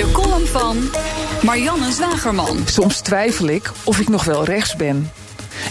[0.00, 0.90] De column van
[1.42, 2.58] Marianne Zwagerman.
[2.64, 5.10] Soms twijfel ik of ik nog wel rechts ben.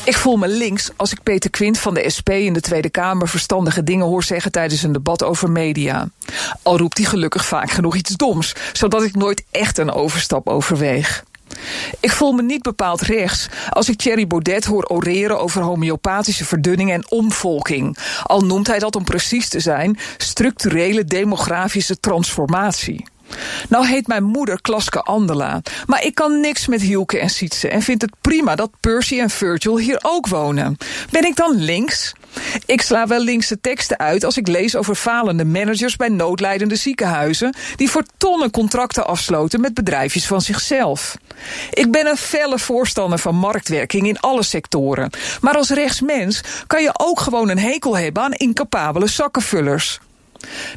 [0.04, 3.28] Ik voel me links als ik Peter Quint van de SP in de Tweede Kamer
[3.28, 6.10] verstandige dingen hoor zeggen tijdens een debat over media.
[6.64, 11.24] Al roept hij gelukkig vaak genoeg iets doms, zodat ik nooit echt een overstap overweeg.
[12.00, 16.92] Ik voel me niet bepaald rechts als ik Thierry Baudet hoor oreren over homeopathische verdunning
[16.92, 17.98] en omvolking.
[18.24, 23.06] Al noemt hij dat om precies te zijn structurele demografische transformatie.
[23.70, 27.82] Nou heet mijn moeder Klaske Andela, maar ik kan niks met Hielke en Sietse en
[27.82, 30.78] vind het prima dat Percy en Virgil hier ook wonen.
[31.12, 32.14] Ben ik dan links?
[32.66, 37.56] Ik sla wel linkse teksten uit als ik lees over falende managers bij noodlijdende ziekenhuizen
[37.76, 41.18] die voor tonnen contracten afsloten met bedrijfjes van zichzelf.
[41.74, 45.10] Ik ben een felle voorstander van marktwerking in alle sectoren,
[45.42, 50.00] maar als rechtsmens kan je ook gewoon een hekel hebben aan incapabele zakkenvullers.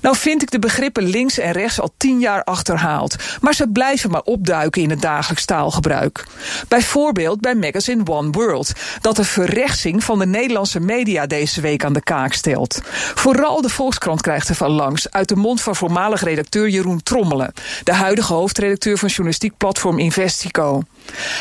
[0.01, 4.11] Nou vind ik de begrippen links en rechts al tien jaar achterhaald, maar ze blijven
[4.11, 6.27] maar opduiken in het dagelijks taalgebruik.
[6.69, 11.93] Bijvoorbeeld bij magazine One World, dat de verrechtsing van de Nederlandse media deze week aan
[11.93, 12.81] de kaak stelt.
[13.15, 17.53] Vooral de Volkskrant krijgt er van langs, uit de mond van voormalig redacteur Jeroen Trommelen,
[17.85, 20.83] de huidige hoofdredacteur van journalistiek platform Investico.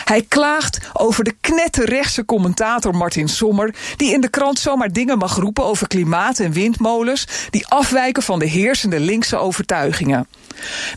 [0.03, 5.35] Hij klaagt over de knetterrechtse commentator Martin Sommer, die in de krant zomaar dingen mag
[5.35, 10.27] roepen over klimaat en windmolens, die afwijken van de heersende linkse overtuigingen.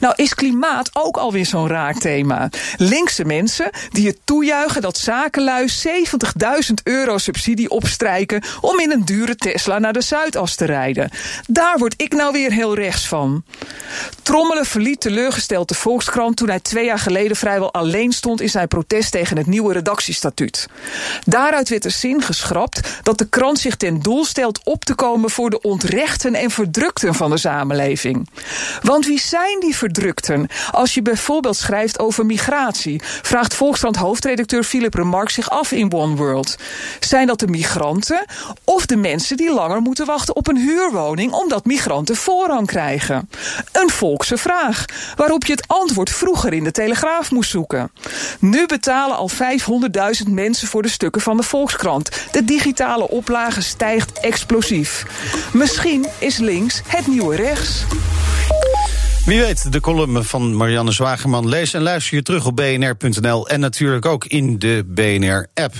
[0.00, 2.48] Nou is klimaat ook alweer zo'n raar thema.
[2.77, 9.36] Linkse mensen die het toejuichen dat zakenlui 70.000 euro subsidie opstrijken om in een dure
[9.36, 11.10] Tesla naar de Zuidas te rijden.
[11.47, 13.44] Daar word ik nou weer heel rechts van.
[14.22, 18.69] Trommelen verliet teleurgesteld de Volkskrant toen hij twee jaar geleden vrijwel alleen stond in zijn
[18.69, 20.69] protest tegen het nieuwe redactiestatuut.
[21.25, 25.31] Daaruit werd de zin geschrapt dat de krant zich ten doel stelt op te komen
[25.31, 28.28] voor de ontrechten en verdrukten van de samenleving.
[28.82, 30.49] Want wie zijn die verdrukten?
[30.71, 36.16] Als je bijvoorbeeld schrijft over migratie, vraagt Volkskrant hoofdredacteur Philip Remark zich af in One
[36.16, 36.56] World.
[37.00, 38.25] Zijn dat de migranten
[38.65, 43.28] of de mensen die langer moeten wachten op een huurwoning omdat migranten voorrang krijgen?
[43.72, 44.84] Een volkse vraag,
[45.16, 47.91] waarop je het antwoord vroeger in de Telegraaf moest zoeken.
[48.38, 52.10] Nu betalen al 500.000 mensen voor de stukken van de Volkskrant.
[52.33, 55.06] De digitale oplage stijgt explosief.
[55.53, 57.84] Misschien is links het nieuwe rechts.
[59.24, 61.48] Wie weet, de column van Marianne Zwageman.
[61.48, 65.74] Lees en luister je terug op bnr.nl en natuurlijk ook in de BNR-app.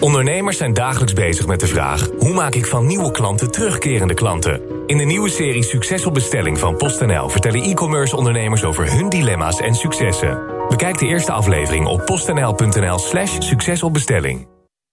[0.00, 4.60] Ondernemers zijn dagelijks bezig met de vraag: hoe maak ik van nieuwe klanten terugkerende klanten?
[4.86, 9.60] In de nieuwe serie Succes op bestelling van PostNL vertellen e-commerce ondernemers over hun dilemma's
[9.60, 10.40] en successen.
[10.68, 14.46] Bekijk de eerste aflevering op postnl.nl/slash succes op bestelling.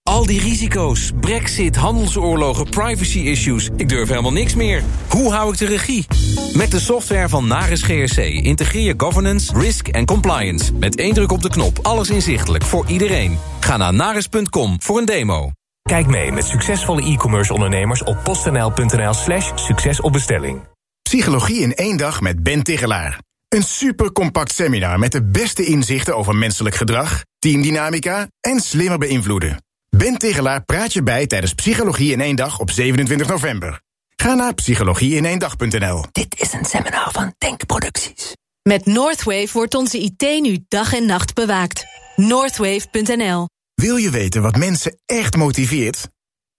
[0.08, 3.68] Al die risico's, brexit, handelsoorlogen, privacy-issues.
[3.76, 4.82] Ik durf helemaal niks meer.
[5.08, 6.06] Hoe hou ik de regie?
[6.54, 10.72] Met de software van Naris GRC integreer je governance, risk en compliance.
[10.72, 13.38] Met één druk op de knop, alles inzichtelijk voor iedereen.
[13.60, 15.50] Ga naar naris.com voor een demo.
[15.82, 20.60] Kijk mee met succesvolle e-commerce ondernemers op postnl.nl slash succesopbestelling.
[21.02, 23.20] Psychologie in één dag met Ben Tigelaar.
[23.48, 29.66] Een super compact seminar met de beste inzichten over menselijk gedrag, teamdynamica en slimmer beïnvloeden.
[29.98, 33.80] Ben Tegelaar praat je bij tijdens Psychologie in één dag op 27 november.
[34.16, 36.04] Ga naar psychologieineendag.nl.
[36.12, 38.32] Dit is een seminar van Denkproducties.
[38.62, 41.84] Met Northwave wordt onze IT nu dag en nacht bewaakt.
[42.16, 46.08] Northwave.nl Wil je weten wat mensen echt motiveert?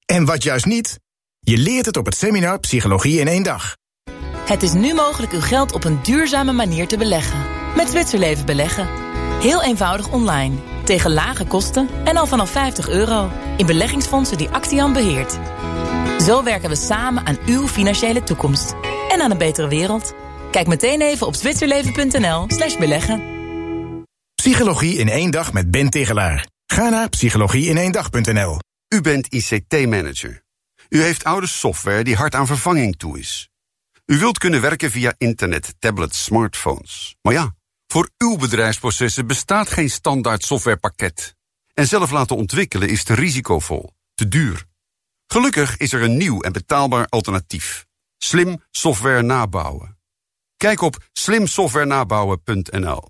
[0.06, 1.00] En wat juist niet?
[1.40, 3.78] Je leert het op het seminar Psychologie in één dag.
[4.46, 7.46] Het is nu mogelijk uw geld op een duurzame manier te beleggen.
[7.76, 8.88] Met Zwitserleven beleggen.
[9.42, 10.69] Heel eenvoudig online.
[10.90, 13.32] Tegen lage kosten en al vanaf 50 euro.
[13.58, 15.40] In beleggingsfondsen die Actian beheert.
[16.22, 18.76] Zo werken we samen aan uw financiële toekomst.
[19.10, 20.14] En aan een betere wereld.
[20.52, 23.22] Kijk meteen even op zwitserleven.nl slash beleggen.
[24.36, 26.48] Psychologie in één dag met Ben Tegelaar.
[26.66, 28.60] Ga naar psychologieineendag.nl.
[28.88, 30.42] U bent ICT-manager.
[30.90, 33.50] U heeft oude software die hard aan vervanging toe is.
[34.06, 37.16] U wilt kunnen werken via internet, tablets, smartphones.
[37.22, 37.58] Maar ja...
[37.92, 41.36] Voor uw bedrijfsprocessen bestaat geen standaard softwarepakket.
[41.74, 44.66] En zelf laten ontwikkelen is te risicovol, te duur.
[45.28, 47.86] Gelukkig is er een nieuw en betaalbaar alternatief.
[48.18, 49.98] Slim software nabouwen.
[50.58, 53.06] Kijk op slimsoftwarenabouwen.nl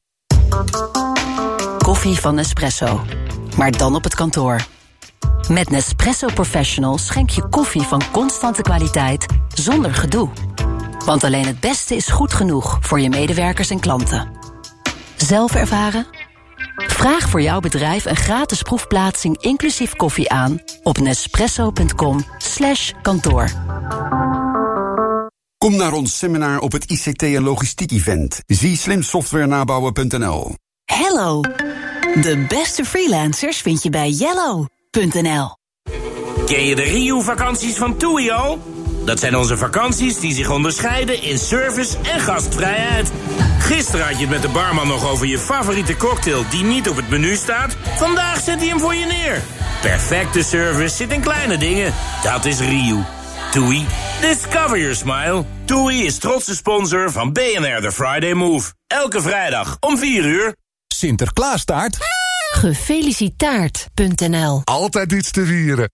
[1.77, 3.05] Koffie van Nespresso.
[3.57, 4.65] maar dan op het kantoor.
[5.49, 10.29] Met Nespresso Professional schenk je koffie van constante kwaliteit zonder gedoe.
[11.05, 14.38] Want alleen het beste is goed genoeg voor je medewerkers en klanten.
[15.21, 16.07] Zelf ervaren?
[16.75, 22.23] Vraag voor jouw bedrijf een gratis proefplaatsing inclusief koffie aan op nespresso.com
[23.01, 23.49] kantoor.
[25.57, 28.41] Kom naar ons seminar op het ICT en logistiek event.
[28.45, 30.53] Zie slimsoftwarenabouwen.nl.
[30.85, 31.41] Hello.
[32.21, 35.57] De beste freelancers vind je bij yellow.nl.
[36.45, 38.59] Ken je de Rio-vakanties van TUI al?
[39.05, 43.11] Dat zijn onze vakanties die zich onderscheiden in service en gastvrijheid.
[43.59, 46.95] Gisteren had je het met de barman nog over je favoriete cocktail die niet op
[46.95, 47.75] het menu staat.
[47.97, 49.41] Vandaag zet hij hem voor je neer.
[49.81, 51.93] Perfecte service zit in kleine dingen.
[52.23, 53.05] Dat is Rio.
[53.51, 53.85] TUI,
[54.21, 55.45] discover your smile.
[55.65, 58.73] TUI is trotse sponsor van BNR The Friday Move.
[58.87, 60.55] Elke vrijdag om 4 uur.
[60.87, 61.97] Sinterklaastaart?
[62.51, 65.91] Gefelicitaard.nl Altijd iets te vieren.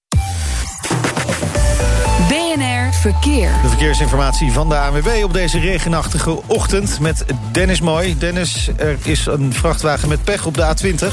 [3.11, 3.51] Verkeer.
[3.61, 8.17] De verkeersinformatie van de ANWB op deze regenachtige ochtend met Dennis Mooi.
[8.17, 11.05] Dennis, er is een vrachtwagen met pech op de A20.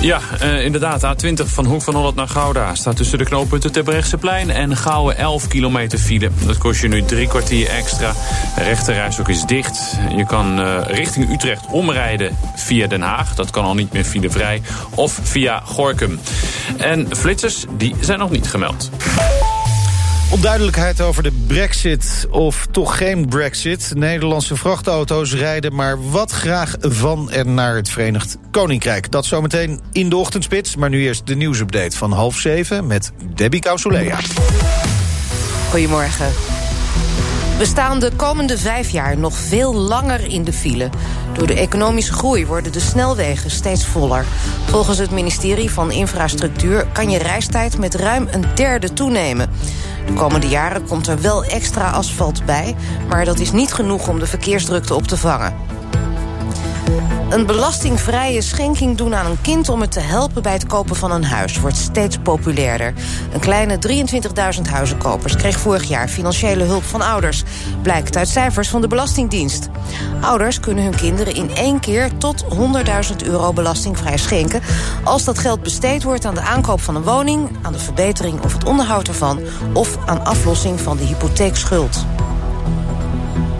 [0.00, 1.02] Ja, uh, inderdaad.
[1.04, 5.48] A20 van Hoek van Holland naar Gouda staat tussen de knooppunten Terbrechtseplein en Gouwen 11
[5.48, 6.30] kilometer file.
[6.46, 8.12] Dat kost je nu drie kwartier extra.
[8.56, 9.96] De rechterrijstok is dicht.
[10.16, 13.34] Je kan uh, richting Utrecht omrijden via Den Haag.
[13.34, 14.62] Dat kan al niet meer filevrij.
[14.94, 16.20] Of via Gorkum.
[16.78, 18.90] En flitsers, die zijn nog niet gemeld.
[20.32, 23.92] Onduidelijkheid over de brexit of toch geen brexit.
[23.94, 29.10] Nederlandse vrachtauto's rijden maar wat graag van en naar het Verenigd Koninkrijk.
[29.10, 30.76] Dat zometeen in de ochtendspits.
[30.76, 34.18] Maar nu eerst de nieuwsupdate van half zeven met Debbie Causolea.
[35.70, 36.61] Goedemorgen.
[37.58, 40.90] We staan de komende vijf jaar nog veel langer in de file.
[41.32, 44.24] Door de economische groei worden de snelwegen steeds voller.
[44.66, 49.50] Volgens het ministerie van Infrastructuur kan je reistijd met ruim een derde toenemen.
[50.06, 52.74] De komende jaren komt er wel extra asfalt bij...
[53.08, 55.54] maar dat is niet genoeg om de verkeersdrukte op te vangen.
[57.32, 61.10] Een belastingvrije schenking doen aan een kind om het te helpen bij het kopen van
[61.10, 62.94] een huis wordt steeds populairder.
[63.32, 63.78] Een kleine
[64.56, 67.42] 23.000 huizenkopers kreeg vorig jaar financiële hulp van ouders,
[67.82, 69.68] blijkt uit cijfers van de Belastingdienst.
[70.20, 74.62] Ouders kunnen hun kinderen in één keer tot 100.000 euro belastingvrij schenken
[75.04, 78.52] als dat geld besteed wordt aan de aankoop van een woning, aan de verbetering of
[78.52, 79.40] het onderhoud ervan
[79.72, 82.04] of aan aflossing van de hypotheekschuld.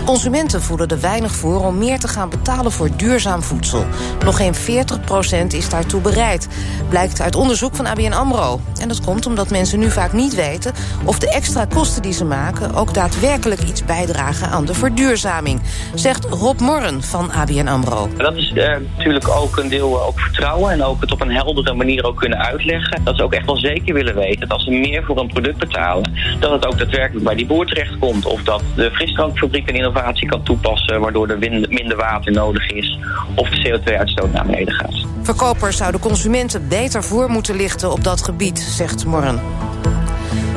[0.04, 3.84] Consumenten voelen er weinig voor om meer te gaan betalen voor duurzaam voedsel.
[4.24, 6.48] Nog geen 40% is daartoe bereid,
[6.88, 8.60] blijkt uit onderzoek van ABN AMRO.
[8.80, 10.72] En dat komt omdat mensen nu vaak niet weten...
[11.04, 15.60] of de extra kosten die ze maken ook daadwerkelijk iets bijdragen aan de verduurzaming.
[15.94, 18.08] Zegt Rob Morren van ABN AMRO.
[18.16, 21.32] Dat is uh, natuurlijk ook een deel uh, ook vertrouwen en ook het op een
[21.32, 23.04] heldere manier ook kunnen uitleggen.
[23.04, 25.58] Dat ze ook echt wel zeker willen weten dat als ze meer voor een product
[25.58, 26.12] betalen...
[26.40, 28.26] dat het ook daadwerkelijk bij die boer terechtkomt.
[28.26, 31.00] Of dat de frisdrankfabriek een innovatie kan toepassen...
[31.00, 32.98] waardoor er minder water nodig is
[33.34, 35.06] of de CO2-uitstoot naar beneden gaat.
[35.22, 39.40] Verkopers zouden consumenten beter voor moeten lichten op dat gebied, zegt Morren.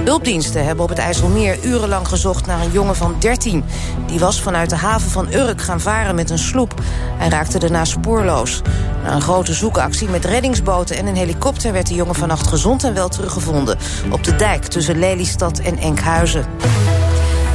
[0.05, 3.63] Hulpdiensten hebben op het IJsselmeer urenlang gezocht naar een jongen van 13.
[4.07, 6.73] Die was vanuit de haven van Urk gaan varen met een sloep.
[7.17, 8.61] Hij raakte daarna spoorloos.
[9.03, 11.71] Na een grote zoekactie met reddingsboten en een helikopter...
[11.71, 13.77] werd de jongen vannacht gezond en wel teruggevonden.
[14.11, 16.45] Op de dijk tussen Lelystad en Enkhuizen.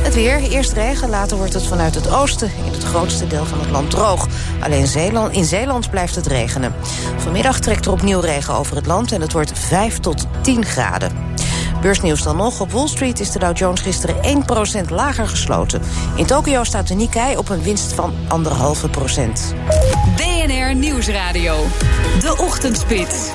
[0.03, 2.51] Het weer, eerst regen, later wordt het vanuit het oosten...
[2.67, 4.27] in het grootste deel van het land droog.
[4.61, 6.75] Alleen Zeeland, in Zeeland blijft het regenen.
[7.17, 9.13] Vanmiddag trekt er opnieuw regen over het land...
[9.13, 11.13] en het wordt 5 tot 10 graden.
[11.81, 12.61] Beursnieuws dan nog.
[12.61, 14.17] Op Wall Street is de Dow Jones gisteren
[14.87, 15.83] 1% lager gesloten.
[16.17, 18.13] In Tokio staat de Nikkei op een winst van
[18.85, 19.55] 1,5 procent.
[20.17, 21.65] BNR Nieuwsradio.
[22.21, 23.31] De Ochtendspits.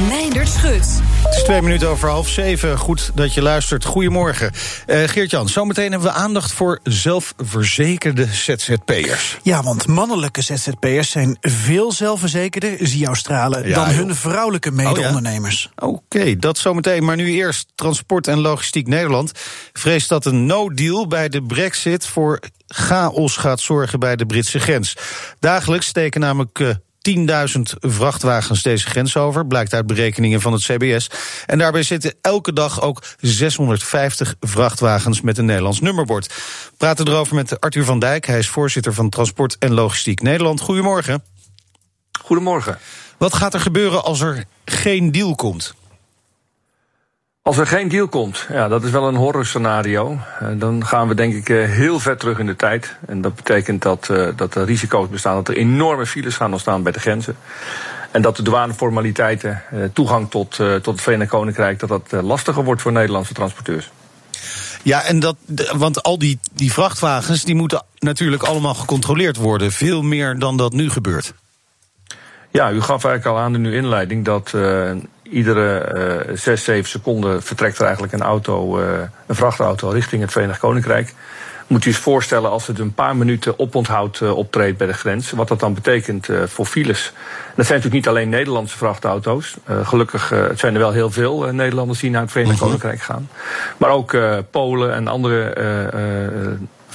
[0.00, 1.00] Meindert Schut.
[1.22, 2.78] Het is twee minuten over half zeven.
[2.78, 3.84] Goed dat je luistert.
[3.84, 4.52] Goedemorgen.
[4.86, 9.38] Uh, Geert-Jan, zometeen hebben we aandacht voor zelfverzekerde ZZP'ers.
[9.42, 15.70] Ja, want mannelijke ZZP'ers zijn veel zelfverzekerder, zie Australen, dan hun vrouwelijke mede-ondernemers.
[15.76, 16.20] Oh, ja?
[16.20, 17.04] Oké, dat zometeen.
[17.04, 19.32] Maar nu eerst Transport en Logistiek Nederland.
[19.72, 24.96] Vreest dat een no-deal bij de brexit voor chaos gaat zorgen bij de Britse grens.
[25.40, 26.68] Dagelijks steken namelijk uh,
[27.10, 31.10] 10.000 vrachtwagens deze grens over, blijkt uit berekeningen van het CBS.
[31.46, 36.26] En daarbij zitten elke dag ook 650 vrachtwagens met een Nederlands nummerbord.
[36.26, 38.26] We praten erover met Arthur van Dijk.
[38.26, 40.60] Hij is voorzitter van Transport en Logistiek Nederland.
[40.60, 41.22] Goedemorgen.
[42.20, 42.78] Goedemorgen.
[43.18, 45.74] Wat gaat er gebeuren als er geen deal komt?
[47.46, 50.18] Als er geen deal komt, ja, dat is wel een horrorscenario.
[50.42, 52.96] Uh, dan gaan we denk ik uh, heel ver terug in de tijd.
[53.06, 56.82] En dat betekent dat, uh, dat er risico's bestaan dat er enorme files gaan ontstaan
[56.82, 57.36] bij de grenzen.
[58.10, 59.62] En dat de douaneformaliteiten,
[59.92, 63.90] toegang tot, tot het Verenigd Koninkrijk, dat dat lastiger wordt voor Nederlandse transporteurs.
[64.82, 65.36] Ja, en dat,
[65.76, 69.72] want al die, die vrachtwagens die moeten natuurlijk allemaal gecontroleerd worden.
[69.72, 71.34] Veel meer dan dat nu gebeurt.
[72.50, 74.90] Ja, u gaf eigenlijk al aan in uw inleiding dat uh,
[75.30, 78.86] iedere uh, 6, 7 seconden vertrekt er eigenlijk een auto, uh,
[79.26, 81.14] een vrachtauto richting het Verenigd Koninkrijk.
[81.66, 85.30] Moet u eens voorstellen als het een paar minuten oponthoud uh, optreedt bij de grens,
[85.30, 87.12] wat dat dan betekent voor files.
[87.54, 89.56] Dat zijn natuurlijk niet alleen Nederlandse vrachtauto's.
[89.70, 93.28] Uh, gelukkig zijn er wel heel veel Nederlanders die naar het Verenigd Koninkrijk gaan.
[93.76, 94.16] Maar ook
[94.50, 95.54] Polen en andere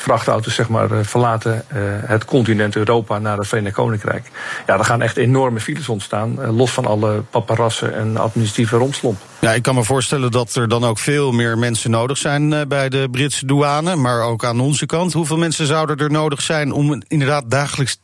[0.01, 4.31] vrachtauto's zeg maar, eh, verlaten uh, het continent Europa naar het Verenigd Koninkrijk.
[4.67, 9.19] Ja, er gaan echt enorme files ontstaan, uh, los van alle paparassen en administratieve romslomp.
[9.39, 12.89] Ja, ik kan me voorstellen dat er dan ook veel meer mensen nodig zijn bij
[12.89, 15.13] de Britse douane, maar ook aan onze kant.
[15.13, 17.97] Hoeveel mensen zouden er nodig zijn om inderdaad dagelijks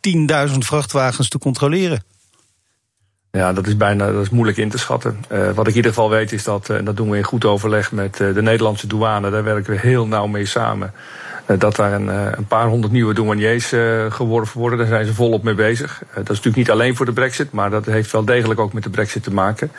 [0.50, 2.04] 10.000 vrachtwagens te controleren?
[3.32, 5.18] Ja, dat is bijna dat is moeilijk in te schatten.
[5.32, 7.46] Uh, wat ik in ieder geval weet is dat, en dat doen we in goed
[7.46, 10.94] overleg met de Nederlandse douane, daar werken we heel nauw mee samen.
[11.48, 14.80] Eh, dat daar een, eh, een, paar honderd nieuwe douaniers uh, geworven worden.
[14.80, 16.02] Daar zijn ze volop mee bezig.
[16.14, 18.84] dat is natuurlijk niet alleen voor de brexit, maar dat heeft wel degelijk ook met
[18.84, 19.72] de brexit te maken.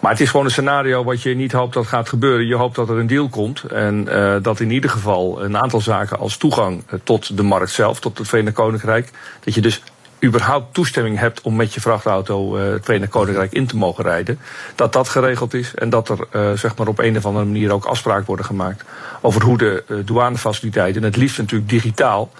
[0.00, 2.46] Maar het is gewoon een scenario wat je niet hoopt dat gaat gebeuren.
[2.46, 4.04] Je hoopt dat er een deal komt en
[4.42, 8.28] dat in ieder geval een aantal zaken als toegang tot de markt zelf, tot het
[8.28, 9.10] Verenigd Koninkrijk,
[9.44, 9.82] dat je dus
[10.26, 14.38] überhaupt toestemming hebt om met je vrachtauto uh, het Verenigd Koninkrijk in te mogen rijden,
[14.74, 17.72] dat dat geregeld is en dat er uh, zeg maar op een of andere manier
[17.72, 18.84] ook afspraken worden gemaakt
[19.20, 22.30] over hoe de uh, douanefaciliteiten, en het liefst natuurlijk digitaal,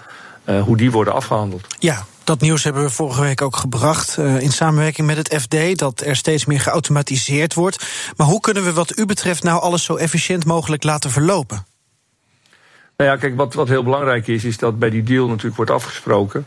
[0.63, 1.67] hoe die worden afgehandeld.
[1.79, 6.01] Ja, dat nieuws hebben we vorige week ook gebracht in samenwerking met het FD, dat
[6.01, 7.85] er steeds meer geautomatiseerd wordt.
[8.15, 11.65] Maar hoe kunnen we wat u betreft nou alles zo efficiënt mogelijk laten verlopen?
[12.97, 15.71] Nou ja, kijk, wat, wat heel belangrijk is, is dat bij die deal natuurlijk wordt
[15.71, 16.45] afgesproken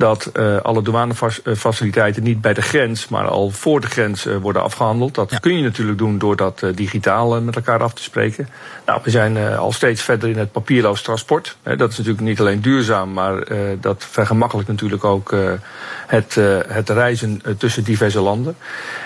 [0.00, 4.62] dat uh, alle douanefaciliteiten niet bij de grens, maar al voor de grens uh, worden
[4.62, 5.14] afgehandeld.
[5.14, 5.38] Dat ja.
[5.38, 8.48] kun je natuurlijk doen door dat uh, digitaal met elkaar af te spreken.
[8.86, 11.56] Nou, we zijn al steeds verder in het papierloos transport.
[11.62, 13.44] dat is natuurlijk niet alleen duurzaam, maar
[13.80, 15.34] dat vergemakkelijkt natuurlijk ook
[16.06, 16.34] het,
[16.68, 18.56] het reizen tussen diverse landen.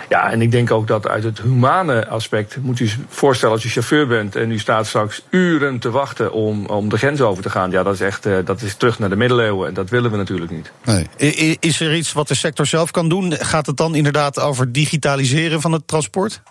[0.08, 3.68] Ja, en ik denk ook dat uit het humane aspect moet u voorstellen als je
[3.68, 7.50] chauffeur bent en u staat straks uren te wachten om, om de grens over te
[7.50, 7.70] gaan.
[7.70, 10.43] Ja, dat is echt dat is terug naar de middeleeuwen en dat willen we natuurlijk
[10.50, 10.72] niet.
[10.84, 11.56] Nee.
[11.60, 13.32] Is er iets wat de sector zelf kan doen?
[13.32, 16.42] Gaat het dan inderdaad over digitaliseren van het transport?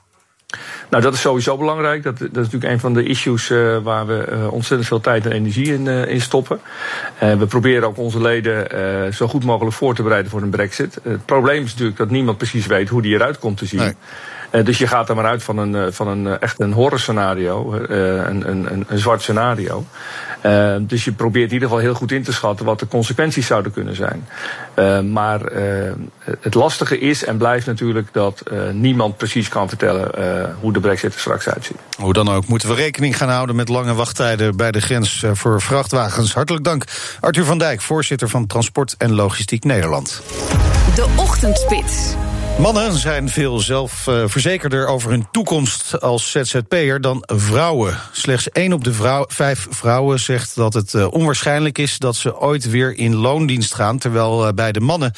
[0.89, 2.03] Nou, dat is sowieso belangrijk.
[2.03, 5.25] Dat, dat is natuurlijk een van de issues uh, waar we uh, ontzettend veel tijd
[5.25, 6.59] en energie in, uh, in stoppen.
[7.19, 10.99] we proberen ook onze leden zo goed mogelijk voor te bereiden voor een brexit.
[11.03, 13.79] het probleem is natuurlijk dat niemand precies weet hoe die eruit komt te zien.
[13.79, 13.93] Nee.
[14.53, 16.71] Uh, dus je gaat er maar uit van een, uh, van een uh, echt een
[16.71, 19.85] horror scenario, een, een, een, zwart scenario.
[20.79, 23.71] dus je probeert in ieder geval heel goed in te schatten wat de consequenties zouden
[23.71, 24.27] kunnen zijn.
[25.11, 25.41] maar
[26.39, 30.09] het lastige is en blijft natuurlijk dat niemand precies kan vertellen
[30.59, 31.77] hoe de brexit er straks uitziet.
[31.97, 35.61] Hoe dan ook moeten we rekening gaan houden met lange wachttijden bij de grens voor
[35.61, 36.33] vrachtwagens.
[36.33, 36.83] Hartelijk dank
[37.19, 40.21] Arthur van Dijk, voorzitter van Transport en Logistiek Nederland.
[40.95, 42.15] De Ochtendspits.
[42.59, 47.99] Mannen zijn veel zelfverzekerder over hun toekomst als ZZP'er dan vrouwen.
[48.11, 52.39] Slechts één op de vrouw, vijf vrouwen zegt dat het uh, onwaarschijnlijk is dat ze
[52.39, 53.97] ooit weer in loondienst gaan.
[53.97, 55.11] Terwijl uh, bij de mannen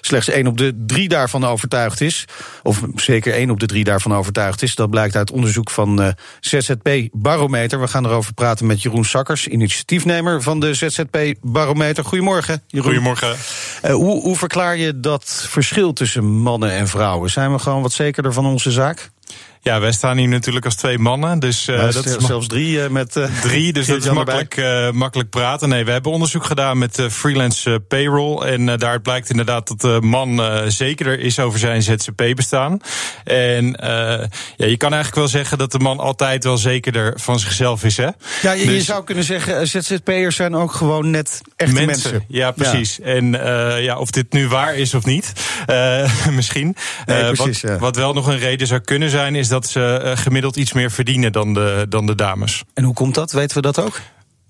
[0.00, 2.24] slechts één op de drie daarvan overtuigd is.
[2.62, 4.74] Of zeker één op de drie daarvan overtuigd is.
[4.74, 6.08] Dat blijkt uit onderzoek van uh,
[6.40, 7.80] ZZP Barometer.
[7.80, 12.04] We gaan erover praten met Jeroen Sakkers, initiatiefnemer van de ZZP Barometer.
[12.04, 12.86] Goedemorgen, Jeroen.
[12.86, 13.36] Goedemorgen.
[13.82, 17.30] hoe, hoe verklaar je dat verschil tussen mannen en vrouwen?
[17.30, 19.10] Zijn we gewoon wat zekerder van onze zaak?
[19.64, 21.38] Ja, wij staan hier natuurlijk als twee mannen.
[21.38, 23.16] Dus, uh, dat is zelfs drie uh, met.
[23.16, 25.68] Uh, drie, dus dat is makkelijk, makkelijk praten.
[25.68, 28.42] Nee, we hebben onderzoek gedaan met freelance payroll.
[28.42, 30.40] En daaruit blijkt inderdaad dat de man
[30.70, 32.80] zekerder is over zijn ZZP-bestaan.
[33.24, 33.76] En
[34.56, 37.96] ja, je kan eigenlijk wel zeggen dat de man altijd wel zekerder van zichzelf is.
[37.96, 38.08] Hè?
[38.42, 41.86] Ja, je, dus, je zou kunnen zeggen, ZZP'ers zijn ook gewoon net echte mensen.
[41.86, 42.24] mensen.
[42.28, 42.96] Ja, precies.
[42.96, 43.04] Ja.
[43.04, 43.32] En
[43.82, 45.32] ja, of dit nu waar is of niet,
[46.30, 46.76] misschien.
[47.06, 47.78] Nee, precies wat, ja.
[47.78, 50.90] wat wel nog een reden zou kunnen zijn, is dat ze uh, gemiddeld iets meer
[50.90, 52.62] verdienen dan de, dan de dames.
[52.74, 53.32] En hoe komt dat?
[53.32, 54.00] Weten we dat ook?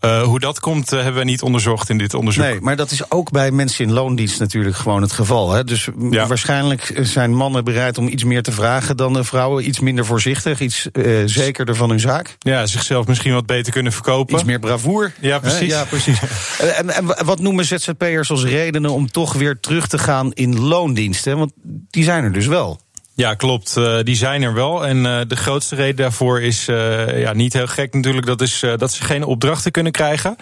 [0.00, 2.44] Uh, hoe dat komt, uh, hebben we niet onderzocht in dit onderzoek.
[2.44, 5.50] Nee, maar dat is ook bij mensen in loondienst natuurlijk gewoon het geval.
[5.50, 5.64] Hè?
[5.64, 6.26] Dus ja.
[6.26, 9.68] waarschijnlijk zijn mannen bereid om iets meer te vragen dan de vrouwen.
[9.68, 12.36] Iets minder voorzichtig, iets uh, zekerder van hun zaak.
[12.38, 14.34] Ja, zichzelf misschien wat beter kunnen verkopen.
[14.34, 15.12] Iets meer bravoer.
[15.20, 15.68] Ja, precies.
[15.68, 16.18] Ja, precies.
[16.78, 21.38] en, en, wat noemen ZZP'ers als redenen om toch weer terug te gaan in loondiensten?
[21.38, 21.52] Want
[21.90, 22.80] die zijn er dus wel.
[23.14, 23.76] Ja, klopt.
[23.78, 24.86] Uh, die zijn er wel.
[24.86, 28.26] En uh, de grootste reden daarvoor is uh, ja, niet heel gek natuurlijk.
[28.26, 30.36] Dat is dat ze geen opdrachten kunnen krijgen.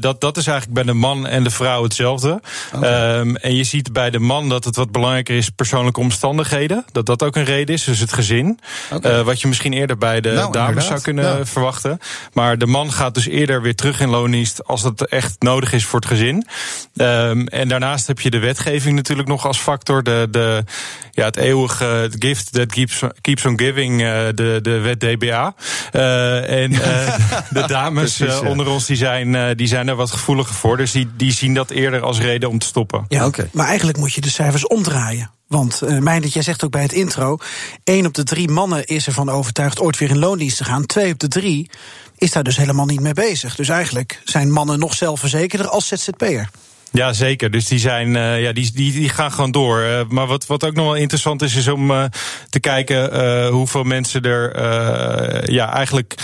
[0.00, 2.40] dat, dat is eigenlijk bij de man en de vrouw hetzelfde.
[2.74, 3.18] Okay.
[3.18, 6.84] Um, en je ziet bij de man dat het wat belangrijker is persoonlijke omstandigheden.
[6.92, 8.60] Dat dat ook een reden is, dus het gezin.
[8.92, 9.22] Okay.
[9.22, 10.84] wat je misschien eerder bij de nou, dames inderdaad.
[10.84, 11.98] zou kunnen verwachten.
[12.32, 15.84] Maar de man gaat dus eerder weer terug in loondienst als dat echt nodig is
[15.84, 16.46] voor het gezin.
[16.94, 20.02] Um, en daarnaast heb je de wetgeving natuurlijk nog als factor.
[20.02, 20.64] De, de,
[21.10, 25.54] ja, het eeuwige uh, gift that keeps, keeps on giving, uh, de, de wet DBA.
[25.92, 26.70] Uh, en
[27.50, 30.76] de dames Precies, onder ons die zijn, die zijn er wat gevoeliger voor.
[30.76, 33.04] Dus die, die zien dat eerder als reden om te stoppen.
[33.08, 33.26] Ja, oké.
[33.26, 33.50] Okay.
[33.52, 35.30] Maar eigenlijk moet je de cijfers omdraaien.
[35.46, 37.38] Want uh, Meindert, jij zegt ook bij het intro...
[37.84, 40.86] één op de drie mannen is ervan overtuigd ooit weer in loondienst te gaan.
[40.86, 41.70] Twee op de drie
[42.18, 43.54] is daar dus helemaal niet mee bezig.
[43.54, 46.50] Dus eigenlijk zijn mannen nog zelfverzekerder als ZZP'er.
[46.92, 47.50] Ja, zeker.
[47.50, 49.80] Dus die, zijn, uh, ja, die, die, die gaan gewoon door.
[49.80, 52.04] Uh, maar wat, wat ook nog wel interessant is, is om uh,
[52.48, 56.14] te kijken hoeveel mensen er ja, eigenlijk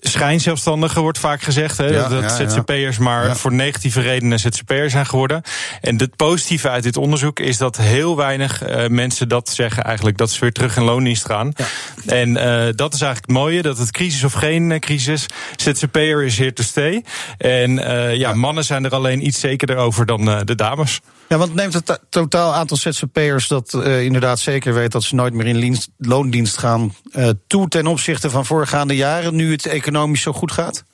[0.00, 1.78] schijnzelfstandigen wordt vaak gezegd.
[1.78, 5.42] Hè, ja, dat ja, ZZP'ers maar voor negatieve redenen ZZP'er zijn geworden.
[5.80, 10.16] En het positieve uit dit onderzoek is dat heel weinig uh, mensen dat zeggen eigenlijk.
[10.16, 11.52] Dat ze weer terug in loondienst gaan.
[12.06, 13.62] En uh, dat is eigenlijk het mooie.
[13.62, 15.26] Dat het crisis of geen uh, crisis.
[15.56, 17.04] ZZP'er is here to stay.
[17.38, 17.74] En
[18.16, 21.00] ja, mannen zijn er alleen iets zekerder over dan de dames.
[21.30, 25.34] Ja, want neemt het totaal aantal ZZP'ers dat uh, inderdaad zeker weet dat ze nooit
[25.34, 30.22] meer in dienst, loondienst gaan uh, toe ten opzichte van voorgaande jaren, nu het economisch
[30.22, 30.84] zo goed gaat?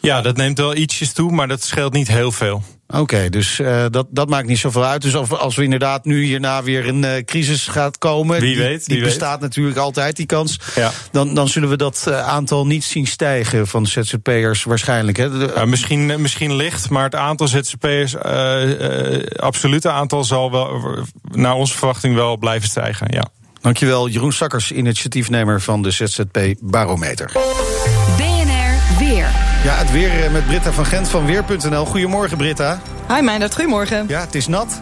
[0.00, 2.62] Ja, dat neemt wel ietsjes toe, maar dat scheelt niet heel veel.
[2.90, 5.02] Oké, okay, dus uh, dat, dat maakt niet zoveel uit.
[5.02, 8.40] Dus of, als we inderdaad nu hierna weer een uh, crisis gaat komen...
[8.40, 9.40] Wie weet, die, die wie bestaat weet.
[9.40, 10.58] natuurlijk altijd, die kans...
[10.74, 10.90] Ja.
[11.10, 15.16] Dan, dan zullen we dat uh, aantal niet zien stijgen van ZZP'ers waarschijnlijk.
[15.16, 15.30] Hè?
[15.38, 18.16] De, misschien, misschien licht, maar het aantal ZZP'ers...
[19.36, 20.98] absolute aantal zal wel
[21.30, 23.24] naar onze verwachting wel blijven stijgen, ja.
[23.60, 27.32] Dankjewel, Jeroen Sakkers, initiatiefnemer van de ZZP Barometer.
[28.16, 29.49] BNR Weer.
[29.62, 31.84] Ja, het weer met Britta van Gent van Weer.nl.
[31.84, 32.80] Goedemorgen, Britta.
[33.08, 33.54] Hi, Meindert.
[33.54, 34.04] Goedemorgen.
[34.08, 34.80] Ja, het is nat.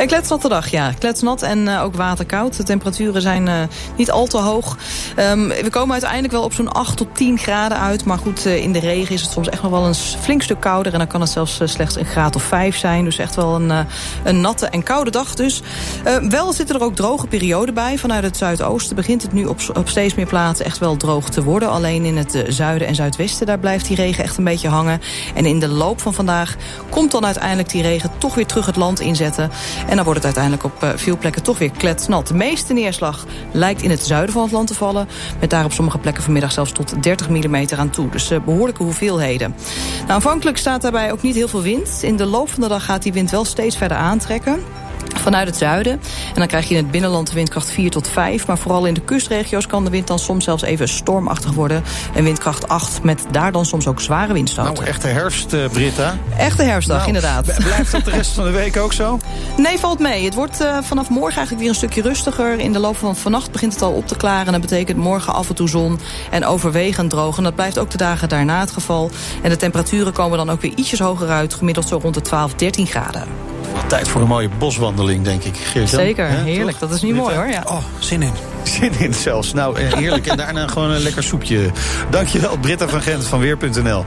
[0.00, 0.92] Een kletsnatte dag, ja.
[0.98, 2.56] Kletsnat en uh, ook waterkoud.
[2.56, 3.54] De temperaturen zijn uh,
[3.96, 4.76] niet al te hoog.
[5.18, 8.04] Um, we komen uiteindelijk wel op zo'n 8 tot 10 graden uit.
[8.04, 10.60] Maar goed, uh, in de regen is het soms echt nog wel een flink stuk
[10.60, 10.92] kouder.
[10.92, 13.04] En dan kan het zelfs slechts een graad of 5 zijn.
[13.04, 13.86] Dus echt wel een,
[14.24, 15.62] een natte en koude dag dus.
[16.28, 17.98] wel zitten er ook droge perioden bij.
[17.98, 21.42] Vanuit het zuidoosten begint het nu op, op steeds meer plaatsen echt wel droog te
[21.42, 21.70] worden.
[21.70, 25.00] Alleen in het zuiden en zuidwesten, daar blijft die regen echt een beetje hangen.
[25.34, 26.56] En in de loop van vandaag
[26.90, 29.50] komt dan uiteindelijk die regen toch weer terug het land inzetten.
[29.90, 32.26] En dan wordt het uiteindelijk op uh, veel plekken toch weer kletsnat.
[32.26, 35.08] De meeste neerslag lijkt in het zuiden van het land te vallen.
[35.40, 38.08] Met daar op sommige plekken vanmiddag zelfs tot 30 mm aan toe.
[38.08, 39.54] Dus uh, behoorlijke hoeveelheden.
[40.00, 41.98] Nou, aanvankelijk staat daarbij ook niet heel veel wind.
[42.02, 44.62] In de loop van de dag gaat die wind wel steeds verder aantrekken
[45.20, 45.92] vanuit het zuiden.
[45.92, 48.46] En dan krijg je in het binnenland windkracht 4 tot 5.
[48.46, 51.82] Maar vooral in de kustregio's kan de wind dan soms zelfs even stormachtig worden.
[52.14, 54.72] En windkracht 8 met daar dan soms ook zware windstoten.
[54.72, 56.16] Nou, echte herfst, uh, Britta.
[56.36, 57.44] Echte herfstdag, nou, inderdaad.
[57.58, 59.18] Blijft dat de rest van de week ook zo?
[59.56, 60.24] Nee, valt mee.
[60.24, 62.58] Het wordt uh, vanaf morgen eigenlijk weer een stukje rustiger.
[62.58, 64.46] In de loop van vannacht begint het al op te klaren.
[64.46, 67.36] En dat betekent morgen af en toe zon en overwegend droog.
[67.36, 69.10] En dat blijft ook de dagen daarna het geval.
[69.42, 71.54] En de temperaturen komen dan ook weer ietsjes hoger uit.
[71.54, 73.22] Gemiddeld zo rond de 12, 13 graden.
[73.86, 74.48] Tijd voor een mooie
[74.90, 75.56] boswandeling, denk ik.
[75.56, 76.78] Geert Zeker, heerlijk.
[76.78, 76.88] Toch?
[76.88, 77.48] Dat is nu mooi hoor.
[77.48, 77.62] Ja.
[77.66, 78.32] Oh, zin in.
[78.62, 79.52] Zin in zelfs.
[79.52, 80.26] Nou, heerlijk.
[80.26, 81.70] en daarna gewoon een lekker soepje.
[82.10, 84.04] Dankjewel, Britta van Gent van Weer.nl.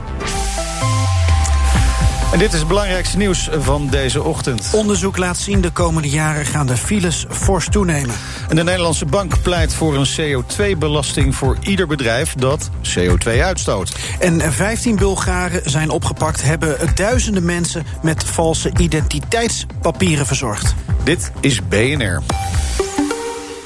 [2.34, 4.70] En dit is het belangrijkste nieuws van deze ochtend.
[4.72, 8.14] Onderzoek laat zien de komende jaren gaan de files fors toenemen.
[8.48, 13.96] En de Nederlandse Bank pleit voor een CO2-belasting voor ieder bedrijf dat CO2 uitstoot.
[14.18, 20.74] En 15 Bulgaren zijn opgepakt, hebben duizenden mensen met valse identiteitspapieren verzorgd.
[21.02, 22.22] Dit is BNR.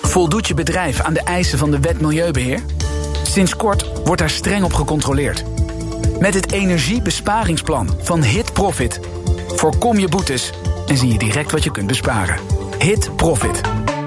[0.02, 2.60] Voldoet je bedrijf aan de eisen van de wet Milieubeheer?
[3.22, 5.44] Sinds kort wordt daar streng op gecontroleerd.
[6.18, 9.00] Met het energiebesparingsplan van Hit Profit
[9.48, 10.52] voorkom je boetes
[10.86, 12.38] en zie je direct wat je kunt besparen.
[12.78, 13.60] Hit Profit.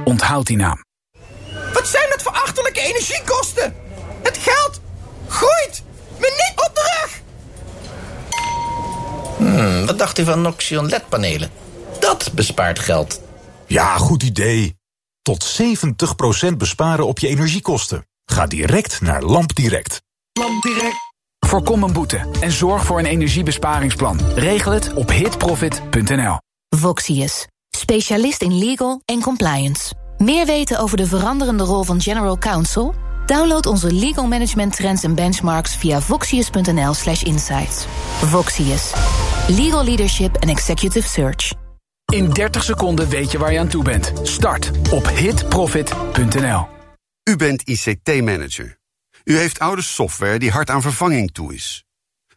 [0.04, 0.84] Onthoud die naam.
[1.74, 3.76] Wat zijn dat voor achterlijke energiekosten?
[4.24, 4.82] Het geld
[5.28, 5.84] groeit
[6.20, 7.22] me niet op de rug.
[9.38, 11.50] Hmm, wat dacht u van Noxion LED-panelen?
[12.00, 13.22] Dat bespaart geld.
[13.68, 14.76] Ja, goed idee.
[15.22, 15.62] Tot
[16.52, 18.06] 70% besparen op je energiekosten.
[18.26, 20.02] Ga direct naar LampDirect.
[20.34, 21.11] LampDirect.
[21.52, 24.20] Voorkom een boete en zorg voor een energiebesparingsplan.
[24.36, 26.38] Regel het op hitprofit.nl.
[26.76, 29.94] Voxius, specialist in legal en compliance.
[30.18, 32.94] Meer weten over de veranderende rol van General Counsel?
[33.26, 37.86] Download onze legal management trends en benchmarks via voxius.nl/slash insights.
[38.22, 38.92] Voxius,
[39.48, 41.54] legal leadership and executive search.
[42.14, 44.14] In 30 seconden weet je waar je aan toe bent.
[44.24, 46.68] Start op hitprofit.nl.
[47.30, 48.80] U bent ICT-manager.
[49.24, 51.86] U heeft oude software die hard aan vervanging toe is.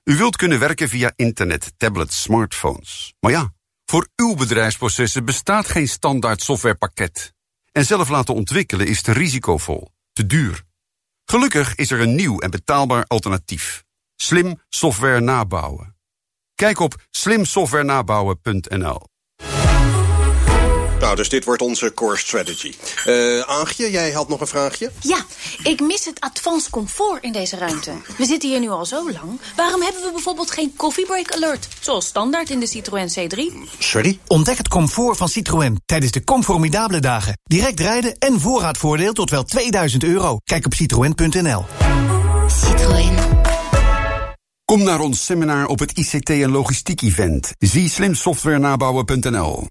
[0.05, 3.15] U wilt kunnen werken via internet, tablets, smartphones.
[3.21, 3.53] Maar ja,
[3.85, 7.35] voor uw bedrijfsprocessen bestaat geen standaard softwarepakket.
[7.73, 10.63] En zelf laten ontwikkelen is te risicovol, te duur.
[11.25, 13.85] Gelukkig is er een nieuw en betaalbaar alternatief.
[14.17, 15.97] Slim software nabouwen.
[16.55, 19.13] Kijk op slimsoftwarenabouwen.nl.
[21.05, 22.73] Nou, dus dit wordt onze core strategy.
[23.07, 24.91] Uh, Aagje, jij had nog een vraagje?
[25.01, 25.25] Ja,
[25.63, 27.93] ik mis het advanced comfort in deze ruimte.
[28.17, 29.41] We zitten hier nu al zo lang.
[29.57, 31.69] Waarom hebben we bijvoorbeeld geen coffee break alert?
[31.81, 33.39] Zoals standaard in de Citroën C3.
[33.79, 34.19] Sorry?
[34.27, 37.39] Ontdek het comfort van Citroën tijdens de Comformidabele dagen.
[37.43, 40.37] Direct rijden en voorraadvoordeel tot wel 2000 euro.
[40.45, 41.65] Kijk op citroën.nl.
[42.47, 43.17] Citroën.
[44.65, 47.53] Kom naar ons seminar op het ICT en logistiek event.
[47.59, 49.67] Zie slimsoftwarenabouwen.nl.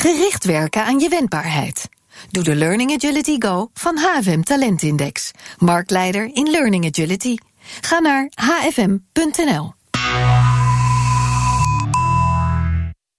[0.00, 1.88] Gericht werken aan je wendbaarheid.
[2.30, 5.30] Doe de Learning Agility Go van HFM Talent Index.
[5.58, 7.36] Marktleider in Learning Agility.
[7.80, 9.74] Ga naar hfm.nl.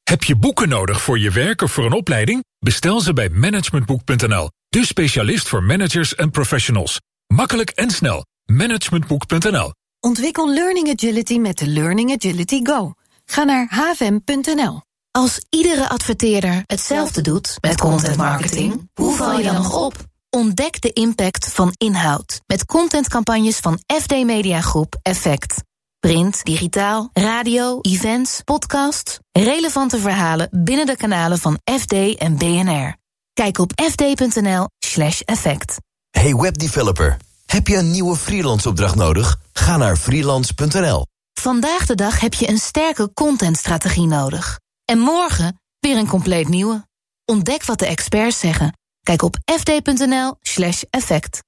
[0.04, 2.44] Heb je boeken nodig voor je werk of voor een opleiding?
[2.60, 4.50] Bestel ze bij managementboek.nl.
[4.70, 7.02] De specialist voor managers en professionals.
[7.28, 8.26] Makkelijk en snel.
[8.46, 9.74] Managementboek.nl.
[10.00, 12.94] Ontwikkel Learning Agility met de Learning Agility Go.
[13.26, 14.82] Ga naar hfm.nl.
[15.12, 19.96] Als iedere adverteerder hetzelfde doet met content marketing, hoe val je dan nog op?
[20.30, 25.64] Ontdek de impact van inhoud met contentcampagnes van FD Media Groep Effect.
[26.00, 29.20] Print, digitaal, radio, events, podcast.
[29.32, 32.96] Relevante verhalen binnen de kanalen van FD en BNR.
[33.34, 35.78] Kijk op fd.nl slash effect.
[36.10, 39.40] Hey webdeveloper, heb je een nieuwe freelance opdracht nodig?
[39.54, 41.06] Ga naar freelance.nl.
[41.34, 44.60] Vandaag de dag heb je een sterke contentstrategie nodig.
[44.92, 46.86] En morgen weer een compleet nieuwe.
[47.26, 48.78] Ontdek wat de experts zeggen.
[49.02, 51.44] Kijk op fd.nl slash effect.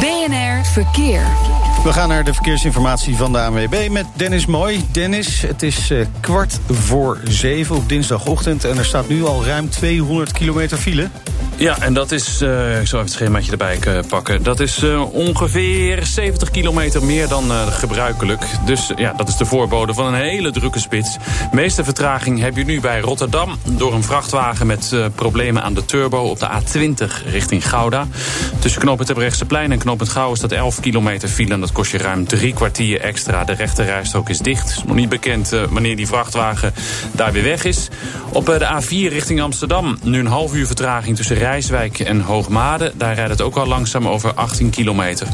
[0.00, 1.57] BNR Verkeer.
[1.84, 4.84] We gaan naar de verkeersinformatie van de ANWB met Dennis Mooi.
[4.92, 8.64] Dennis, het is uh, kwart voor zeven op dinsdagochtend...
[8.64, 11.08] en er staat nu al ruim 200 kilometer file.
[11.56, 14.42] Ja, en dat is, uh, ik zal even het schemaatje erbij uh, pakken...
[14.42, 18.44] dat is ongeveer 70 kilometer meer dan gebruikelijk.
[18.64, 21.16] Dus ja, dat is de voorbode van een hele drukke spits.
[21.52, 23.58] meeste vertraging heb je nu bij Rotterdam...
[23.64, 28.06] door een vrachtwagen met problemen aan de turbo op de A20 richting Gouda.
[28.58, 31.67] Tussen knooppunt plein en knooppunt Gouda staat 11 kilometer file...
[31.68, 33.44] dat kost je ruim drie kwartier extra.
[33.44, 34.68] De rechterrijstrook is dicht.
[34.68, 36.74] Het is nog niet bekend uh, wanneer die vrachtwagen
[37.12, 37.88] daar weer weg is.
[38.32, 39.98] Op uh, de A4 richting Amsterdam.
[40.02, 42.92] Nu een half uur vertraging tussen Rijswijk en Hoogmade.
[42.94, 45.26] Daar rijdt het ook al langzaam over 18 kilometer.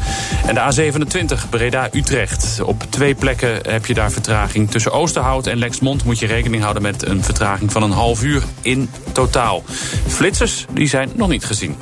[0.45, 2.61] En de A27 Breda-Utrecht.
[2.61, 4.71] Op twee plekken heb je daar vertraging.
[4.71, 8.43] Tussen Oosterhout en Lexmond moet je rekening houden met een vertraging van een half uur
[8.61, 9.63] in totaal.
[10.07, 11.75] Flitsers die zijn nog niet gezien.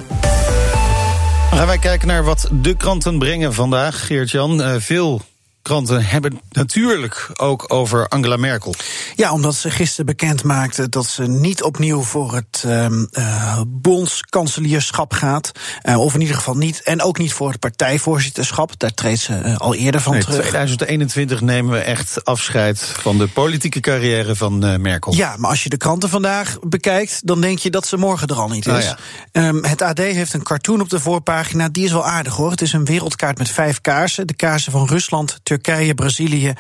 [1.54, 4.62] Gaan wij kijken naar wat de kranten brengen vandaag, Geert-Jan.
[4.62, 5.22] Uh, veel
[5.64, 8.74] kranten hebben natuurlijk ook over Angela Merkel.
[9.16, 15.52] Ja, omdat ze gisteren bekend maakte dat ze niet opnieuw voor het uh, bondskanselierschap gaat.
[15.84, 16.82] Uh, of in ieder geval niet.
[16.82, 18.80] En ook niet voor het partijvoorzitterschap.
[18.80, 20.40] Daar treedt ze uh, al eerder van nee, terug.
[20.40, 25.14] 2021 nemen we echt afscheid van de politieke carrière van Merkel.
[25.14, 28.36] Ja, maar als je de kranten vandaag bekijkt, dan denk je dat ze morgen er
[28.36, 28.74] al niet is.
[28.74, 28.98] Ah,
[29.32, 29.48] ja.
[29.48, 31.70] um, het AD heeft een cartoon op de voorpagina.
[31.70, 32.52] Die is wel aardig hoor.
[32.52, 34.28] Het is een wereldkaart met vijf kaarsen.
[34.28, 36.54] De kaarsen van Rusland, Turkije, Brazilië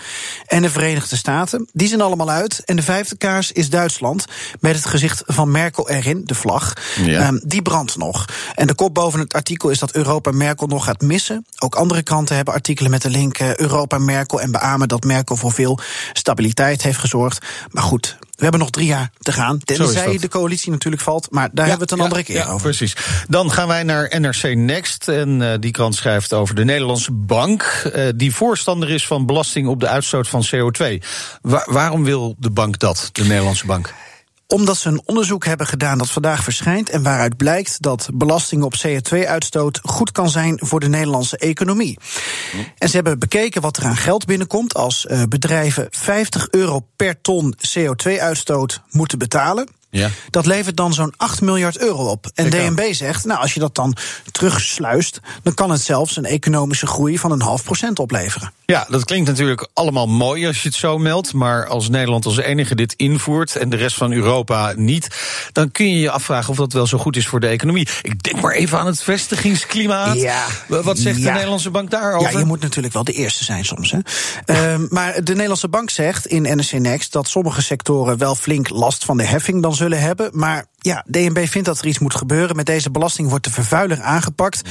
[0.45, 1.67] en de Verenigde Staten.
[1.73, 2.61] Die zijn allemaal uit.
[2.65, 4.25] En de vijfde kaars is Duitsland.
[4.59, 6.73] Met het gezicht van Merkel erin, de vlag.
[7.03, 7.27] Ja.
[7.27, 8.25] Um, die brandt nog.
[8.55, 11.45] En de kop boven het artikel is dat Europa Merkel nog gaat missen.
[11.57, 14.41] Ook andere kranten hebben artikelen met de link uh, Europa Merkel.
[14.41, 15.79] En beamen dat Merkel voor veel
[16.13, 17.45] stabiliteit heeft gezorgd.
[17.71, 19.59] Maar goed, we hebben nog drie jaar te gaan.
[19.59, 21.27] Tenzij de coalitie natuurlijk valt.
[21.31, 22.61] Maar daar ja, hebben we het een andere keer ja, over.
[22.61, 22.95] Precies.
[23.27, 25.07] Dan gaan wij naar NRC Next.
[25.07, 27.91] En uh, die krant schrijft over de Nederlandse bank.
[27.95, 30.97] Uh, die voorstander is van belasting op de uitstoot van CO2.
[31.41, 33.93] Wa waarom wil de bank dat, de Nederlandse bank?
[34.47, 36.89] Omdat ze een onderzoek hebben gedaan dat vandaag verschijnt.
[36.89, 41.97] En waaruit blijkt dat belasting op CO2-uitstoot goed kan zijn voor de Nederlandse economie.
[42.77, 47.21] En ze hebben bekeken wat er aan geld binnenkomt als uh, bedrijven 50 euro per
[47.21, 49.67] ton CO2-uitstoot moeten betalen.
[49.99, 50.09] Ja.
[50.29, 52.31] Dat levert dan zo'n 8 miljard euro op.
[52.33, 52.49] En.
[52.49, 53.95] DNB zegt, nou, als je dat dan
[54.31, 58.51] terugsluist, dan kan het zelfs een economische groei van een half procent opleveren.
[58.65, 61.33] Ja, dat klinkt natuurlijk allemaal mooi als je het zo meldt.
[61.33, 65.07] Maar als Nederland als enige dit invoert en de rest van Europa niet,
[65.51, 67.87] dan kun je je afvragen of dat wel zo goed is voor de economie.
[68.01, 70.15] Ik denk maar even aan het vestigingsklimaat.
[70.15, 70.45] Ja.
[70.67, 71.31] Wat zegt de.
[71.31, 72.31] Nederlandse bank daarover?
[72.31, 73.91] Ja, je moet natuurlijk wel de eerste zijn soms.
[73.91, 73.99] Hè.
[74.45, 79.05] Ehm, maar de Nederlandse bank zegt in NRC Next dat sommige sectoren wel flink last
[79.05, 80.29] van de heffing dan zullen hebben.
[80.33, 82.55] Maar ja, DNB vindt dat er iets moet gebeuren.
[82.55, 84.61] Met deze belasting wordt de vervuiler aangepakt.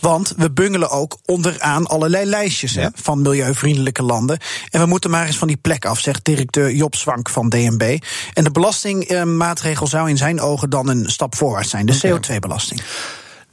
[0.00, 4.38] Want we bungelen ook onderaan allerlei lijstjes hè, van milieuvriendelijke landen.
[4.70, 7.98] En we moeten maar eens van die plek af, zegt directeur Job Zwank van DNB.
[8.32, 12.82] En de belastingmaatregel zou in zijn ogen dan een stap voorwaarts zijn, de CO2-belasting.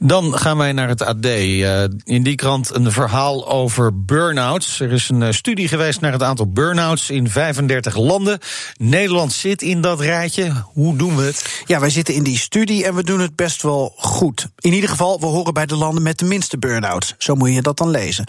[0.04, 1.24] Dan gaan wij naar het AD.
[1.24, 4.80] Eh, in die krant een verhaal over burn-outs.
[4.80, 8.38] Er is een eh, studie geweest naar het aantal burn-outs in 35 landen.
[8.76, 10.52] Nederland zit in dat rijtje.
[10.72, 11.62] Hoe doen we het?
[11.66, 14.48] Ja, wij zitten in die studie en we doen het best wel goed.
[14.58, 17.14] In ieder geval, we horen bij de landen met de minste burn-outs.
[17.18, 18.24] Zo moet je dat dan lezen.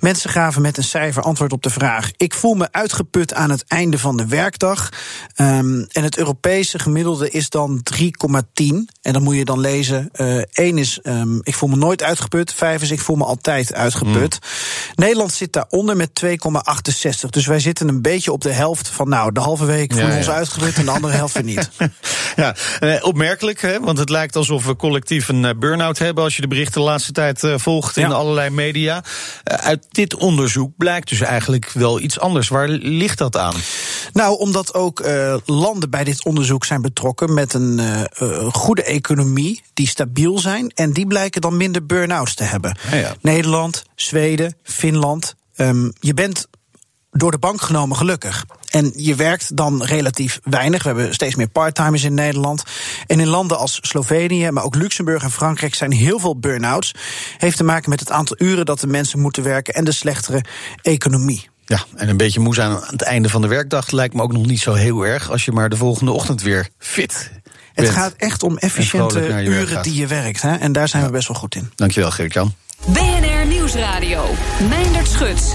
[0.00, 3.64] Mensen gaven met een cijfer antwoord op de vraag: Ik voel me uitgeput aan het
[3.66, 4.88] einde van de werkdag.
[5.34, 8.88] Ehm, en het Europese gemiddelde is dan 3,10.
[9.02, 12.52] En dan moet je dan lezen: eh 1 is ehm, ik voel me nooit uitgeput.
[12.52, 14.38] 5 is ik voel me altijd uitgeput.
[14.94, 17.30] Nederland zit daaronder met 2,68.
[17.30, 20.16] Dus wij zitten een beetje op de helft van nou, de halve week voelen Ja,
[20.16, 20.32] ons ja.
[20.32, 21.70] uitgeput en de andere helft weer niet.
[22.36, 23.80] Ja, eh, opmerkelijk, hè?
[23.80, 26.24] want het lijkt alsof we collectief een eh, burn-out hebben...
[26.24, 28.14] als je de berichten de laatste tijd eh, volgt in Ja.
[28.14, 29.04] allerlei media.
[29.44, 32.48] Uit dit onderzoek blijkt dus eigenlijk wel iets anders.
[32.48, 33.54] Waar ligt dat aan?
[34.12, 35.02] Nou, omdat ook
[35.44, 37.80] landen bij dit onderzoek zijn betrokken met een
[38.52, 40.70] goede economie, die stabiel zijn.
[40.74, 42.78] En die blijken dan minder burn-outs te hebben.
[42.90, 43.14] Ja, ja.
[43.20, 45.34] Nederland, Zweden, Finland.
[45.54, 46.46] Ehm, je bent
[47.10, 48.44] door de bank genomen gelukkig.
[48.70, 50.82] En je werkt dan relatief weinig.
[50.82, 52.62] We hebben steeds meer parttimers in Nederland.
[53.06, 56.94] En in landen als Slovenië, maar ook Luxemburg en Frankrijk zijn heel veel burn-outs.
[57.38, 60.44] Heeft te maken met het aantal uren dat de mensen moeten werken en de slechtere
[60.82, 61.48] economie.
[61.66, 64.32] Ja, en een beetje moe zijn aan het einde van de werkdag lijkt me ook
[64.32, 65.30] nog niet zo heel erg...
[65.30, 67.30] als je maar de volgende ochtend weer fit
[67.74, 67.96] Het bent.
[67.96, 69.84] gaat echt om efficiënte uren gaat.
[69.84, 70.42] die je werkt.
[70.42, 70.54] Hè?
[70.54, 71.70] En daar zijn we best wel goed in.
[71.74, 72.54] Dankjewel, Geert-Jan.
[72.86, 74.24] BNR Nieuwsradio.
[74.68, 75.54] Meindert Schut.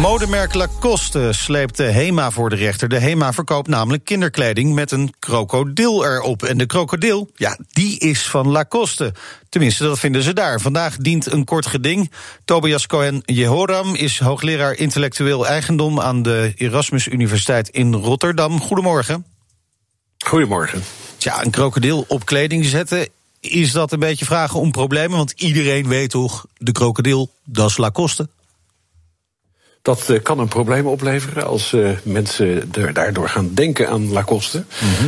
[0.00, 2.88] Modemerk Lacoste sleept de HEMA voor de rechter.
[2.88, 6.42] De HEMA verkoopt namelijk kinderkleding met een krokodil erop.
[6.42, 9.14] En de krokodil, ja, die is van Lacoste.
[9.48, 10.60] Tenminste, dat vinden ze daar.
[10.60, 12.12] Vandaag dient een kort geding.
[12.44, 16.00] Tobias Cohen Jehoram is hoogleraar intellectueel eigendom...
[16.00, 18.60] aan de Erasmus Universiteit in Rotterdam.
[18.60, 19.26] Goedemorgen.
[20.18, 20.82] Goedemorgen.
[21.18, 23.08] Ja, een krokodil op kleding zetten...
[23.40, 25.16] Is dat een beetje vragen om problemen?
[25.16, 28.28] Want iedereen weet toch, de krokodil, dat is Lacoste.
[29.82, 34.64] Dat eh, kan een probleem opleveren als eh, mensen er daardoor gaan denken aan Lacoste.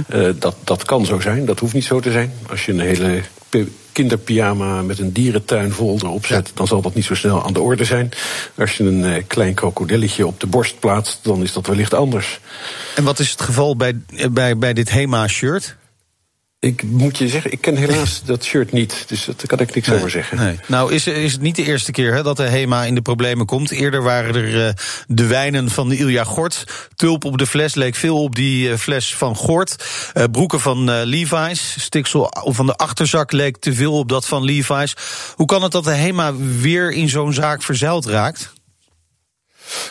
[0.08, 2.32] Eh, dat, dat kan zo zijn, dat hoeft niet zo te zijn.
[2.50, 3.22] Als je een hele
[3.92, 7.60] kinderpyjama met een dierentuin vol erop zet, dan zal dat niet zo snel aan de
[7.60, 8.10] orde zijn.
[8.58, 12.40] Als je een klein krokodilletje op de borst plaatst, dan is dat wellicht anders.
[12.94, 15.76] En wat is het geval bij, bij, bij dit HEMA-shirt?
[16.60, 19.92] Ik moet je zeggen, ik ken helaas dat shirt niet, dus daar kan ik niks
[19.92, 20.36] over zeggen.
[20.36, 20.58] Nee.
[20.66, 23.46] Nou, is, is het niet de eerste keer hè, dat de HEMA in de problemen
[23.46, 23.70] komt.
[23.70, 24.74] Eerder waren er eh,
[25.06, 26.64] de wijnen van de Ilja Gort.
[26.96, 29.84] Tulp op de fles leek veel op die eh, fles van Gort.
[30.12, 31.74] Eh, broeken van Levi's.
[31.78, 34.96] Stiksel van de achterzak leek te veel op dat van Levi's.
[35.34, 38.52] Hoe kan het dat de HEMA weer in zo'n zaak verzeild raakt?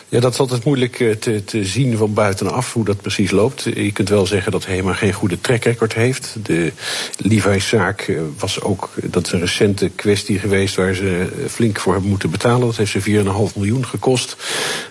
[0.08, 3.62] Ja, dat is altijd moeilijk eh, te, te zien van buitenaf hoe dat precies loopt.
[3.62, 6.36] Je kunt wel zeggen dat HEMA geen goede trackrecord heeft.
[6.42, 6.72] De
[7.16, 10.74] Levi's-zaak eh, was ook, dat is een recente kwestie geweest...
[10.74, 12.66] waar ze eh, flink voor hebben moeten betalen.
[12.66, 14.36] Dat heeft ze 4,5 miljoen gekost.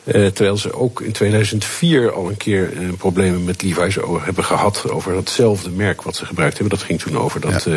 [0.08, 4.90] Eh, terwijl ze ook in 2004 al een keer eh, problemen met Levi's hebben gehad...
[4.90, 6.78] over datzelfde merk wat ze gebruikt hebben.
[6.78, 7.76] Dat ging toen over dat eh,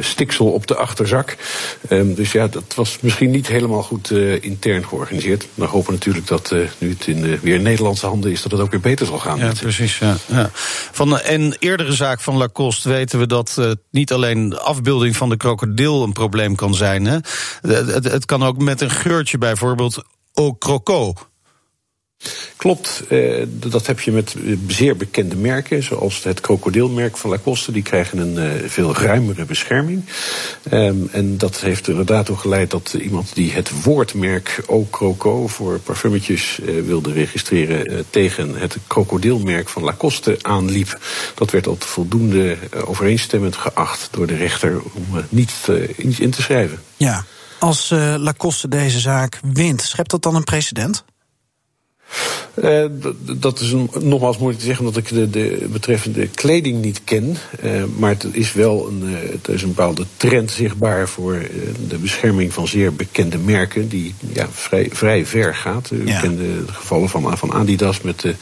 [0.00, 1.36] stiksel op de achterzak.
[1.88, 5.46] Ehm, dus ja, dat was misschien niet helemaal goed intern georganiseerd.
[5.54, 8.42] We hopen natuurlijk dat eh, nu het in, eh, weer in Nederlandse handen is...
[8.42, 9.38] dat het ook weer beter zal gaan.
[9.38, 9.98] Ja, precies.
[9.98, 10.50] Ja, ja.
[10.92, 15.28] Van een eerdere zaak van Lacoste weten we dat eh, niet alleen de afbeelding van
[15.28, 17.04] de krokodil een probleem kan zijn.
[17.04, 17.18] Hè.
[17.60, 21.12] Het, het, het kan ook met een geurtje bijvoorbeeld au croco.
[22.64, 24.34] Klopt, eh, dat heb je met
[24.66, 27.72] zeer bekende merken, zoals het krokodilmerk van Lacoste.
[27.72, 30.04] Die krijgen een eh, veel ruimere bescherming.
[30.70, 35.46] Ehm, en dat heeft er inderdaad toe geleid dat iemand die het woordmerk Eau Croco
[35.46, 40.98] voor parfumetjes eh, wilde registreren tegen het krokodilmerk van Lacoste aanliep.
[41.34, 45.52] Dat werd al voldoende overeenstemmend geacht door de rechter om niet
[45.96, 46.78] in, te schrijven.
[46.96, 47.24] Ja.
[47.58, 51.04] Als Lacoste deze zaak wint, schept dat dan een precedent?
[52.62, 52.84] Uh,
[53.36, 57.36] dat is een, nogmaals moeilijk te zeggen, omdat ik de, de betreffende kleding niet ken.
[57.64, 61.48] Uh, maar het is wel een, uh, er is een bepaalde trend zichtbaar voor
[61.88, 65.90] de bescherming van zeer bekende merken, die ja, vrij, vrij ver gaat.
[65.92, 66.20] U ja.
[66.20, 68.34] kent de gevallen van, van Adidas met de,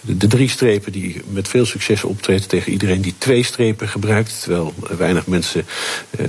[0.00, 4.40] de, de, drie strepen, die met veel succes optreden tegen iedereen die twee strepen gebruikt.
[4.42, 5.64] Terwijl weinig mensen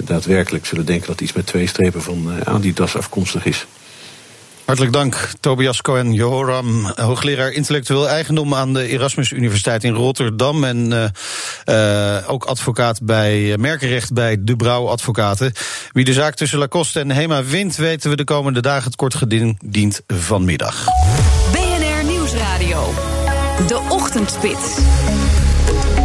[0.04, 3.66] daadwerkelijk zullen denken dat iets met twee strepen van Adidas afkomstig is.
[4.66, 10.64] Hartelijk dank, Tobias Cohen Joram, hoogleraar intellectueel eigendom aan de Erasmus Universiteit in Rotterdam.
[10.64, 11.06] En uh,
[11.66, 15.54] uh, ook advocaat bij merkenrecht bij De Brouw Advocaten.
[15.92, 19.16] Wie de zaak tussen Lacoste en Hema wint, weten we de komende dagen het kort
[19.16, 20.86] gedient vanmiddag.
[21.52, 22.94] BNR Nieuwsradio,
[23.68, 24.78] de ochtendspits.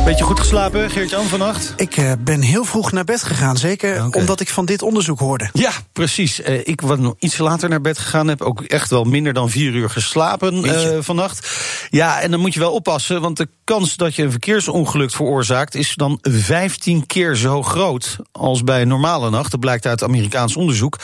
[0.09, 1.73] Beetje goed geslapen, Geert-Jan, vannacht?
[1.77, 3.57] Ik uh, ben heel vroeg naar bed gegaan.
[3.57, 4.21] Zeker okay.
[4.21, 5.51] omdat ik van dit onderzoek hoorde.
[5.53, 6.41] Ja, precies.
[6.41, 8.29] Uh, ik was nog iets later naar bed gegaan.
[8.29, 11.49] Heb ook echt wel minder dan vier uur geslapen uh, vannacht.
[11.91, 13.21] Ja, en dan moet je wel oppassen.
[13.21, 15.75] Want de kans dat je een verkeersongeluk veroorzaakt...
[15.75, 19.51] is dan 15 keer zo groot als bij een normale nacht.
[19.51, 20.99] Dat blijkt uit Amerikaans onderzoek.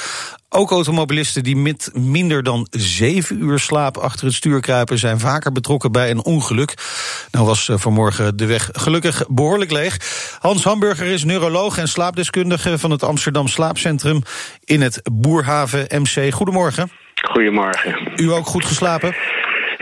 [0.48, 5.52] Ook automobilisten die met minder dan zeven uur slaap achter het stuur kruipen, zijn vaker
[5.52, 6.74] betrokken bij een ongeluk.
[7.30, 9.96] Nou was vanmorgen de weg gelukkig behoorlijk leeg.
[10.38, 14.22] Hans Hamburger is neuroloog en slaapdeskundige van het Amsterdam Slaapcentrum
[14.64, 16.33] in het Boerhaven MC.
[16.33, 16.90] Goedemorgen.
[17.33, 18.12] Goedemorgen.
[18.16, 19.14] U ook goed geslapen?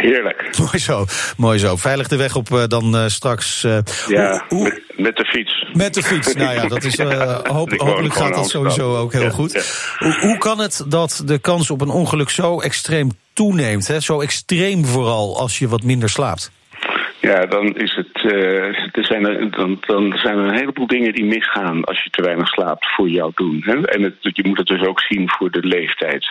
[0.03, 0.51] Heerlijk.
[0.59, 1.05] Mooi zo,
[1.37, 1.77] mooi zo.
[1.77, 3.65] Veilig de weg op uh, dan uh, straks.
[3.65, 4.65] Uh, ja, hoe, hoe...
[4.65, 5.71] Met, met, de fiets.
[5.73, 6.99] Met de fiets, nou ja, dat is,
[7.57, 9.53] hoop, hopelijk gaat dat sowieso ook heel goed.
[9.53, 9.61] Ja.
[9.99, 13.87] Hoe, hoe, kan het dat de kans op een ongeluk zo extreem toeneemt?
[13.87, 14.01] Hè?
[14.01, 16.51] Zo extreem vooral als je wat minder slaapt?
[17.22, 21.12] Ja, dan, is het, uh, er zijn er, dan, dan zijn er een heleboel dingen
[21.12, 23.62] die misgaan als je te weinig slaapt voor jou doen.
[23.64, 23.87] Hè?
[23.87, 26.26] En het, je moet het dus ook zien voor de leeftijd.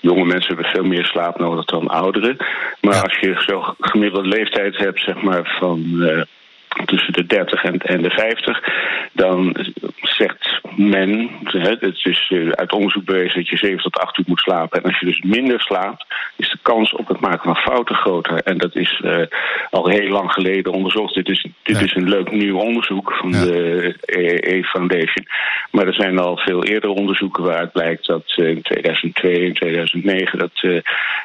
[0.00, 2.36] Jonge mensen hebben veel meer slaap nodig dan ouderen.
[2.80, 3.00] Maar ja.
[3.00, 6.22] als je zo gemiddelde leeftijd hebt, zeg maar van uh,
[6.84, 8.60] tussen de 30 en, en de 50,
[9.12, 9.56] dan
[10.02, 14.78] zegt men, het is uit onderzoek bewezen dat je 7 tot 8 uur moet slapen.
[14.82, 16.06] En als je dus minder slaapt,
[16.36, 18.42] is de kans op het maken van fouten groter.
[18.42, 19.26] En dat is uh,
[19.70, 21.14] al heel lang geleden onderzocht.
[21.14, 21.84] Dit is, dit ja.
[21.84, 23.44] is een leuk nieuw onderzoek van ja.
[23.44, 25.26] de EE Foundation.
[25.70, 30.62] Maar er zijn al veel eerder onderzoeken waaruit blijkt dat in 2002 en 2009 dat
[30.62, 30.80] uh,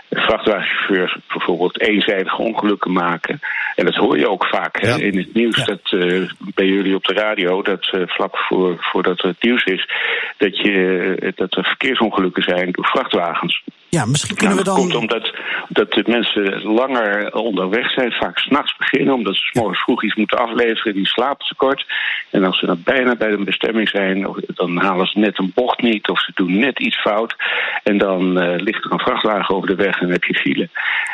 [0.10, 3.40] vrachtwagenchauffeurs bijvoorbeeld eenzijdige ongelukken maken.
[3.76, 4.88] En dat hoor je ook vaak ja.
[4.88, 5.66] hè, in het nieuws.
[5.66, 5.90] Dat
[6.38, 9.90] bij jullie op de radio, dat vlak voor, voordat het nieuws is,
[10.38, 13.64] dat, je, dat er verkeersongelukken zijn door vrachtwagens.
[13.90, 14.90] Ja, misschien kunnen nou, we dan.
[14.90, 15.34] Dat komt omdat
[15.70, 20.16] dat de mensen langer onderweg zijn, vaak s'nachts beginnen, omdat ze s morgens vroeg iets
[20.16, 21.86] moeten afleveren, die slapen tekort.
[22.30, 25.82] En als ze dan bijna bij hun bestemming zijn, dan halen ze net een bocht
[25.82, 27.36] niet of ze doen net iets fout.
[27.84, 30.70] En dan uh, ligt er een vrachtwagen over de weg en heb je file.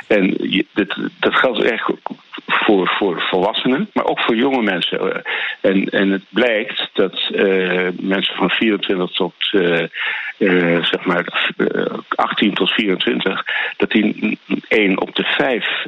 [0.07, 1.89] En je, dat, dat geldt echt
[2.45, 5.23] voor, voor volwassenen, maar ook voor jonge mensen.
[5.61, 11.53] En, en het blijkt dat uh, mensen van 24 tot uh, zeg maar
[12.09, 13.45] 18 tot 24,
[13.77, 15.85] dat die 1 op de 5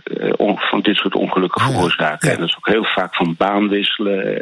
[0.56, 2.28] van dit soort ongelukken veroorzaken.
[2.28, 2.34] Ja.
[2.34, 4.42] En dat is ook heel vaak van baan wisselen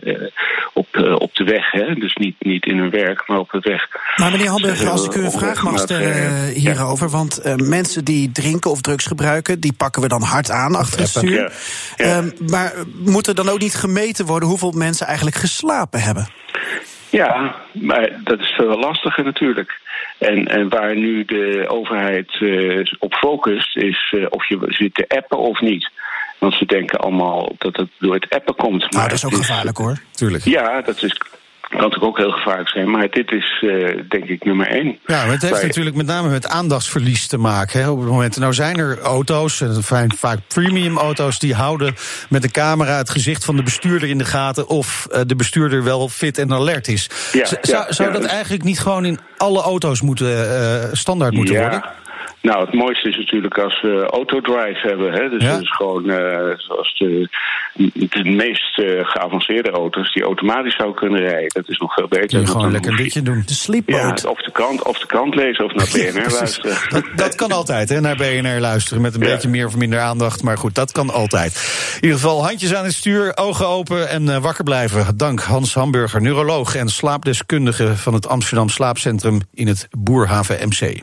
[0.74, 1.72] op, op de weg.
[1.72, 1.94] Hè?
[1.94, 3.88] Dus niet, niet in hun werk, maar op de weg.
[4.16, 7.06] Maar meneer Hamburger, als ik u een vraag mag stellen hierover.
[7.06, 7.12] Ja.
[7.12, 11.10] Want mensen die drinken of drugs gebruiken, die pakken we dan hard aan achter het
[11.10, 11.54] stuur.
[11.96, 12.18] Ja.
[12.18, 16.28] Um, maar moet er dan ook niet gemeten worden hoeveel mensen eigenlijk geslapen hebben?
[17.10, 19.82] Ja, maar dat is veel lastiger natuurlijk.
[20.18, 25.06] En, en waar nu de overheid uh, op focust, is uh, of je zit te
[25.08, 25.92] appen of niet.
[26.40, 28.82] Want ze denken allemaal dat het door het appen komt.
[28.82, 29.98] Maar nou, dat is ook gevaarlijk hoor.
[30.12, 30.44] Tuurlijk.
[30.44, 31.18] Ja, dat is
[31.80, 32.92] kan natuurlijk ook heel gevaarlijk zijn.
[32.92, 35.00] Maar dit is uh, denk ik nummer één.
[35.06, 35.66] Ja, maar het heeft Bij...
[35.66, 37.82] natuurlijk met name met aandachtsverlies te maken.
[37.82, 38.38] Hè, op het moment.
[38.38, 41.40] Nou zijn er auto's, en vaak premium auto's...
[41.40, 41.94] die houden
[42.30, 44.68] met de camera het gezicht van de bestuurder in de gaten...
[44.68, 47.10] of uh, de bestuurder wel fit en alert is.
[47.32, 51.60] Ja, zou ja, zou dat eigenlijk niet gewoon in alle auto's moeten, uh, standaard moeten
[51.60, 51.84] worden?
[52.44, 55.14] Nou, het mooiste is natuurlijk als we autodrive hebben.
[55.14, 55.30] Hè?
[55.30, 55.52] Dus ja.
[55.52, 56.18] dat is gewoon uh,
[56.58, 57.30] zoals de,
[57.74, 61.48] de meest uh, geavanceerde auto's die automatisch zou kunnen rijden.
[61.48, 62.28] Dat is nog veel beter.
[62.28, 63.44] Kun je gewoon lekker een ditje doen.
[63.46, 64.22] De sleepboat.
[64.22, 66.78] Ja, of de krant, of de krant lezen of naar BNR ja, luisteren.
[66.90, 69.02] Dat, dat, kan altijd, hè, naar BNR luisteren.
[69.02, 69.28] Met een ja.
[69.28, 70.44] beetje meer of minder aandacht.
[70.44, 71.54] Maar goed, dat kan altijd.
[71.96, 75.18] In ieder geval handjes aan het stuur, ogen open en uh, wakker blijven.
[75.18, 81.02] Dank Hans Hamburger, neuroloog en slaapdeskundige van het Amsterdam Slaapcentrum in het Boerhaven MC.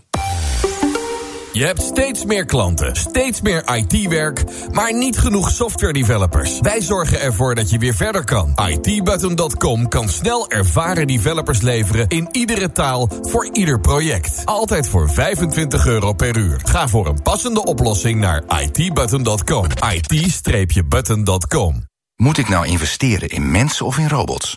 [1.52, 6.60] Je hebt steeds meer klanten, steeds meer IT-werk, maar niet genoeg software developers.
[6.60, 8.54] Wij zorgen ervoor dat je weer verder kan.
[8.68, 14.42] ITbutton.com kan snel ervaren developers leveren in iedere taal voor ieder project.
[14.44, 16.60] Altijd voor 25 euro per uur.
[16.64, 19.66] Ga voor een passende oplossing naar ITbutton.com.
[19.90, 21.84] IT-button.com.
[22.16, 24.56] Moet ik nou investeren in mensen of in robots?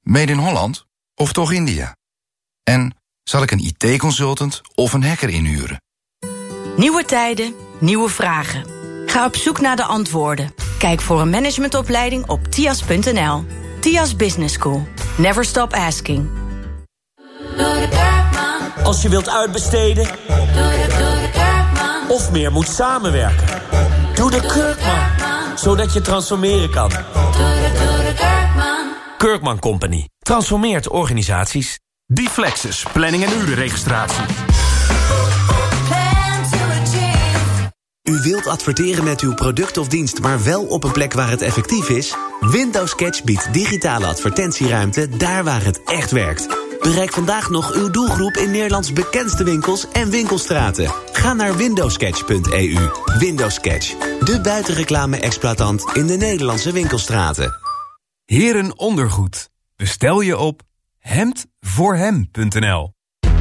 [0.00, 1.96] Made in Holland of toch India?
[2.62, 5.78] En zal ik een IT-consultant of een hacker inhuren?
[6.78, 8.64] Nieuwe tijden, nieuwe vragen.
[9.06, 10.54] Ga op zoek naar de antwoorden.
[10.78, 13.44] Kijk voor een managementopleiding op tias.nl.
[13.80, 14.86] Tias Business School.
[15.16, 16.28] Never stop asking.
[18.82, 20.08] Als je wilt uitbesteden
[22.08, 23.46] of meer moet samenwerken.
[24.14, 26.90] Doe de Kurkman, zodat je transformeren kan.
[29.16, 30.08] Kurkman Company.
[30.18, 31.78] Transformeert organisaties.
[32.06, 34.24] Deflexus, planning en urenregistratie.
[38.08, 41.42] U wilt adverteren met uw product of dienst, maar wel op een plek waar het
[41.42, 42.16] effectief is?
[42.40, 46.48] Windows Sketch biedt digitale advertentieruimte daar waar het echt werkt.
[46.80, 50.92] Bereik vandaag nog uw doelgroep in Nederlands bekendste winkels en winkelstraten.
[51.12, 52.90] Ga naar windowsketch.eu.
[53.18, 57.54] Windows Sketch, de buitenreclame-exploitant in de Nederlandse winkelstraten.
[58.24, 59.50] Heren ondergoed.
[59.76, 60.62] Bestel je op
[60.98, 62.96] hemdvoorhem.nl.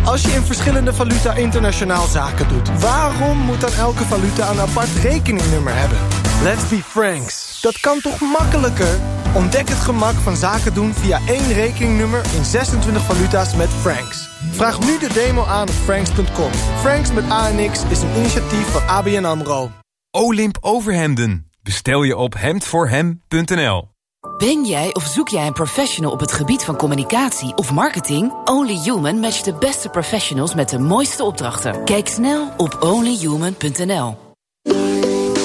[0.07, 2.79] Als je in verschillende valuta internationaal zaken doet...
[2.79, 5.97] waarom moet dan elke valuta een apart rekeningnummer hebben?
[6.43, 7.61] Let's be franks.
[7.61, 8.99] Dat kan toch makkelijker?
[9.35, 12.25] Ontdek het gemak van zaken doen via één rekeningnummer...
[12.35, 14.29] in 26 valuta's met Franks.
[14.51, 16.51] Vraag nu de demo aan op franks.com.
[16.79, 19.71] Franks met ANX is een initiatief van ABN AMRO.
[20.11, 21.49] Olymp Overhemden.
[21.61, 23.96] Bestel je op hemdvoorhem.nl.
[24.38, 28.32] Ben jij of zoek jij een professional op het gebied van communicatie of marketing?
[28.45, 31.84] Only Human matcht de beste professionals met de mooiste opdrachten.
[31.84, 34.17] Kijk snel op onlyhuman.nl.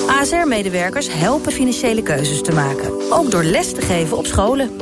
[0.07, 3.12] ASR-medewerkers helpen financiële keuzes te maken.
[3.12, 4.78] Ook door les te geven op scholen.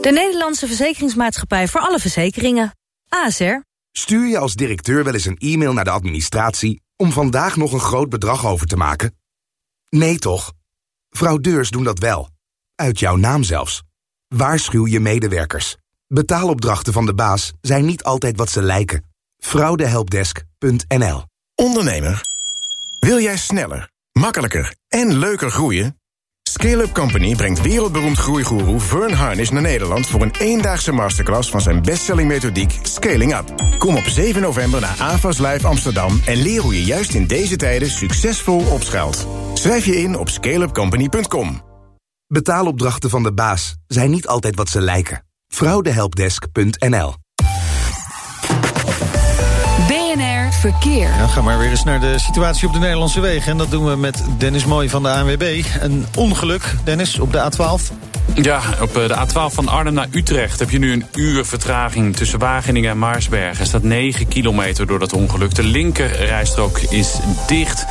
[0.00, 2.76] De Nederlandse Verzekeringsmaatschappij voor alle verzekeringen.
[3.08, 3.62] ASR.
[3.92, 6.82] Stuur je als directeur wel eens een e-mail naar de administratie...
[6.96, 9.18] om vandaag nog een groot bedrag over te maken?
[9.88, 10.52] Nee toch?
[11.10, 12.32] Fraudeurs doen dat wel.
[12.74, 13.82] Uit jouw naam zelfs.
[14.28, 15.76] Waarschuw je medewerkers.
[16.06, 19.04] Betaalopdrachten van de baas zijn niet altijd wat ze lijken.
[19.38, 21.22] Fraudehelpdesk.nl
[21.54, 22.22] Ondernemer,
[23.00, 25.98] wil jij sneller, makkelijker en leuker groeien?
[26.42, 30.06] Scale-up Company brengt wereldberoemd groeigoeroe Vern Harnish naar Nederland...
[30.06, 33.78] voor een eendaagse masterclass van zijn bestselling methodiek Scaling Up.
[33.78, 36.20] Kom op 7 november naar AFAS Live Amsterdam...
[36.26, 39.26] en leer hoe je juist in deze tijden succesvol opschaalt.
[39.54, 41.73] Schrijf je in op scaleupcompany.com.
[42.26, 45.26] Betaalopdrachten van de baas zijn niet altijd wat ze lijken.
[45.48, 47.23] Fraudehelpdesk.nl
[50.72, 51.08] Verkeer.
[51.08, 53.52] Gaan we maar weer eens naar de situatie op de Nederlandse wegen.
[53.52, 55.62] En dat doen we met Dennis Mooi van de ANWB.
[55.80, 58.04] Een ongeluk, Dennis, op de A12.
[58.34, 62.16] Ja, op eh, de A12 van Arnhem naar Utrecht heb je nu een uur vertraging
[62.16, 63.60] tussen Wageningen en Maarsberg.
[63.60, 65.54] Er staat 9 kilometer door dat ongeluk.
[65.54, 67.86] De linker rijstrook is dicht.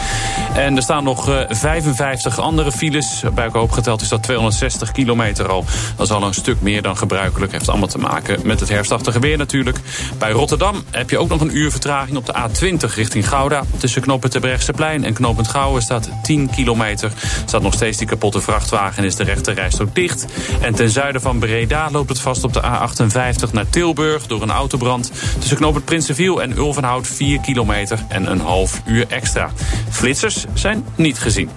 [0.53, 3.23] En er staan nog 55 eh, andere files.
[3.33, 5.65] Bij elkaar opgeteld is dat 260 kilometer al.
[5.95, 7.51] Dat is al een stuk meer dan gebruikelijk.
[7.51, 9.77] Heeft allemaal te maken met het herfstachtige weer natuurlijk.
[10.17, 13.63] Bij Rotterdam heb je ook nog een uur vertraging op de A20 richting Gouda.
[13.77, 17.11] Tussen knooppunt Terbrechtseplein en knooppunt Gouwen staat 10 kilometer.
[17.11, 20.25] Er staat nog steeds die kapotte vrachtwagen en is de rechter rijstrook dicht.
[20.61, 24.51] En ten zuiden van Breda loopt het vast op de A58 naar Tilburg door een
[24.51, 25.11] autobrand.
[25.39, 29.51] Tussen knooppunt Prinsenviel en Ulvenhout 4 kilometer en een half uur extra.
[29.89, 31.49] Flitsers zijn niet gezien.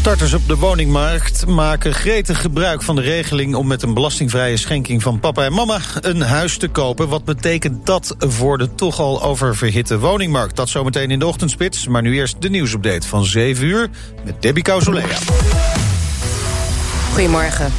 [0.00, 3.54] Starters op de woningmarkt maken gretig gebruik van de regeling...
[3.54, 7.08] om met een belastingvrije schenking van papa en mama een huis te kopen.
[7.08, 10.56] Wat betekent dat voor de toch al oververhitte woningmarkt?
[10.56, 13.90] Dat zometeen in de ochtendspits, maar nu eerst de nieuwsupdate van 7 uur...
[14.24, 15.16] met Debbie Causolea.
[17.12, 17.72] Goedemorgen.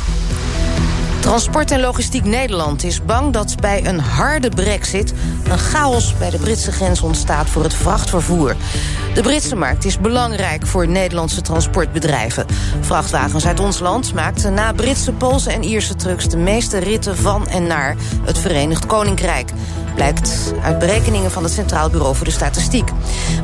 [1.22, 5.14] Transport en Logistiek Nederland is bang dat bij een harde brexit...
[5.50, 8.56] een chaos bij de Britse grens ontstaat voor het vrachtvervoer.
[9.14, 12.46] De Britse markt is belangrijk voor Nederlandse transportbedrijven.
[12.80, 16.30] Vrachtwagens uit ons land maakten na Britse, Poolse en Ierse trucks...
[16.30, 19.52] de meeste ritten van en naar het Verenigd Koninkrijk.
[19.96, 22.90] Blijkt uit berekeningen van het Centraal Bureau voor de Statistiek.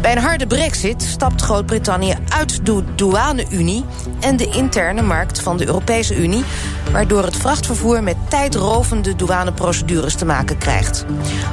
[0.02, 3.86] Bij een harde brexit stapt Groot-Brittannië uit de douane-Unie...
[4.20, 6.44] en de interne markt van de Europese Unie...
[6.92, 7.67] waardoor het vrachtvervoer
[8.02, 11.06] met tijdrovende douaneprocedures te maken krijgt.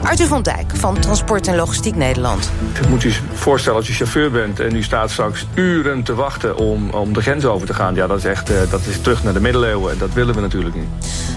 [0.02, 2.50] Arthur van Dijk van Transport en Logistiek Nederland.
[2.82, 6.56] Je moet je voorstellen als je chauffeur bent en u staat straks uren te wachten
[6.56, 7.94] om, om de grens over te gaan.
[7.94, 10.40] Ja, dat is echt uh, dat is terug naar de middeleeuwen en dat willen we
[10.40, 10.88] natuurlijk niet.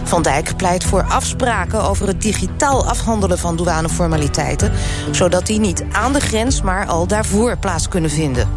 [0.03, 4.71] Van Dijk pleit voor afspraken over het digitaal afhandelen van douaneformaliteiten,
[5.11, 8.49] zodat die niet aan de grens, maar al daarvoor plaats kunnen vinden.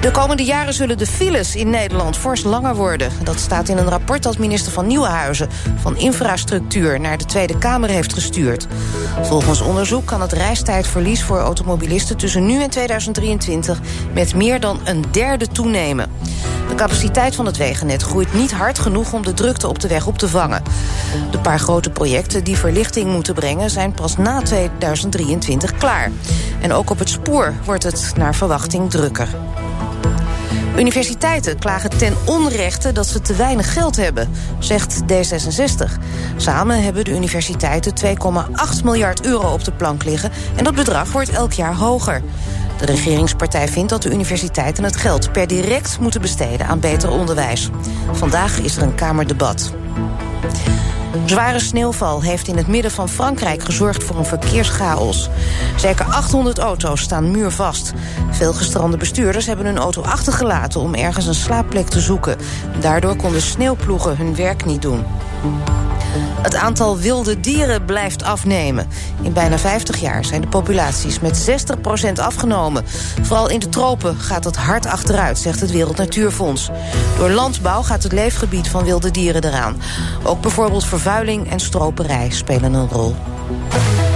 [0.00, 3.12] De komende jaren zullen de files in Nederland fors langer worden.
[3.22, 7.88] Dat staat in een rapport dat minister van Nieuwenhuizen van Infrastructuur naar de Tweede Kamer
[7.88, 8.66] heeft gestuurd.
[9.22, 13.80] Volgens onderzoek kan het reistijdverlies voor automobilisten tussen nu en 2023
[14.14, 16.10] met meer dan een derde toenemen.
[16.78, 20.18] Capaciteit van het wegennet groeit niet hard genoeg om de drukte op de weg op
[20.18, 20.62] te vangen.
[21.30, 26.10] De paar grote projecten die verlichting moeten brengen zijn pas na 2023 klaar.
[26.60, 29.28] En ook op het spoor wordt het naar verwachting drukker.
[30.76, 35.92] Universiteiten klagen ten onrechte dat ze te weinig geld hebben, zegt D66.
[36.36, 40.30] Samen hebben de universiteiten 2,8 miljard euro op de plank liggen...
[40.56, 42.22] en dat bedrag wordt elk jaar hoger.
[42.78, 47.70] De regeringspartij vindt dat de universiteiten het geld per direct moeten besteden aan beter onderwijs.
[48.12, 49.72] Vandaag is er een Kamerdebat.
[51.24, 55.28] Zware sneeuwval heeft in het midden van Frankrijk gezorgd voor een verkeerschaos.
[55.76, 57.92] Zeker 800 auto's staan muurvast.
[58.30, 62.36] Veel gestrande bestuurders hebben hun auto achtergelaten om ergens een slaapplek te zoeken.
[62.80, 65.04] Daardoor konden sneeuwploegen hun werk niet doen.
[66.42, 68.88] Het aantal wilde dieren blijft afnemen.
[69.22, 71.50] In bijna 50 jaar zijn de populaties met
[72.08, 72.84] 60% afgenomen.
[73.22, 76.70] Vooral in de tropen gaat het hard achteruit, zegt het Wereld Natuurfonds.
[77.18, 79.76] Door landbouw gaat het leefgebied van wilde dieren eraan.
[80.22, 83.16] Ook bijvoorbeeld vervuiling en stroperij spelen een rol.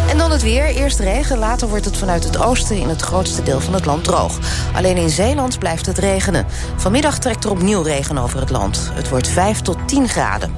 [0.09, 0.66] En dan het weer.
[0.66, 4.05] Eerst regen, later wordt het vanuit het oosten in het grootste deel van het land
[4.05, 4.38] droog.
[4.74, 6.47] Alleen in Zeeland blijft het regenen.
[6.76, 8.90] Vanmiddag trekt er opnieuw regen over het land.
[8.93, 10.55] Het wordt 5 tot 10 graden.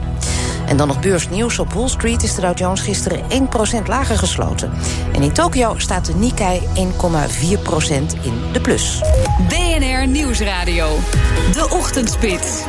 [0.67, 1.59] En dan nog beursnieuws.
[1.59, 3.23] Op Wall Street is de Dow Jones gisteren
[3.85, 4.73] 1% lager gesloten.
[5.13, 6.69] En in Tokio staat de Nikkei 1,4%
[8.23, 9.03] in de plus.
[9.49, 10.99] BNR Nieuwsradio.
[11.53, 12.65] De Ochtendspits.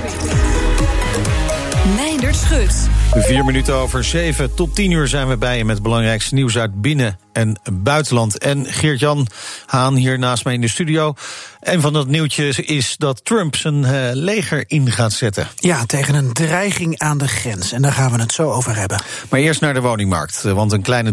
[1.96, 2.88] Meindert Schut.
[3.12, 4.56] Vier minuten over zeven.
[4.56, 8.38] Tot tien uur zijn we bij je met het belangrijkste nieuws uit binnen- en buitenland.
[8.38, 9.28] En Geert-Jan
[9.66, 11.14] Haan hier naast mij in de studio.
[11.60, 15.48] En van dat nieuwtje is dat Trump zijn uh, leger in gaat zetten.
[15.56, 17.72] Ja, tegen een dreiging aan de grens.
[17.72, 19.02] En daar gaan we het zo over hebben.
[19.30, 20.42] Maar eerst naar de woningmarkt.
[20.42, 21.12] Want een kleine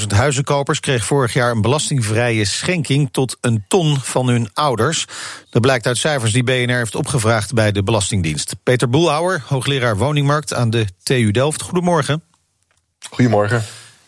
[0.00, 5.04] 23.000 huizenkopers kreeg vorig jaar een belastingvrije schenking tot een ton van hun ouders.
[5.50, 8.54] Dat blijkt uit cijfers die BNR heeft opgevraagd bij de Belastingdienst.
[8.62, 11.62] Peter Boelhouwer, hoogleraar woningmarkt aan de TU Delft.
[11.62, 12.22] Goedemorgen.
[13.10, 13.64] Goedemorgen.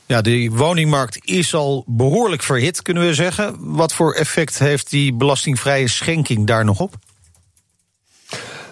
[0.06, 3.56] Ja, de woningmarkt is al behoorlijk verhit, kunnen we zeggen.
[3.58, 6.94] Wat voor effect heeft die belastingvrije schenking daar nog op?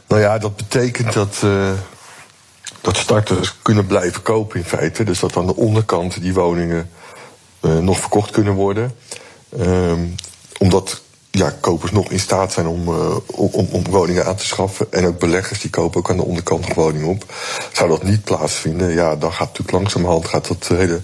[0.09, 1.73] Nou ja, dat betekent dat, uh,
[2.81, 5.05] dat starters kunnen blijven kopen in feite.
[5.05, 6.91] Dus dat aan de onderkant die woningen
[7.61, 8.95] uh, nog verkocht kunnen worden.
[9.61, 10.15] Um,
[10.59, 11.03] omdat
[11.37, 14.87] ja, kopers nog in staat zijn om, uh, om, om, woningen aan te schaffen.
[14.91, 17.25] En ook beleggers die kopen ook aan de onderkant nog woningen op.
[17.73, 21.01] Zou dat niet plaatsvinden, ja, dan gaat natuurlijk langzamerhand gaat dat hele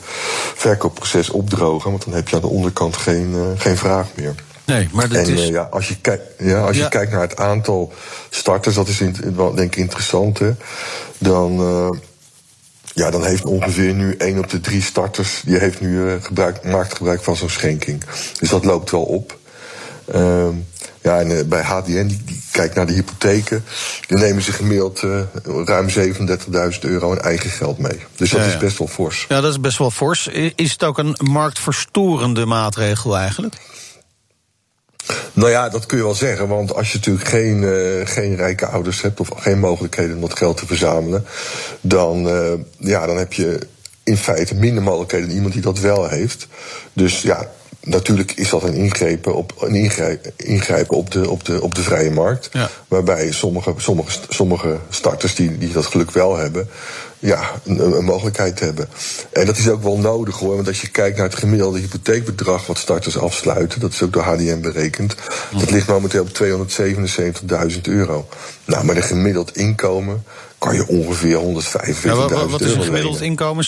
[0.55, 1.91] verkoopproces opdrogen.
[1.91, 4.35] Want dan heb je aan de onderkant geen, uh, geen vraag meer.
[4.65, 5.41] Nee, maar dat en, is...
[5.41, 6.83] Uh, ja, als je, kijkt, ja, als Ja.
[6.83, 7.93] je kijkt naar het aantal
[8.31, 10.51] starters, dat is in, wel, denk ik interessant, hè,
[11.19, 11.53] dan,
[12.95, 15.43] ja, dan heeft ongeveer nu één op de drie starters...
[15.45, 18.05] die heeft nu, uh, gebruik, maakt gebruik van zo'n schenking.
[18.39, 19.39] Dus dat loopt wel op.
[20.15, 20.49] Uh,
[21.03, 23.65] ja, en uh, bij HDN, die, die kijkt naar de hypotheken...
[24.07, 25.21] die nemen ze gemiddeld uh,
[25.65, 28.05] ruim 37.000 euro in eigen geld mee.
[28.17, 29.25] Dus dat Ja, is best wel fors.
[29.29, 30.27] Ja, dat is best wel fors.
[30.55, 33.55] Is het ook een marktverstorende maatregel eigenlijk?
[35.33, 36.49] Nou ja, dat kun je wel zeggen.
[36.49, 39.21] Want als je natuurlijk geen, uh, geen rijke ouders hebt...
[39.21, 41.27] of geen mogelijkheden om dat geld te verzamelen...
[41.81, 42.29] dan,
[42.79, 43.59] ja, dan heb je
[44.03, 46.47] in feite minder mogelijkheden dan iemand die dat wel heeft.
[46.93, 47.51] Dus ja,
[47.83, 51.83] natuurlijk is dat een ingrepen op, een ingrijpen, ingrijpen op, de, op, de, op de
[51.83, 52.49] vrije markt.
[52.53, 52.71] Ja.
[52.89, 56.69] Waarbij sommige, sommige, sommige starters die, die dat geluk wel hebben...
[57.19, 58.89] ja, een, een mogelijkheid hebben.
[59.33, 60.55] En dat is ook wel nodig hoor.
[60.55, 62.67] Want als je kijkt naar het gemiddelde hypotheekbedrag...
[62.67, 65.15] wat starters afsluiten, dat is ook door HDM berekend...
[65.59, 66.43] dat ligt momenteel op
[67.73, 68.29] 277.000 euro.
[68.65, 70.25] Nou, met een gemiddeld inkomen
[70.59, 73.65] kan je ongeveer 145.000 Ja, euro wat, wat is een gemiddeld inkomen?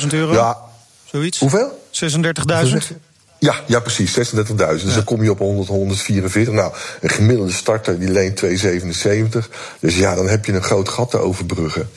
[0.00, 0.32] 36.000 euro?
[0.32, 0.58] Ja.
[1.04, 1.38] Zoiets?
[1.38, 1.78] Hoeveel?
[1.90, 2.96] 36.000?
[3.44, 4.44] Ja, ja, precies, 36.000.
[4.56, 6.54] Dus dan kom je op 100, 144.
[6.54, 9.50] Nou, een gemiddelde starter die leent 277.
[9.80, 11.88] Dus ja, dan heb je een groot gat te overbruggen.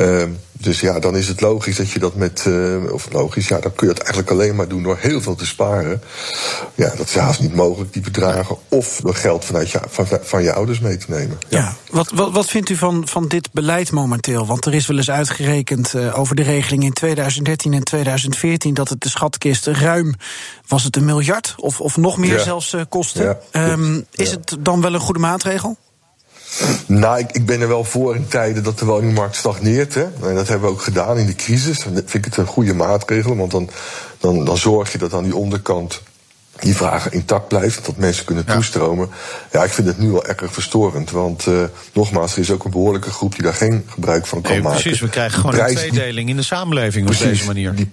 [0.00, 0.22] Uh,
[0.52, 2.44] dus ja, dan is het logisch dat je dat met.
[2.48, 5.34] Uh, of logisch, ja, dan kun je het eigenlijk alleen maar doen door heel veel
[5.34, 6.02] te sparen.
[6.74, 8.56] Ja, dat is haast niet mogelijk, die bedragen.
[8.68, 11.38] Of door geld vanuit je, van, van je ouders mee te nemen.
[11.48, 14.46] Ja, wat, wat, wat vindt u van, van dit beleid momenteel?
[14.46, 18.88] Want er is wel eens uitgerekend uh, over de regeling in 2013 en 2014 dat
[18.88, 20.14] het de schatkist ruim
[20.66, 22.42] was het een miljard of, of nog meer Ja.
[22.42, 23.38] zelfs uh, kostte.
[23.52, 25.76] Ja, um, is het dan wel een goede maatregel?
[26.86, 29.94] Nou, ik, ik, ben er wel voor in tijden dat de woningmarkt stagneert.
[29.94, 30.02] Hè.
[30.02, 31.78] En dat hebben we ook gedaan in de crisis.
[31.78, 33.70] Dan vind ik het een goede maatregel, want dan,
[34.18, 36.02] dan, dan zorg je dat aan die onderkant
[36.60, 39.08] die vragen intact blijft, dat mensen kunnen toestromen.
[39.52, 41.10] Ja, ik vind het nu wel erg verstorend.
[41.10, 44.52] Want uh, nogmaals, er is ook een behoorlijke groep die daar geen gebruik van kan
[44.52, 44.80] nee, maken.
[44.80, 47.74] Precies, we krijgen gewoon een tweedeling in de samenleving precies, op deze manier.
[47.74, 47.90] Die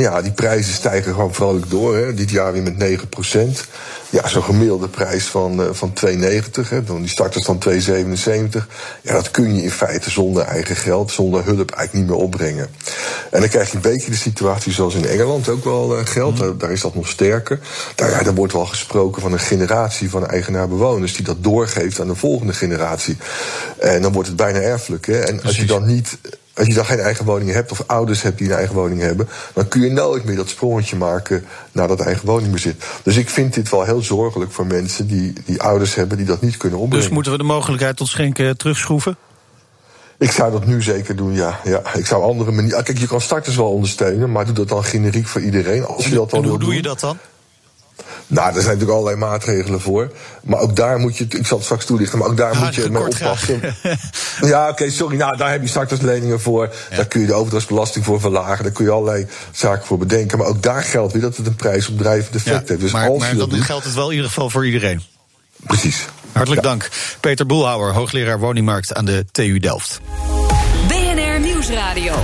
[0.00, 1.96] ja, die prijzen stijgen gewoon vrolijk door.
[1.96, 2.14] Hè.
[2.14, 3.66] Dit jaar weer met 9%
[4.10, 6.68] Ja, zo'n gemiddelde prijs van, uh, van 2,90.
[6.68, 6.84] Hè.
[6.84, 8.66] Dan die starters van 2,77.
[9.02, 12.68] Ja, dat kun je in feite zonder eigen geld, zonder hulp eigenlijk niet meer opbrengen.
[13.30, 16.38] En dan krijg je een beetje de situatie zoals in Engeland ook wel uh, geldt.
[16.38, 17.60] Daar, daar, is dat nog sterker.
[17.94, 22.08] Daar, ja, daar wordt wel gesproken van een generatie van eigenaar-bewoners die dat doorgeeft aan
[22.08, 23.16] de volgende generatie.
[23.78, 25.06] En dan wordt het bijna erfelijk.
[25.06, 25.20] Hè.
[25.20, 26.18] En als je dan niet
[26.54, 29.28] als je dan geen eigen woning hebt, of ouders hebt die een eigen woning hebben,
[29.52, 32.84] dan kun je nooit meer dat sprongetje maken naar dat eigen woningbezit.
[33.02, 36.40] Dus ik vind dit wel heel zorgelijk voor mensen die, die ouders hebben die dat
[36.40, 37.04] niet kunnen opbrengen.
[37.04, 39.16] Dus moeten we de mogelijkheid tot schenken terugschroeven?
[40.18, 41.60] Ik zou dat nu zeker doen, ja.
[41.64, 41.94] ja.
[41.94, 42.84] Ik zou andere manieren.
[42.84, 45.86] Kijk, je kan starters wel ondersteunen, maar doe dat dan generiek voor iedereen.
[45.86, 47.18] Als je dat en hoe doe je dat dan?
[48.32, 50.10] Nou, er zijn natuurlijk allerlei maatregelen voor.
[50.42, 52.90] Maar ook daar moet je, ik zal het straks toelichten, maar ook daar moet je
[52.90, 53.60] mee oppassen.
[54.40, 55.16] ja, oké, okay, sorry.
[55.16, 56.74] Nou, daar heb je startersleningen voor.
[56.90, 56.96] Ja.
[56.96, 58.64] Daar kun je de overdrachtsbelasting voor verlagen.
[58.64, 60.38] Daar kun je allerlei zaken voor bedenken.
[60.38, 62.80] Maar ook daar geldt weer dat het een prijsopdrijvend effect ja, heeft.
[62.80, 64.66] Dus maar als maar je dan dat doet, geldt het wel in ieder geval voor
[64.66, 65.02] iedereen.
[65.56, 66.06] Precies.
[66.32, 66.88] Hartelijk dank.
[67.20, 70.00] Peter Boelhouwer, hoogleraar woningmarkt aan de TU Delft.
[70.88, 72.14] BNR Nieuwsradio.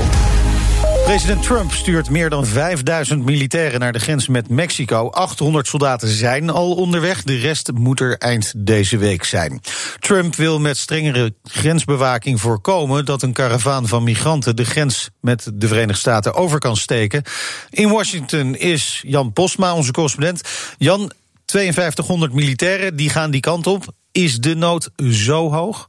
[1.08, 5.10] President Trump stuurt meer dan 5000 militairen naar de grens met Mexico.
[5.10, 9.60] 800 soldaten zijn al onderweg, de rest moet er eind deze week zijn.
[9.98, 15.68] Trump wil met strengere grensbewaking voorkomen dat een karavaan van migranten de grens met de
[15.68, 17.22] Verenigde Staten over kan steken.
[17.70, 20.42] In Washington is Jan Postma, onze correspondent.
[20.78, 21.12] Jan,
[21.46, 23.84] 5200 militairen die gaan die kant op.
[24.12, 25.88] Is de nood zo hoog?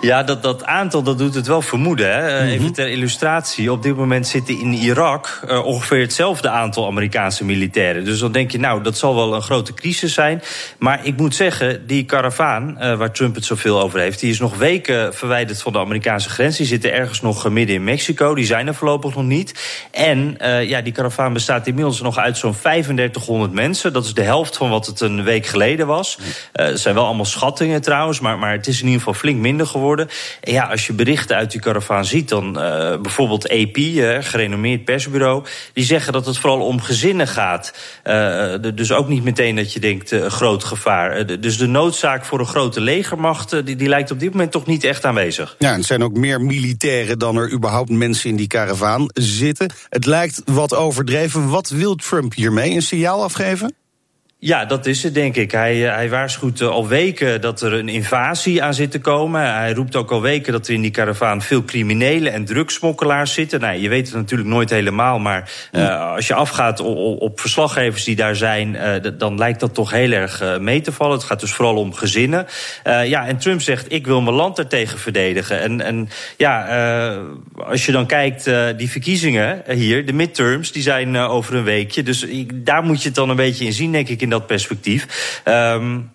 [0.00, 2.14] Ja, dat, dat aantal dat doet het wel vermoeden.
[2.14, 2.22] Hè?
[2.22, 2.48] Mm -hmm.
[2.48, 3.72] Even ter illustratie.
[3.72, 8.04] Op dit moment zitten in Irak uh, ongeveer hetzelfde aantal Amerikaanse militairen.
[8.04, 10.42] Dus dan denk je, nou, dat zal wel een grote crisis zijn.
[10.78, 14.20] Maar ik moet zeggen, die karavaan, uh, waar Trump het zoveel over heeft...
[14.20, 16.56] die is nog weken verwijderd van de Amerikaanse grens.
[16.56, 18.34] Die zitten ergens nog midden in Mexico.
[18.34, 19.54] Die zijn er voorlopig nog niet.
[19.90, 23.92] En uh, ja, die karavaan bestaat inmiddels nog uit zo'n 3500 mensen.
[23.92, 26.18] Dat is de helft van wat het een week geleden was.
[26.52, 29.63] Het zijn wel allemaal schattingen trouwens, maar, maar het is in ieder geval flink minder
[29.66, 30.08] geworden.
[30.40, 34.84] En ja, als je berichten uit die karavaan ziet, dan uh, bijvoorbeeld AP, uh, gerenommeerd
[34.84, 37.74] persbureau, die zeggen dat het vooral om gezinnen gaat.
[38.04, 41.40] Uh, dus ook niet meteen dat je denkt uh, groot gevaar.
[41.40, 44.84] Dus de noodzaak voor een grote legermacht, die, die lijkt op dit moment toch niet
[44.84, 45.56] echt aanwezig.
[45.58, 49.72] Ja, er zijn ook meer militairen dan er überhaupt mensen in die karavaan zitten.
[49.88, 51.48] Het lijkt wat overdreven.
[51.48, 52.74] Wat wil Trump hiermee?
[52.74, 53.74] Een signaal afgeven?
[54.44, 55.50] Ja, dat is het, denk ik.
[55.50, 59.54] Hij, hij waarschuwt al weken dat er een invasie aan zit te komen.
[59.54, 63.60] Hij roept ook al weken dat er in die karavaan veel criminelen en drugsmokkelaars zitten.
[63.60, 68.04] Nou, je weet het natuurlijk nooit helemaal, maar uh, als je afgaat op, op, verslaggevers
[68.04, 71.16] die daar zijn, uh, dan lijkt dat toch heel erg uh, mee te vallen.
[71.16, 72.46] Het gaat dus vooral om gezinnen.
[72.84, 75.60] ja, en Trump zegt: ik wil mijn land daartegen verdedigen.
[75.60, 76.66] En, en ja,
[77.56, 82.02] als je dan kijkt, die verkiezingen hier, de midterms, die zijn over een weekje.
[82.02, 84.46] Dus ik, daar moet je het dan een beetje in zien, denk ik, in dat
[84.46, 85.06] perspectief.
[85.44, 86.13] Um,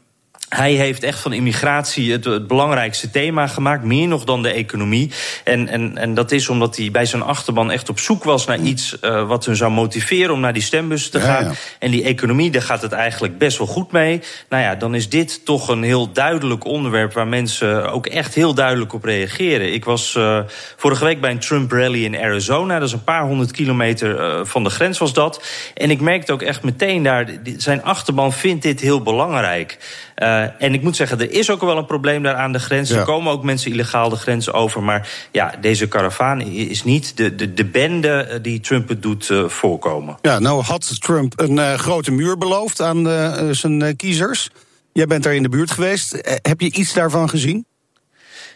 [0.50, 5.12] hij heeft echt van immigratie het, het, belangrijkste thema gemaakt, meer nog dan de economie.
[5.44, 8.60] En, en, en dat is omdat hij bij zijn achterban echt op zoek was naar
[8.60, 11.44] iets uh, wat hun zou motiveren om naar die stembus te gaan.
[11.44, 11.56] Ja, ja.
[11.80, 14.22] En die economie, daar gaat het eigenlijk best wel goed mee.
[14.50, 18.54] Nou ja, dan is dit toch een heel duidelijk onderwerp waar mensen ook echt heel
[18.54, 19.74] duidelijk op reageren.
[19.74, 20.40] Ik was uh,
[20.78, 22.80] vorige week bij een Trump rally in Arizona.
[22.80, 25.44] Dat is een paar honderd kilometer uh, van de grens was dat.
[25.74, 27.28] En ik merkte ook echt meteen daar,
[27.58, 29.78] zijn achterban vindt dit heel belangrijk.
[30.20, 32.90] Uh, en ik moet zeggen, er is ook wel een probleem daar aan de grens.
[32.90, 32.98] Ja.
[32.98, 34.84] Er komen ook mensen illegaal de grens over.
[34.84, 39.48] Maar ja, deze karavaan is niet de, de, de bende die Trump het doet uh,
[39.48, 40.18] voorkomen.
[40.22, 43.08] Ja, nou had Trump een grote muur beloofd aan
[43.52, 44.50] zijn kiezers.
[44.94, 46.40] Jij bent daar in de buurt geweest.
[46.42, 47.66] heb je iets daarvan gezien?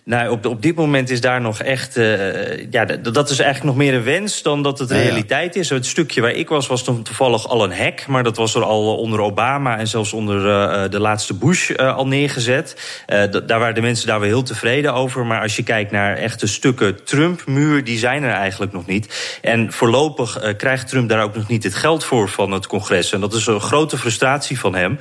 [0.06, 1.98] Nou, op, op dit moment is daar nog echt.
[1.98, 5.70] Uh, ja, dat is eigenlijk nog meer een wens dan dat het ja, realiteit is.
[5.70, 8.08] Het stukje waar ik was, was dan toevallig al een hek.
[8.08, 11.96] Maar dat was er al onder Obama en zelfs onder uh, de laatste Bush uh,
[11.96, 12.76] al neergezet.
[13.46, 15.26] daar waren de mensen daar wel heel tevreden over.
[15.26, 19.38] Maar als je kijkt naar echte stukken Trump-muur, die zijn er eigenlijk nog niet.
[19.42, 23.12] En voorlopig krijgt Trump daar ook nog niet het geld voor van het congres.
[23.12, 25.00] En dat is een grote frustratie van hem.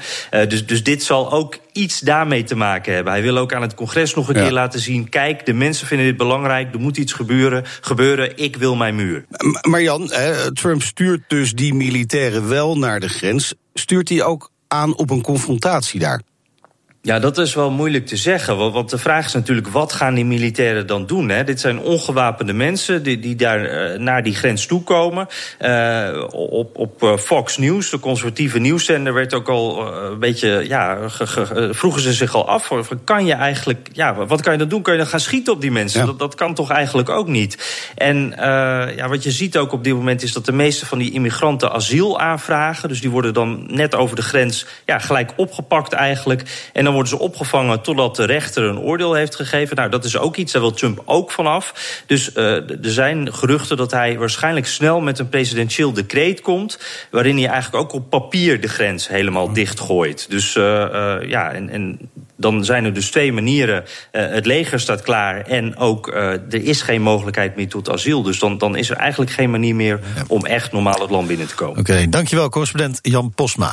[0.48, 3.12] dus, dus dit zal ook iets daarmee te maken hebben.
[3.12, 4.42] Hij wil ook aan het congres nog een ja.
[4.42, 8.56] keer laten zien kijk, de mensen vinden dit belangrijk, er moet iets gebeuren, gebeuren ik
[8.56, 9.24] wil mijn muur.
[9.68, 10.10] Maar Jan,
[10.52, 13.54] Trump stuurt dus die militairen wel naar de grens.
[13.74, 16.22] Stuurt hij ook aan op een confrontatie daar?
[17.04, 18.72] Ja, dat is wel moeilijk te zeggen.
[18.72, 21.28] Want de vraag is natuurlijk, wat gaan die militairen dan doen?
[21.28, 21.44] Hè?
[21.44, 25.28] Dit zijn ongewapende mensen die, die daar uh, naar die grens toekomen.
[25.60, 30.64] Uh, op op uh, Fox News, de conservatieve nieuwszender, werd ook al een beetje...
[30.68, 32.72] Ja, ge, ge, vroegen ze zich al af,
[33.04, 33.88] kan je eigenlijk...
[33.92, 34.82] Ja, wat kan je dan doen?
[34.82, 36.00] Kan je dan gaan schieten op die mensen?
[36.00, 36.06] Ja.
[36.06, 37.58] Dat, dat kan toch eigenlijk ook niet?
[37.94, 38.32] En
[38.96, 41.72] ja, wat je ziet ook op dit moment is dat de meeste van die immigranten
[41.72, 42.88] asiel aanvragen.
[42.88, 46.70] Dus die worden dan net over de grens ja, gelijk opgepakt eigenlijk.
[46.72, 49.76] En dan worden ze opgevangen totdat de rechter een oordeel heeft gegeven.
[49.76, 52.02] Nou, dat is ook iets, daar wil Trump ook vanaf.
[52.06, 56.78] Dus uh, er zijn geruchten dat hij waarschijnlijk snel met een presidentieel decreet komt...
[57.10, 60.26] waarin hij eigenlijk ook op papier de grens helemaal dichtgooit.
[60.30, 61.98] Dus uh, uh, ja, en, en
[62.36, 63.84] dan zijn er dus twee manieren.
[64.12, 68.22] Uh, het leger staat klaar en ook uh, er is geen mogelijkheid meer tot asiel.
[68.22, 70.22] Dus dan, dan is er eigenlijk geen manier meer ja.
[70.28, 71.78] om echt normaal het land binnen te komen.
[71.78, 73.72] Oké, okay, dankjewel correspondent Jan Posma.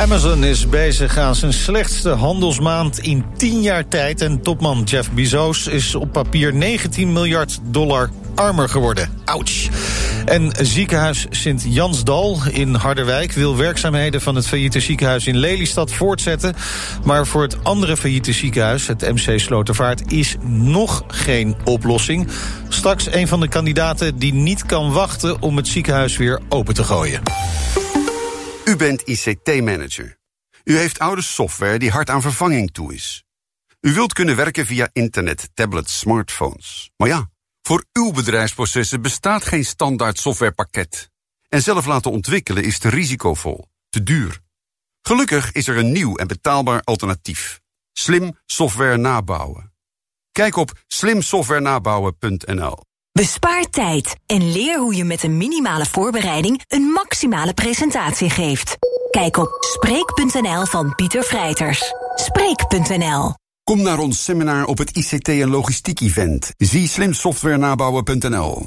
[0.00, 4.20] Amazon is bezig aan zijn slechtste handelsmaand in 10 jaar tijd.
[4.20, 9.08] En topman Jeff Bezos is op papier 19 miljard dollar armer geworden.
[9.24, 9.68] Ouch.
[10.24, 13.32] En ziekenhuis Sint-Jansdal in Harderwijk...
[13.32, 16.54] wil werkzaamheden van het failliete ziekenhuis in Lelystad voortzetten.
[17.04, 20.12] Maar voor het andere failliete ziekenhuis, het MC Slotervaart...
[20.12, 22.28] is nog geen oplossing.
[22.68, 25.42] Straks een van de kandidaten die niet kan wachten...
[25.42, 27.20] om het ziekenhuis weer open te gooien.
[28.70, 30.18] U bent ICT-manager.
[30.64, 33.24] U heeft oude software die hard aan vervanging toe is.
[33.80, 36.90] U wilt kunnen werken via internet, tablets, smartphones.
[36.96, 37.30] Maar ja,
[37.62, 41.10] voor uw bedrijfsprocessen bestaat geen standaard softwarepakket.
[41.48, 44.40] En zelf laten ontwikkelen is te risicovol, te duur.
[45.02, 47.60] Gelukkig is er een nieuw en betaalbaar alternatief.
[47.92, 49.72] Slim software nabouwen.
[50.32, 52.89] Kijk op slimsoftwarenabouwen.nl.
[53.12, 58.76] Bespaar tijd en leer hoe je met een minimale voorbereiding een maximale presentatie geeft.
[59.10, 61.94] Kijk op Spreek.nl van Pieter Vrijters.
[62.14, 63.34] Spreek.nl
[63.64, 66.52] Kom naar ons seminar op het ICT en logistiek event.
[66.56, 68.64] Zie slimsoftwarenabouwen.nl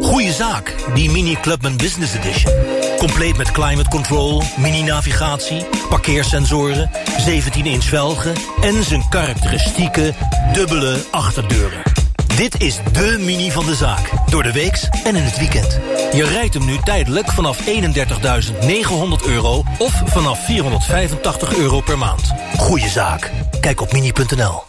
[0.00, 2.52] Goeie zaak, die Mini Clubman Business Edition.
[2.98, 6.90] Compleet met climate control, mini-navigatie, parkeersensoren,
[7.28, 10.14] 17-inch velgen en zijn karakteristieke
[10.52, 12.07] dubbele achterdeuren.
[12.36, 14.10] Dit is de mini van de zaak.
[14.30, 15.80] Door de weeks en in het weekend.
[16.12, 22.32] Je rijdt hem nu tijdelijk vanaf 31.900 euro of vanaf 485 euro per maand.
[22.56, 23.30] Goeie zaak.
[23.60, 24.67] Kijk op mini.nl.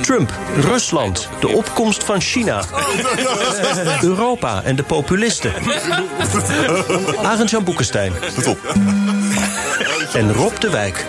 [0.00, 2.62] Trump, Rusland, de opkomst van China.
[4.02, 5.52] Europa en de populisten.
[7.22, 8.12] Arend-Jan Boekenstein.
[10.12, 11.06] En Rob de Wijk.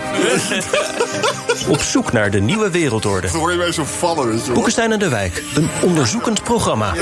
[1.68, 3.28] Op zoek naar de nieuwe wereldorde.
[3.28, 6.92] Hoor je mij zo vallen, Boekenstein en de Wijk, een onderzoekend programma.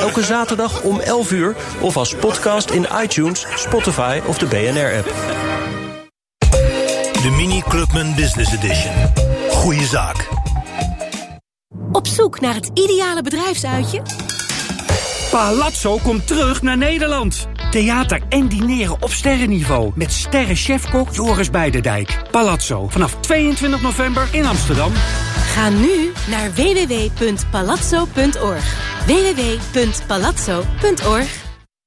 [0.00, 5.12] Elke zaterdag om 11 uur of als podcast in iTunes, Spotify of de BNR-app.
[7.22, 8.92] De Mini Clubman Business Edition.
[9.50, 10.43] Goeie zaak.
[11.92, 14.02] Op zoek naar het ideale bedrijfsuitje?
[15.30, 17.46] Palazzo komt terug naar Nederland.
[17.70, 19.92] Theater en dineren op sterrenniveau.
[19.94, 22.22] Met sterrenchefkok Joris Beiderdijk.
[22.30, 24.92] Palazzo, vanaf 22 november in Amsterdam.
[25.54, 28.64] Ga nu naar www.palazzo.org.
[29.06, 31.42] www.palazzo.org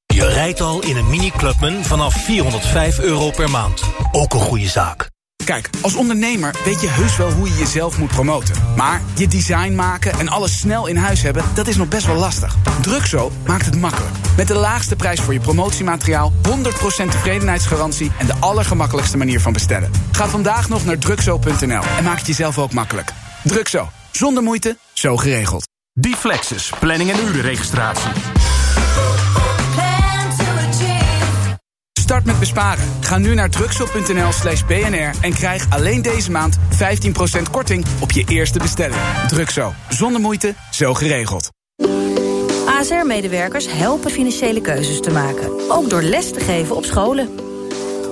[0.06, 3.82] Je rijdt al in een Mini Clubman vanaf 405 euro per maand.
[4.12, 5.10] Ook een goede zaak.
[5.48, 8.56] Kijk, als ondernemer weet je heus wel hoe je jezelf moet promoten.
[8.76, 12.16] Maar je design maken en alles snel in huis hebben, dat is nog best wel
[12.16, 12.56] lastig.
[12.82, 14.16] Drukzo maakt het makkelijk.
[14.38, 19.92] Met de laagste prijs voor je promotiemateriaal, 100% tevredenheidsgarantie en de allergemakkelijkste manier van bestellen.
[20.12, 23.14] Ga vandaag nog naar drukzo.nl en maak het jezelf ook makkelijk.
[23.44, 25.68] Drukzo, zonder moeite, zo geregeld.
[25.94, 28.37] Deflexus, planning en urenregistratie.
[32.08, 32.86] Start met besparen.
[33.02, 36.60] Ga nu naar drugshop.nl slash bnr en krijg alleen deze maand 15%
[37.52, 39.02] korting op je eerste bestelling.
[39.28, 39.74] Drugso.
[39.90, 41.50] Zonder moeite, zo geregeld.
[42.66, 45.70] ASR-medewerkers helpen financiële keuzes te maken.
[45.70, 47.36] Ook door les te geven op scholen.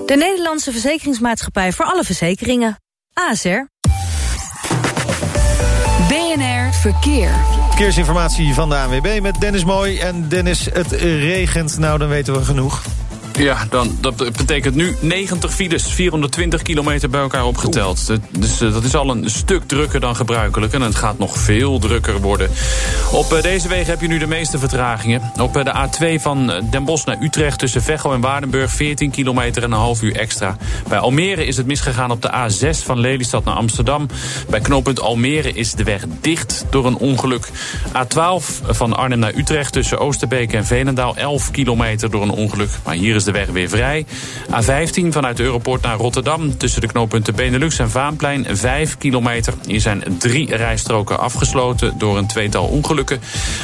[0.06, 2.78] De Nederlandse Verzekeringsmaatschappij voor alle verzekeringen.
[3.14, 3.66] ASR.
[6.08, 7.30] BNR Verkeer.
[7.68, 10.00] Verkeersinformatie van de ANWB met Dennis Mooi.
[10.00, 11.78] En Dennis, het regent.
[11.78, 12.84] Nou, dan weten we genoeg.
[13.38, 18.10] Ja, dan, dat betekent nu 90 files, 420 kilometer bij elkaar opgeteld.
[18.10, 18.20] Oeh.
[18.40, 20.74] Dus uh, dat is al een stuk drukker dan gebruikelijk.
[20.74, 22.50] En het gaat nog veel drukker worden.
[23.12, 25.32] Op uh, deze wegen heb je nu de meeste vertragingen.
[25.42, 28.72] Op uh, de A2 van Den Bosch naar Utrecht tussen Veghel en Waardenburg...
[28.72, 30.58] 14 kilometer en een half uur extra.
[30.88, 34.08] Bij Almere is het misgegaan op de A6 van Lelystad naar Amsterdam.
[34.50, 37.50] Bij knooppunt Almere is de weg dicht door een ongeluk.
[37.88, 41.16] A12 van Arnhem naar Utrecht tussen Oosterbeek en Veenendaal...
[41.16, 42.70] 11 kilometer door een ongeluk.
[42.84, 44.06] Maar hier is de weg weer vrij.
[44.50, 46.58] A15 vanuit Europort naar Rotterdam.
[46.58, 49.54] Tussen de knooppunten Benelux en Vaanplein 5 kilometer.
[49.66, 53.20] Hier zijn drie rijstroken afgesloten door een tweetal ongelukken.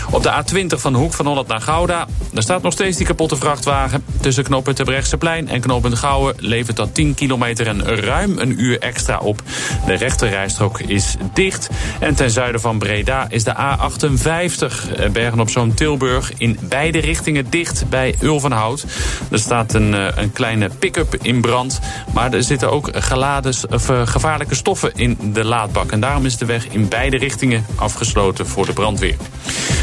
[0.10, 2.08] Op de A20 van Hoek van Holland naar Gouda.
[2.34, 4.04] Daar staat nog steeds die kapotte vrachtwagen.
[4.22, 9.18] Tussen knooppunt Brechtseplein en knooppunt Gouwen levert dat 10 kilometer en ruim een uur extra
[9.18, 9.42] op.
[9.86, 11.70] De rechterrijstrook is dicht.
[12.00, 17.00] En ten zuiden van Breda is de A58 eh, Bergen op Zoom Tilburg in beide
[17.00, 18.86] richtingen dicht bij Ulvenhout.
[19.32, 21.80] Er staat een, eh, een kleine pick-up in brand.
[22.14, 25.92] Maar er zitten ook geladen, of, eh, gevaarlijke stoffen in de laadbak.
[25.92, 29.16] En daarom is de weg in beide richtingen afgesloten voor de brandweer.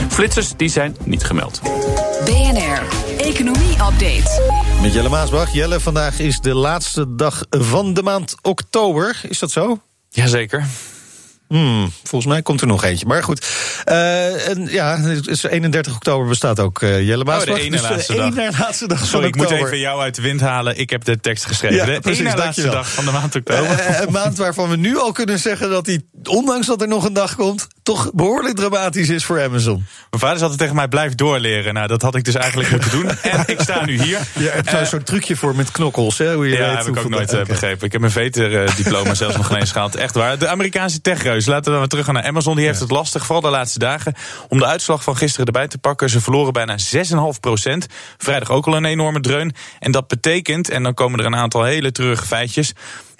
[0.08, 1.60] Flitsers die zijn niet gemeld.
[2.24, 2.82] BNR,
[3.18, 4.42] Economie Update.
[4.82, 5.52] Met Jelle Maasbach.
[5.52, 9.20] Jelle, vandaag is de laatste dag van de maand oktober.
[9.28, 9.80] Is dat zo?
[10.08, 10.66] Jazeker.
[11.48, 13.06] Hmm, volgens mij komt er nog eentje.
[13.06, 13.46] Maar goed.
[13.86, 14.98] Uh, en ja,
[15.42, 17.54] 31 oktober bestaat ook uh, Jelle Maasbach.
[17.54, 18.36] Oh, de ene dus laatste de dag.
[18.36, 20.78] ene laatste dag Sorry, ik moet even jou uit de wind halen.
[20.78, 21.76] Ik heb de tekst geschreven.
[21.76, 23.78] Ja, de precies, ene laatste dag van de maand oktober.
[23.78, 27.04] Eh, een maand waarvan we nu al kunnen zeggen dat die, ondanks dat er nog
[27.04, 29.86] een dag komt, toch behoorlijk dramatisch is voor Amazon.
[30.10, 31.74] Mijn vader zat tegen mij, blijf doorleren.
[31.74, 33.10] Nou, dat had ik dus eigenlijk moeten doen.
[33.22, 34.18] En ik sta nu hier.
[34.38, 36.34] Je hebt zo'n Eh, soort trucje voor met knokkels, hè?
[36.34, 37.86] Hoe je ja, weet heb ik ook nooit eh, begrepen.
[37.86, 39.94] Ik heb mijn veterdiploma zelfs nog geen eens gehaald.
[39.96, 40.38] Echt waar.
[40.38, 41.46] De Amerikaanse techreus.
[41.46, 42.56] Laten we weer terug gaan naar Amazon.
[42.56, 44.14] Die heeft het lastig, vooral de laatste dagen.
[44.48, 46.10] Om de uitslag van gisteren erbij te pakken.
[46.10, 47.86] Ze verloren bijna 6,5 procent.
[48.16, 49.54] Vrijdag ook al een enorme dreun.
[49.78, 52.72] En dat betekent, en dan komen er een aantal hele treurige feitjes...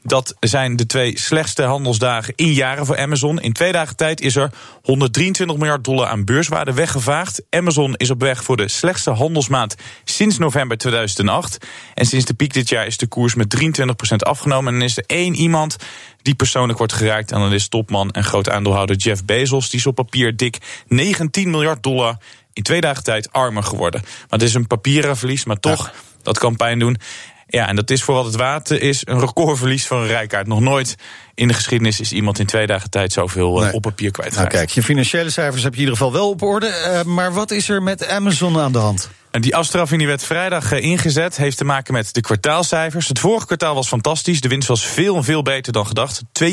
[0.08, 3.40] Dat zijn de twee slechtste handelsdagen in jaren voor Amazon.
[3.40, 4.50] In twee dagen tijd is er
[4.82, 7.42] 123 miljard dollar aan beurswaarde weggevaagd.
[7.50, 11.58] Amazon is op weg voor de slechtste handelsmaand sinds november 2008.
[11.94, 14.72] En sinds de piek dit jaar is de koers met 23% afgenomen.
[14.72, 15.76] En dan is er één iemand
[16.22, 17.32] die persoonlijk wordt geraakt.
[17.32, 19.70] En dat is topman en groot aandeelhouder Jeff Bezos.
[19.70, 22.16] Die is op papier dik 19 miljard dollar
[22.52, 24.00] in twee dagen tijd armer geworden.
[24.02, 25.92] Maar het is een papieren verlies, maar toch,
[26.22, 26.96] dat kan pijn doen.
[27.50, 30.46] Ja, en dat is voor wat het waard is een recordverlies van een rijkaart.
[30.46, 30.94] Nog nooit
[31.34, 34.52] in de geschiedenis is iemand in twee dagen tijd zoveel eh, op papier Nou kwijtgeraakt.
[34.52, 36.66] kijk, je financiële cijfers heb je in ieder geval wel op orde.
[36.66, 39.10] eh, maar wat is er met Amazon aan de hand?
[39.30, 43.08] En die afstraffing die werd vrijdag eh, ingezet, heeft te maken met de kwartaalcijfers.
[43.08, 44.40] Het vorige kwartaal was fantastisch.
[44.40, 46.22] De winst was veel en veel beter dan gedacht.
[46.42, 46.50] 2,9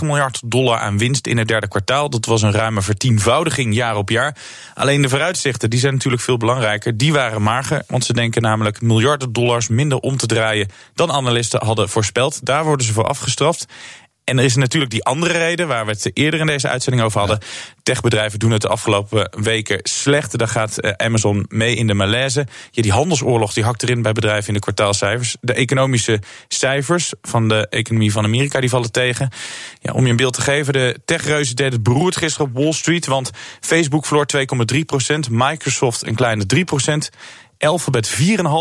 [0.00, 2.10] miljard dollar aan winst in het derde kwartaal.
[2.10, 4.36] Dat was een ruime vertienvoudiging jaar op jaar.
[4.74, 6.96] Alleen de vooruitzichten, die zijn natuurlijk veel belangrijker.
[6.96, 11.64] Die waren mager, want ze denken namelijk miljarden dollars minder om te draaien dan analisten
[11.64, 12.46] hadden voorspeld.
[12.46, 13.66] Daar worden ze voor afgestraft.
[14.24, 17.18] En er is natuurlijk die andere reden, waar we het eerder in deze uitzending over
[17.18, 17.38] hadden.
[17.82, 20.38] Techbedrijven doen het de afgelopen weken slecht.
[20.38, 22.46] Daar gaat eh, Amazon mee in de malaise.
[22.70, 25.36] Ja, die handelsoorlog die hakt erin bij bedrijven in de kwartaalcijfers.
[25.40, 29.28] De economische cijfers van de economie van Amerika die vallen tegen.
[29.80, 32.72] Ja, om je een beeld te geven, de techreuzen deden het beroerd gisteren op Wall
[32.72, 33.06] Street.
[33.06, 34.26] Want Facebook verloor
[34.74, 37.10] 2,3 procent, Microsoft een kleine 3 procent.
[37.66, 38.16] Alphabet 4,5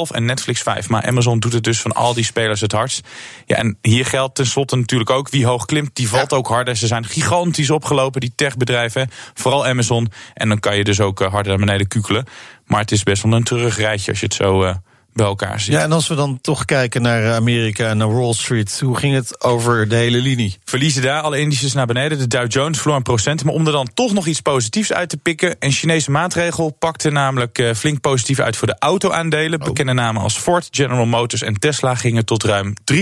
[0.10, 0.89] en Netflix 5.
[0.89, 3.08] Maar Amazon doet het dus van al die spelers het hardst.
[3.45, 6.76] Ja, en hier geldt tenslotte natuurlijk ook wie hoog klimt, die valt ook harder.
[6.76, 9.10] Ze zijn gigantisch opgelopen, die techbedrijven.
[9.34, 10.12] Vooral Amazon.
[10.34, 12.26] En dan kan je dus ook eh, harder naar beneden kukelen.
[12.66, 14.76] Maar het is best wel een terugrijtje als je het zo eh,
[15.14, 15.74] bij elkaar ziet.
[15.74, 19.16] Ja, en als we dan toch kijken naar Amerika en naar Wall Street, hoe ging
[19.16, 20.57] het over de hele linie?
[20.66, 22.18] Verliezen daar alle indices naar beneden.
[22.18, 23.43] De Dow Jones verloor een procent.
[23.43, 25.55] Maar om er dan toch nog iets positiefs uit te pikken.
[25.59, 29.59] Een Chinese maatregel pakte namelijk eh, flink positief uit voor de auto-aandelen.
[29.59, 32.95] Bekende namen als Ford, General Motors en Tesla gingen tot ruim 3%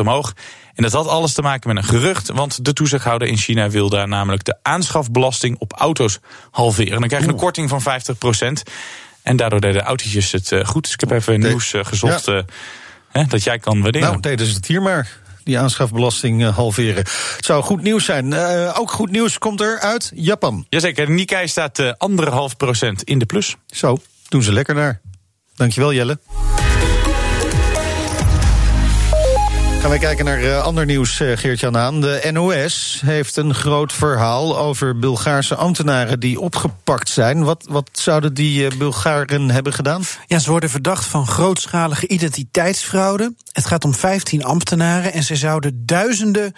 [0.00, 0.34] omhoog.
[0.74, 2.30] En dat had alles te maken met een gerucht.
[2.30, 6.18] Want de toezichthouder in China wil daar namelijk de aanschafbelasting op auto's
[6.50, 7.00] halveren.
[7.00, 8.70] Dan krijg je een korting van 50%.
[9.24, 10.82] En daardoor deden de autootjes het eh, goed.
[10.82, 12.40] Dus ik heb even nieuws eh, gezocht eh,
[13.08, 14.08] hè, dat jij kan waarderen.
[14.08, 15.22] Nou, deden ze het hier maar.
[15.44, 17.04] Die aanschafbelasting halveren.
[17.36, 18.34] Het zou goed nieuws zijn.
[18.74, 20.66] Ook goed nieuws komt er uit Japan.
[20.68, 23.56] Jazeker, Nikkei staat anderhalf procent in de plus.
[23.66, 23.98] Zo,
[24.28, 25.00] doen ze lekker naar.
[25.54, 26.18] Dankjewel Jelle.
[29.84, 32.00] Gaan wij kijken naar eh, ander nieuws, eh, Geert-Jan Haan.
[32.00, 37.44] De NOS heeft een groot verhaal over Bulgaarse ambtenaren die opgepakt zijn.
[37.44, 40.02] Wat, wat zouden die eh, Bulgaren hebben gedaan?
[40.26, 43.34] Ja, ze worden verdacht van grootschalige identiteitsfraude.
[43.52, 46.52] Het gaat om 15 ambtenaren en ze zouden duizenden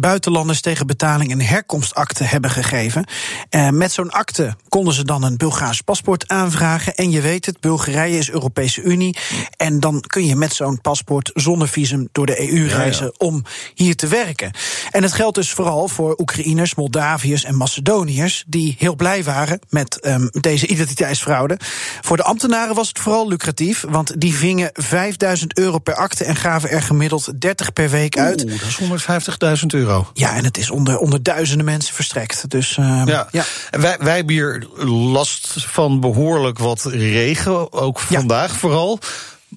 [0.00, 3.04] buitenlanders tegen betaling een herkomstakte hebben gegeven.
[3.48, 6.94] Eh, met zo'n akte konden ze dan een Bulgaars paspoort aanvragen.
[6.94, 9.16] En je weet het, Bulgarije is Europese Unie.
[9.56, 13.44] En dan kun je met zo'n paspoort zonder visum door de EU reizen om
[13.74, 14.50] hier te werken.
[14.90, 18.44] En het geldt dus vooral voor Oekraïners, Moldaviërs en Macedoniërs...
[18.46, 21.58] die heel blij waren met ehm, deze identiteitsfraude.
[22.00, 26.24] Voor de ambtenaren was het vooral lucratief, want die vingen 5000 euro per akte...
[26.24, 28.44] en gaven er gemiddeld 30 per week uit.
[28.44, 29.89] Oeh, dat is 150.000 euro.
[30.12, 32.50] Ja, en het is onder, onder duizenden mensen verstrekt.
[32.50, 33.28] Dus ehm, Ja.
[33.70, 38.98] Wij, wij hebben hier last van behoorlijk wat regen, ook vandaag vooral.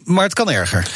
[0.04, 0.88] maar het kan erger.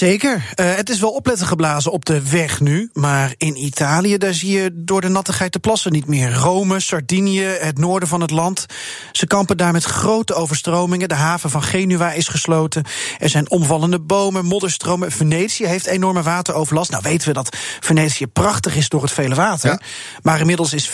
[0.00, 0.34] Zeker.
[0.34, 2.90] Uh, het is wel opletten geblazen op de weg nu.
[2.92, 6.32] Maar in Italië, daar zie je door de nattigheid de plassen niet meer.
[6.32, 8.66] Rome, Sardinië, het noorden van het land.
[9.12, 11.08] Ze kampen daar met grote overstromingen.
[11.08, 12.84] De haven van Genua is gesloten.
[13.18, 15.12] Er zijn omvallende bomen, modderstromen.
[15.12, 16.90] Venetië heeft enorme wateroverlast.
[16.90, 19.70] Nou weten we dat Venetië prachtig is door het vele water.
[19.70, 19.80] Ja.
[20.22, 20.92] Maar inmiddels is 75%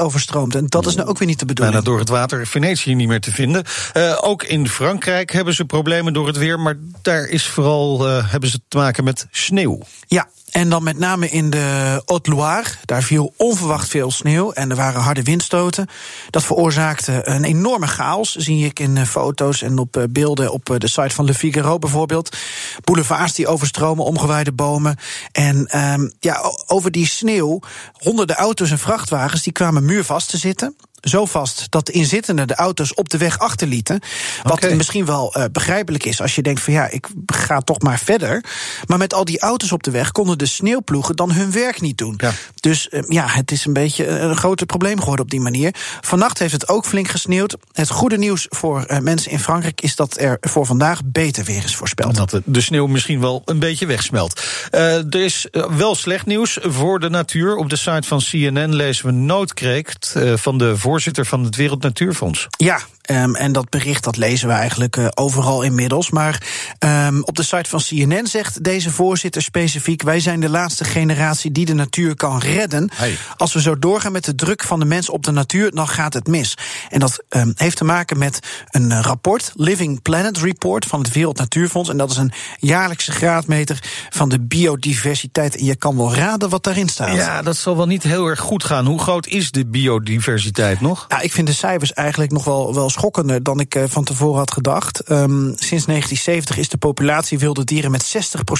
[0.00, 0.54] overstroomd.
[0.54, 1.76] En dat is nou ook weer niet de bedoeling.
[1.76, 3.64] Bijna door het water Venetië niet meer te vinden.
[3.96, 6.60] Uh, ook in Frankrijk hebben ze problemen door het weer.
[6.60, 9.78] Maar daar is vooral uh, hebben ze te maken met sneeuw.
[10.06, 12.68] Ja, en dan met name in de Haute-Loire.
[12.84, 15.86] Daar viel onverwacht veel sneeuw en er waren harde windstoten.
[16.30, 18.34] Dat veroorzaakte een enorme chaos.
[18.34, 22.36] Zie ik in foto's en op beelden op de site van Le Figaro bijvoorbeeld.
[22.84, 24.96] Boulevards die overstromen, omgewaaide bomen.
[25.32, 27.60] En um, ja, over die sneeuw,
[27.92, 32.54] honderden auto's en vrachtwagens die kwamen muurvast te zitten zo vast dat de inzittenden de
[32.54, 34.00] auto's op de weg achterlieten.
[34.42, 34.74] Wat okay.
[34.74, 38.44] misschien wel uh, begrijpelijk is als je denkt van ja, ik ga toch maar verder.
[38.86, 41.98] Maar met al die auto's op de weg konden de sneeuwploegen dan hun werk niet
[41.98, 42.14] doen.
[42.16, 42.32] Ja.
[42.60, 45.74] Dus uh, ja, het is een beetje een groter probleem geworden op die manier.
[46.00, 47.56] Vannacht heeft het ook flink gesneeuwd.
[47.72, 51.64] Het goede nieuws voor uh, mensen in Frankrijk is dat er voor vandaag beter weer
[51.64, 52.14] is voorspeld.
[52.14, 54.42] Dat de, sneeuw misschien wel een beetje wegsmelt.
[54.70, 55.46] er is
[55.76, 57.56] wel slecht nieuws voor de natuur.
[57.56, 62.46] Op de site van CNN lezen we noodkreekt van de voorzitter van het Wereld Natuurfonds.
[62.50, 62.80] Ja,
[63.10, 66.10] Um, en dat bericht dat lezen we eigenlijk uh, overal inmiddels.
[66.10, 66.42] Maar
[66.78, 71.52] um, op de site van CNN zegt deze voorzitter specifiek: Wij zijn de laatste generatie
[71.52, 72.90] die de natuur kan redden.
[72.94, 73.16] Hey.
[73.36, 76.14] Als we zo doorgaan met de druk van de mens op de natuur, dan gaat
[76.14, 76.54] het mis.
[76.88, 78.38] En dat um, heeft te maken met
[78.70, 81.88] een uh, rapport, Living Planet Report van het Wereld Natuurfonds.
[81.88, 83.78] En dat is een jaarlijkse graadmeter
[84.10, 85.56] van de biodiversiteit.
[85.56, 87.14] En je kan wel raden wat daarin staat.
[87.14, 88.86] Ja, dat zal wel niet heel erg goed gaan.
[88.86, 91.06] Hoe groot is de biodiversiteit nog?
[91.08, 94.38] Ja, ik vind de cijfers eigenlijk nog wel, wel schokkender dan ik uh, van tevoren
[94.38, 95.10] had gedacht.
[95.10, 98.14] Um, sinds 1970 is de populatie wilde dieren met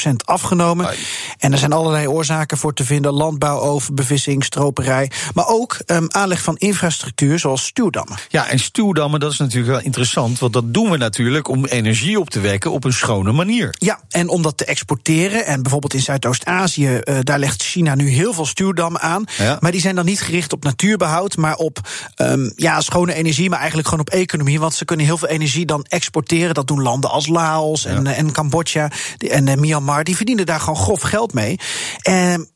[0.08, 0.86] 60% afgenomen.
[0.86, 0.96] Ai.
[1.38, 5.10] En er zijn allerlei oorzaken voor te vinden: landbouw, overbevissing, stroperij.
[5.34, 8.16] Maar ook um, aanleg van infrastructuur zoals stuwdammen.
[8.28, 10.38] Ja, en stuwdammen, dat is natuurlijk wel interessant.
[10.38, 13.74] Want dat doen we natuurlijk om energie op te wekken op een schone manier.
[13.78, 15.46] Ja, en om dat te exporteren.
[15.46, 19.24] En bijvoorbeeld in Zuidoost-Azië, uh, daar legt China nu heel veel stuwdammen aan.
[19.38, 19.56] Ja.
[19.60, 21.78] Maar die zijn dan niet gericht op natuurbehoud, maar op
[22.16, 24.60] um, ja, schone energie, maar eigenlijk gewoon op economie.
[24.60, 26.54] Want ze kunnen heel veel energie dan exporteren.
[26.54, 28.12] Dat doen landen als Laos en, ja.
[28.12, 30.04] en Cambodja en uh, Myanmar.
[30.04, 31.58] Die verdienen daar gewoon grof geld mee.
[32.02, 32.50] En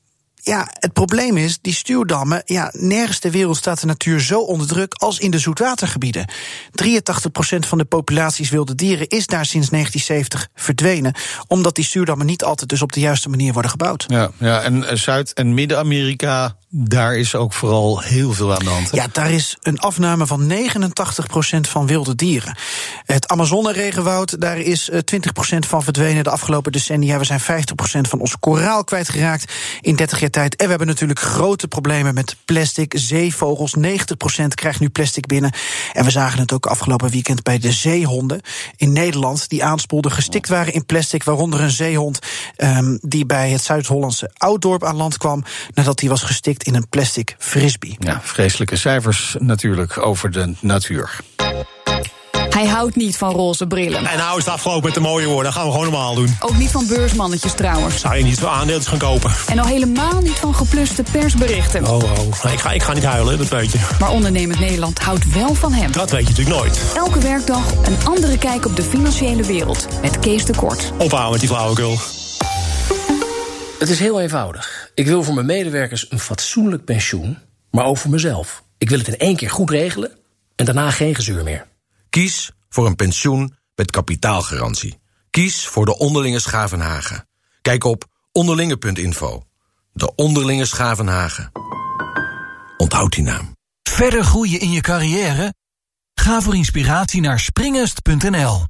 [0.44, 4.66] ja, het probleem is, die stuwdammen, ja, nergens ter wereld staat de natuur zo onder
[4.66, 6.30] druk als in de zoetwatergebieden.
[6.82, 11.14] 83% van de populaties wilde dieren is daar sinds 1970 verdwenen,
[11.46, 14.04] omdat die stuwdammen niet altijd dus op de juiste manier worden gebouwd.
[14.06, 18.88] Ja, ja en Zuid- en Midden-Amerika, daar is ook vooral heel veel aan de hand.
[18.92, 22.56] Ja, daar is een afname van 89% van wilde dieren.
[23.04, 24.96] Het Amazone-regenwoud, daar is 20%
[25.58, 27.18] van verdwenen de afgelopen decennia.
[27.18, 27.44] We zijn 50%
[28.00, 30.56] van ons koraal kwijtgeraakt in 30 jaar tijd.
[30.56, 32.92] En we hebben natuurlijk grote problemen met plastic.
[32.96, 33.80] Zeevogels, 90%
[34.48, 35.52] krijgt nu plastic binnen.
[35.92, 38.40] En we zagen het ook afgelopen weekend bij de zeehonden
[38.76, 39.48] in Nederland...
[39.48, 41.24] die aanspoelden, gestikt waren in plastic.
[41.24, 42.18] Waaronder een zeehond
[42.56, 45.44] um, die bij het Zuid-Hollandse Ouddorp aan land kwam...
[45.74, 47.96] nadat hij was gestikt in een plastic frisbee.
[47.98, 51.20] Ja, vreselijke cijfers natuurlijk over de natuur.
[52.54, 54.06] Hij houdt niet van roze brillen.
[54.06, 55.52] En nou is het afgelopen met de mooie woorden.
[55.52, 56.36] gaan we gewoon normaal doen.
[56.40, 58.00] Ook niet van beursmannetjes trouwens.
[58.00, 59.32] Zou je niet veel aandeeltjes gaan kopen?
[59.48, 61.86] En al helemaal niet van gepluste persberichten.
[61.86, 62.52] Oh, oh.
[62.52, 63.78] Ik, ga, ik ga niet huilen, dat weet je.
[64.00, 65.92] Maar ondernemend Nederland houdt wel van hem.
[65.92, 66.80] Dat weet je natuurlijk nooit.
[66.96, 69.88] Elke werkdag een andere kijk op de financiële wereld.
[70.02, 70.92] Met Kees de Kort.
[70.98, 71.98] Ophouden met die flauwekul.
[73.78, 74.90] Het is heel eenvoudig.
[74.94, 77.38] Ik wil voor mijn medewerkers een fatsoenlijk pensioen,
[77.70, 78.64] maar ook voor mezelf.
[78.78, 80.10] Ik wil het in één keer goed regelen
[80.56, 81.66] en daarna geen gezeur meer.
[82.10, 84.98] Kies voor een pensioen met kapitaalgarantie.
[85.30, 87.28] Kies voor de Onderlinge Schavenhagen.
[87.62, 89.42] Kijk op onderlinge.info.
[89.92, 91.52] De Onderlinge Schavenhagen.
[92.76, 93.56] Onthoud die naam.
[93.82, 95.54] Verder groeien in je carrière?
[96.14, 98.64] Ga voor inspiratie naar springest.nl.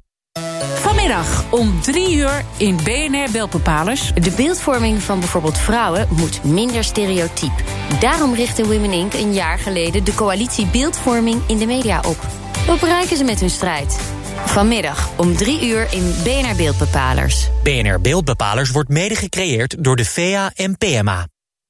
[0.85, 4.13] Vanmiddag om drie uur in BNR Beeldbepalers.
[4.13, 7.63] De beeldvorming van bijvoorbeeld vrouwen moet minder stereotyp.
[7.99, 9.13] Daarom richtte Women Inc.
[9.13, 12.17] een jaar geleden de coalitie Beeldvorming in de media op.
[12.67, 13.99] Wat bereiken ze met hun strijd?
[14.45, 17.49] Vanmiddag om drie uur in BNR Beeldbepalers.
[17.63, 21.27] BNR Beeldbepalers wordt mede gecreëerd door de VEA en PMA.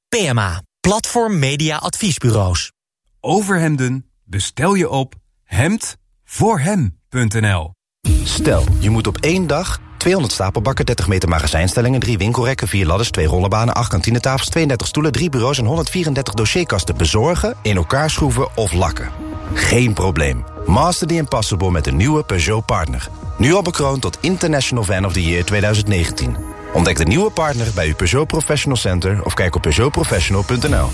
[0.08, 2.72] PMA, Platform Media Adviesbureaus.
[3.20, 7.75] Overhemden bestel je op hemdvoorhem.nl
[8.24, 12.00] Stel, je moet op één dag 200 stapelbakken, 30 meter magazijnstellingen...
[12.00, 14.48] 3 winkelrekken, 4 ladders, 2 rollenbanen, 8 kantinetafels...
[14.48, 17.56] 32 stoelen, 3 bureaus en 134 dossierkasten bezorgen...
[17.62, 19.10] in elkaar schroeven of lakken.
[19.54, 20.44] Geen probleem.
[20.66, 23.08] Master the Impossible met de nieuwe Peugeot Partner.
[23.38, 26.36] Nu al bekroond tot International Fan of the Year 2019.
[26.72, 30.88] Ontdek de nieuwe partner bij uw Peugeot Professional Center of kijk op peugeotprofessional.nl.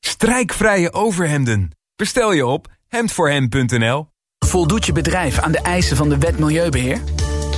[0.00, 1.70] Strijkvrije overhemden.
[1.96, 4.12] Bestel je op hemdvoorhem.nl.
[4.44, 7.00] Voldoet je bedrijf aan de eisen van de wet Milieubeheer?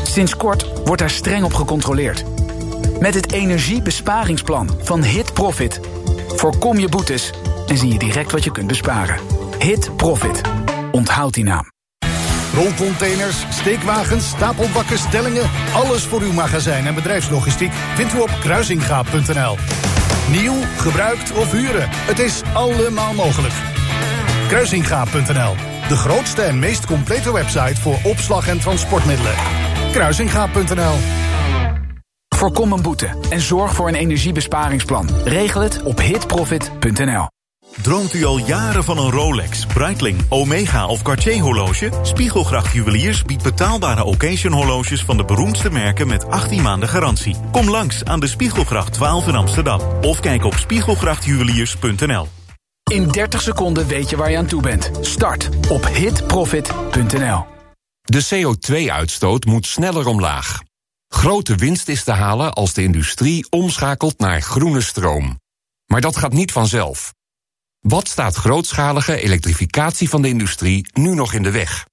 [0.03, 2.25] Sinds kort wordt daar streng op gecontroleerd.
[3.01, 5.81] Met het energiebesparingsplan van Hit Profit
[6.29, 7.33] voorkom je boetes
[7.67, 9.19] en zie je direct wat je kunt besparen.
[9.59, 10.41] Hit Profit.
[10.93, 11.71] Onthoud die naam.
[12.55, 15.51] Rolcontainers, steekwagens, stapelbakken, stellingen...
[15.75, 19.57] alles voor uw magazijn en bedrijfslogistiek vindt u op kruisingaap.nl.
[20.31, 23.55] Nieuw, gebruikt of huren, het is allemaal mogelijk.
[24.49, 25.55] Kruisingaap.nl,
[25.89, 27.81] de grootste en meest complete website...
[27.81, 29.35] voor opslag en transportmiddelen.
[29.93, 30.95] Kruisingaap.nl
[32.37, 35.09] Voorkom een boete en zorg voor een energiebesparingsplan.
[35.25, 37.27] Regel het op hitprofit.nl.
[37.83, 41.91] Droomt u al jaren van een Rolex, Breitling, Omega of Cartier horloge?
[42.03, 47.37] Spiegelgracht Juweliers biedt betaalbare occasion horloges van de beroemdste merken met 18 maanden garantie.
[47.53, 52.36] Kom langs aan de Spiegelgracht 12 in Amsterdam of kijk op spiegelgrachtjuweliers.nl.
[52.93, 54.91] In 30 seconden weet je waar je aan toe bent.
[55.01, 57.47] Start op hitprofit.nl.
[58.03, 60.63] De CO2-uitstoot moet sneller omlaag.
[61.09, 65.41] Grote winst is te halen als de industrie omschakelt naar groene stroom.
[65.87, 67.15] Maar dat gaat niet vanzelf.
[67.81, 71.87] Wat staat grootschalige elektrificatie van de industrie nu nog in de weg?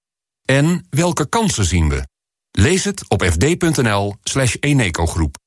[0.45, 2.07] En welke kansen zien we?
[2.51, 5.37] Lees het op fd.nl slash enecogroep.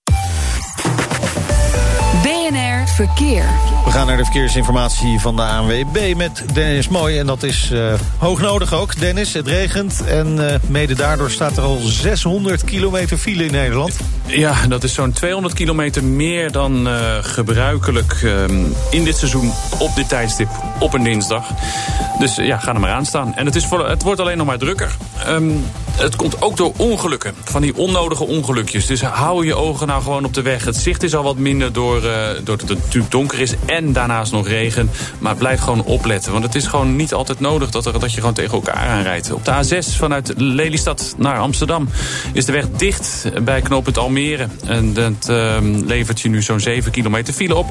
[2.96, 3.44] Verkeer.
[3.84, 7.18] We gaan naar de verkeersinformatie van de ANWB met Dennis Mooi.
[7.18, 8.98] En dat is uh, hoog nodig ook.
[8.98, 13.96] Dennis, het regent en uh, mede daardoor staat er al 600 kilometer file in Nederland.
[14.26, 18.26] Ja, dat is zo'n 200 kilometer meer dan uh, gebruikelijk
[18.90, 21.44] in dit seizoen op dit tijdstip op een dinsdag.
[22.18, 23.34] Dus ja, ga er maar aan staan.
[23.34, 24.96] En het, is voor, het wordt alleen nog maar drukker.
[25.28, 25.64] Um,
[25.96, 28.86] het komt ook door ongelukken, van die onnodige ongelukjes.
[28.86, 30.64] Dus hou je ogen nou gewoon op de weg.
[30.64, 32.00] Het zicht is al wat minder door,
[32.44, 34.90] doordat het natuurlijk donker is en daarnaast nog regen.
[35.18, 38.18] Maar blijf gewoon opletten, want het is gewoon niet altijd nodig dat, er, dat je
[38.18, 39.32] gewoon tegen elkaar aanrijdt.
[39.32, 41.88] Op de A6 vanuit Lelystad naar Amsterdam
[42.32, 44.46] is de weg dicht bij knooppunt Almere.
[44.66, 45.56] En dat uh,
[45.86, 47.66] levert je nu zo'n 7 kilometer file op.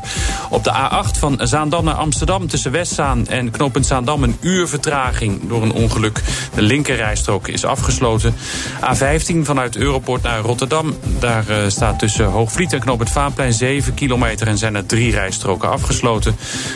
[0.49, 5.47] Op de A8 van Zaandam naar Amsterdam tussen Westzaan en knooppunt Zaandam een uur vertraging
[5.47, 6.21] door een ongeluk.
[6.55, 8.35] De linkerrijstrook is afgesloten.
[8.81, 10.95] A15 vanuit Europort naar Rotterdam.
[11.19, 15.69] Daar uh, staat tussen Hoogvliet en knooppunt Vaanplein 7 kilometer en zijn er drie rijstroken
[15.69, 16.35] afgesloten.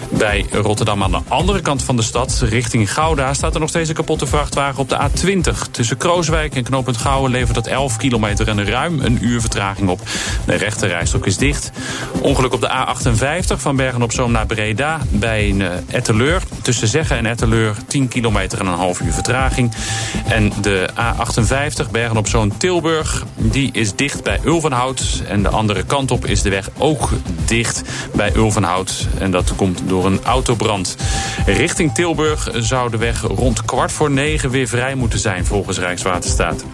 [0.09, 3.89] Bij Rotterdam aan de andere kant van de stad, richting Gouda, staat er nog steeds
[3.89, 5.71] een kapotte vrachtwagen op de A20.
[5.71, 10.01] Tussen Krooswijk en knooppunt Gouwen levert dat 11 kilometer en ruim een uur vertraging op.
[10.45, 11.71] De rechte rijstrook is dicht.
[12.21, 16.41] Ongeluk op de A58 van Bergen op Zoom naar Breda bij een Etteleur.
[16.61, 19.71] Tussen Zeggen en Etteleur 10 kilometer en een half uur vertraging.
[20.27, 25.21] En de A58 Bergen op Zoom Tilburg, die is dicht bij Ulvenhout.
[25.27, 27.09] En de andere kant op is de weg ook
[27.45, 27.81] dicht
[28.19, 29.07] bij Ulvenhout.
[29.19, 30.95] En dat komt door een autobrand.
[31.45, 36.65] Richting Tilburg zou de weg rond kwart voor negen weer vrij moeten zijn volgens Rijkswaterstaat.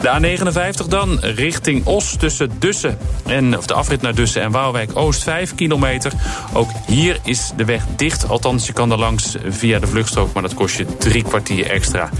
[0.00, 0.38] De
[0.84, 5.22] A59 dan, richting Os tussen Dussen en, of de afrit naar Dussen en Waalwijk Oost
[5.22, 6.12] 5 kilometer.
[6.52, 10.42] Ook hier is de weg dicht, althans je kan er langs via de vluchtstrook, maar
[10.42, 12.10] dat kost je drie kwartier extra.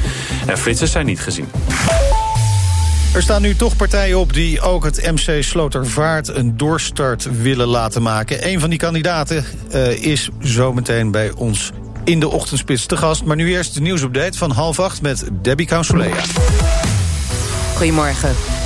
[0.47, 1.49] En flitsers zijn niet gezien.
[3.15, 8.03] Er staan nu toch partijen op die ook het MC Slotervaart een doorstart willen laten
[8.03, 8.49] maken.
[8.49, 9.45] Een van die kandidaten
[9.75, 11.71] uh, is zometeen bij ons
[12.05, 13.25] in de ochtendspits te gast.
[13.25, 16.23] Maar nu eerst de nieuwsupdate van half acht met Debbie Caunsolea.
[17.77, 18.64] Goedemorgen.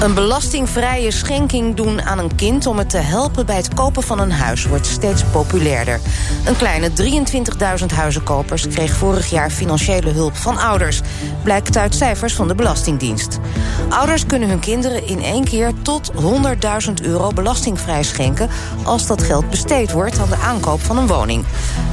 [0.00, 4.18] Een belastingvrije schenking doen aan een kind om het te helpen bij het kopen van
[4.18, 6.00] een huis wordt steeds populairder.
[6.44, 6.90] Een kleine
[7.80, 11.00] 23.000 huizenkopers kreeg vorig jaar financiële hulp van ouders,
[11.42, 13.38] blijkt uit cijfers van de Belastingdienst.
[13.88, 18.48] Ouders kunnen hun kinderen in één keer tot 100.000 euro belastingvrij schenken
[18.82, 21.44] als dat geld besteed wordt aan de aankoop van een woning.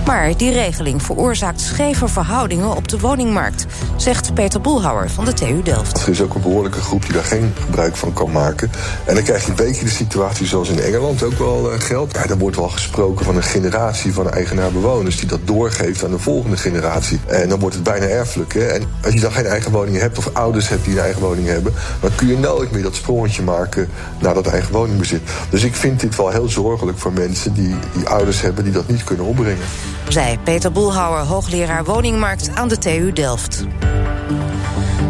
[0.05, 5.61] Maar die regeling veroorzaakt scheve verhoudingen op de woningmarkt, zegt Peter Boelhouwer van de TU
[5.61, 6.01] Delft.
[6.01, 8.71] Er is ook een behoorlijke groep die daar geen gebruik van kan maken.
[9.05, 12.13] En dan krijg je een beetje de situatie zoals in Engeland ook wel uh, geldt.
[12.13, 16.19] Ja, er wordt wel gesproken van een generatie van eigenaar-bewoners die dat doorgeeft aan de
[16.19, 17.19] volgende generatie.
[17.25, 18.53] En dan wordt het bijna erfelijk.
[18.53, 18.65] Hè?
[18.65, 21.47] En als je dan geen eigen woning hebt of ouders hebt die een eigen woning
[21.47, 23.89] hebben, dan kun je nooit meer dat sprongetje maken
[24.19, 25.21] naar dat eigen woningbezit.
[25.49, 28.87] Dus ik vind dit wel heel zorgelijk voor mensen die, die ouders hebben die dat
[28.87, 29.65] niet kunnen opbrengen.
[30.07, 33.65] Zij Peter Boelhouwer, hoogleraar woningmarkt aan de TU Delft.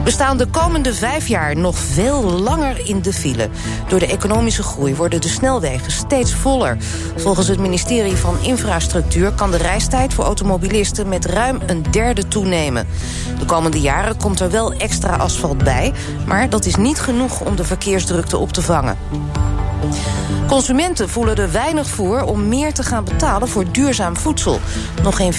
[0.04, 3.50] We staan de komende vijf jaar nog veel langer in de file.
[3.88, 6.78] Door de economische groei worden de snelwegen steeds voller.
[7.16, 12.88] Volgens het ministerie van Infrastructuur kan de reistijd voor automobilisten met ruim een derde toenemen.
[13.40, 15.94] De komende jaren komt er wel extra asfalt bij,
[16.28, 18.98] maar dat is niet genoeg om de verkeersdrukte op te vangen.
[20.48, 24.60] Consumenten voelen er weinig voor om meer te gaan betalen voor duurzaam voedsel.
[25.04, 25.38] Nog geen 40%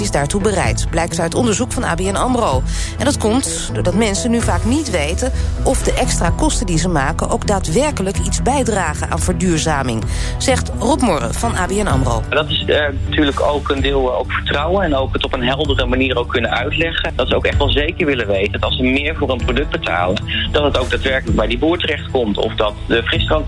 [0.00, 2.62] is daartoe bereid, blijkt uit onderzoek van ABN AMRO.
[2.98, 5.32] En dat komt doordat mensen nu vaak niet weten
[5.64, 10.04] of de extra kosten die ze maken ook daadwerkelijk iets bijdragen aan verduurzaming,
[10.38, 12.22] zegt Rob Morren van ABN AMRO.
[12.28, 12.76] Dat is uh,
[13.08, 16.28] natuurlijk ook een deel uh, ook vertrouwen en ook het op een heldere manier ook
[16.28, 17.12] kunnen uitleggen.
[17.16, 19.70] Dat ze ook echt wel zeker willen weten dat als ze meer voor een product
[19.70, 23.02] betalen, dat het ook daadwerkelijk bij die boer terechtkomt of dat de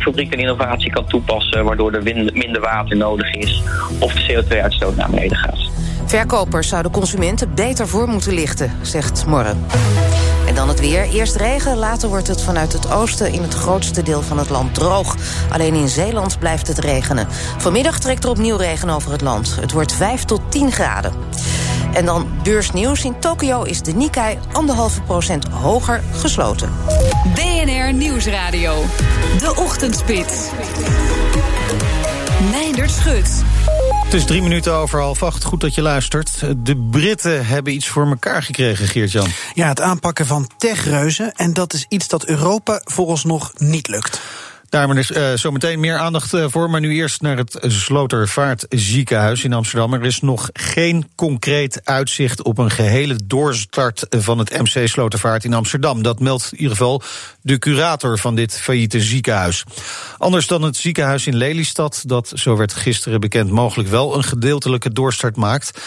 [0.05, 2.03] frisdrankfabriek een innovatie kan toepassen waardoor er
[2.35, 3.63] minder water nodig is
[3.99, 5.71] of de CO2-uitstoot naar beneden gaat.
[6.07, 9.67] Verkopers zouden consumenten beter voor moeten lichten, zegt Morren.
[10.55, 11.09] En dan het weer.
[11.09, 14.75] Eerst regen, later wordt het vanuit het oosten in het grootste deel van het land
[14.75, 15.17] droog.
[15.51, 17.27] Alleen in Zeeland blijft het regenen.
[17.59, 19.57] Vanmiddag trekt er opnieuw regen over het land.
[19.61, 21.13] Het wordt 5 tot 10 graden.
[21.93, 23.05] En dan beursnieuws.
[23.05, 26.73] In Tokio is de Nikkei anderhalve procent hoger gesloten.
[27.35, 28.83] BNR Nieuwsradio.
[29.39, 30.49] De Ochtendspits.
[32.51, 33.43] Meindert Schut.
[34.15, 35.45] Het is drie minuten over half acht.
[35.45, 36.43] Goed dat je luistert.
[36.57, 39.29] De Britten hebben iets voor elkaar gekregen, Geert-Jan.
[39.55, 41.33] Ja, het aanpakken van techreuzen.
[41.33, 44.21] En dat is iets dat Europa vooralsnog niet lukt.
[44.75, 46.71] Daar is uh, zometeen meer aandacht uh, voor.
[46.71, 49.93] Maar nu eerst naar het Slotervaartziekenhuis in Amsterdam.
[49.93, 55.55] Er is nog geen concreet uitzicht op een gehele doorstart van het MC Slotervaart in
[55.55, 56.03] Amsterdam.
[56.03, 57.03] Dat meldt in ieder geval
[57.41, 59.65] de curator van dit failliete ziekenhuis.
[60.19, 64.93] Anders dan het ziekenhuis in Lelystad, dat, zo werd gisteren bekend, mogelijk wel een gedeeltelijke
[64.93, 65.81] doorstart maakt.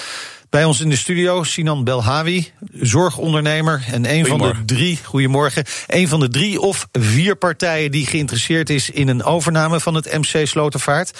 [0.49, 6.07] Bij ons in de studio Sinan Belhawi, zorgondernemer en een van de drie, goedemorgen, een
[6.07, 10.48] van de drie of vier partijen die geïnteresseerd is in een overname van het MC
[10.48, 11.19] Slotervaart.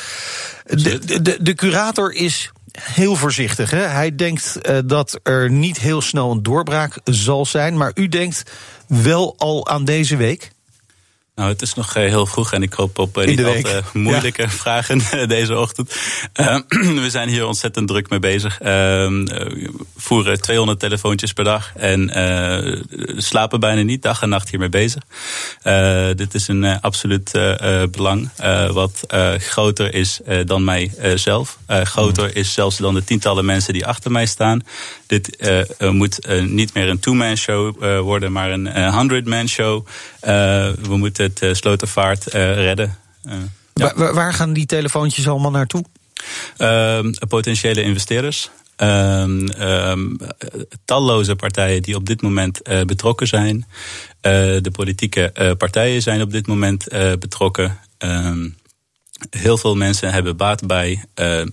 [0.64, 2.52] De, de, de curator is
[2.82, 3.72] heel voorzichtig.
[3.72, 3.82] Hè?
[3.82, 8.44] Hij denkt uh, dat er niet heel snel een doorbraak zal zijn, maar u denkt
[8.88, 10.52] wel al aan deze week?
[11.38, 14.50] Nou, het is nog heel vroeg en ik hoop op niet al te moeilijke ja.
[14.64, 15.96] vragen deze ochtend.
[16.40, 16.58] Uh,
[17.04, 18.62] we zijn hier ontzettend druk mee bezig.
[18.62, 22.82] Uh, we voeren 200 telefoontjes per dag en uh,
[23.18, 25.04] slapen bijna niet dag en nacht hiermee bezig.
[26.16, 27.32] dit is een absoluut
[27.92, 28.30] belang
[28.72, 29.04] wat
[29.38, 31.58] groter is dan mijzelf.
[31.68, 34.64] groter is zelfs dan de tientallen mensen die achter mij staan.
[35.08, 38.68] Dit moet niet meer een two-man show worden, maar een
[39.24, 39.86] 100-man show.
[40.20, 42.98] we moeten het Slotervaart uh, redden.
[43.74, 43.94] Ja.
[43.96, 45.84] waar, waar, gaan die telefoontjes allemaal naartoe?
[47.28, 48.50] potentiële investeerders.
[50.86, 53.66] talloze partijen die op dit moment betrokken zijn.
[54.22, 56.88] de politieke partijen zijn op dit moment
[57.20, 57.80] betrokken.
[59.30, 61.04] heel veel mensen hebben baat bij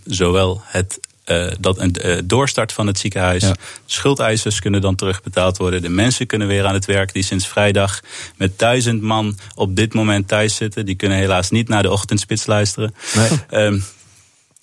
[0.04, 3.42] zowel het uh, dat een uh, doorstart van het ziekenhuis.
[3.42, 3.54] Ja.
[3.86, 5.82] Schuldeisers kunnen dan terugbetaald worden.
[5.82, 8.00] De mensen kunnen weer aan het werk die sinds vrijdag
[8.36, 10.86] met duizend man op dit moment thuis zitten.
[10.86, 12.94] Die kunnen helaas niet naar de ochtendspits luisteren.
[13.14, 13.64] Nee.
[13.64, 13.84] Um,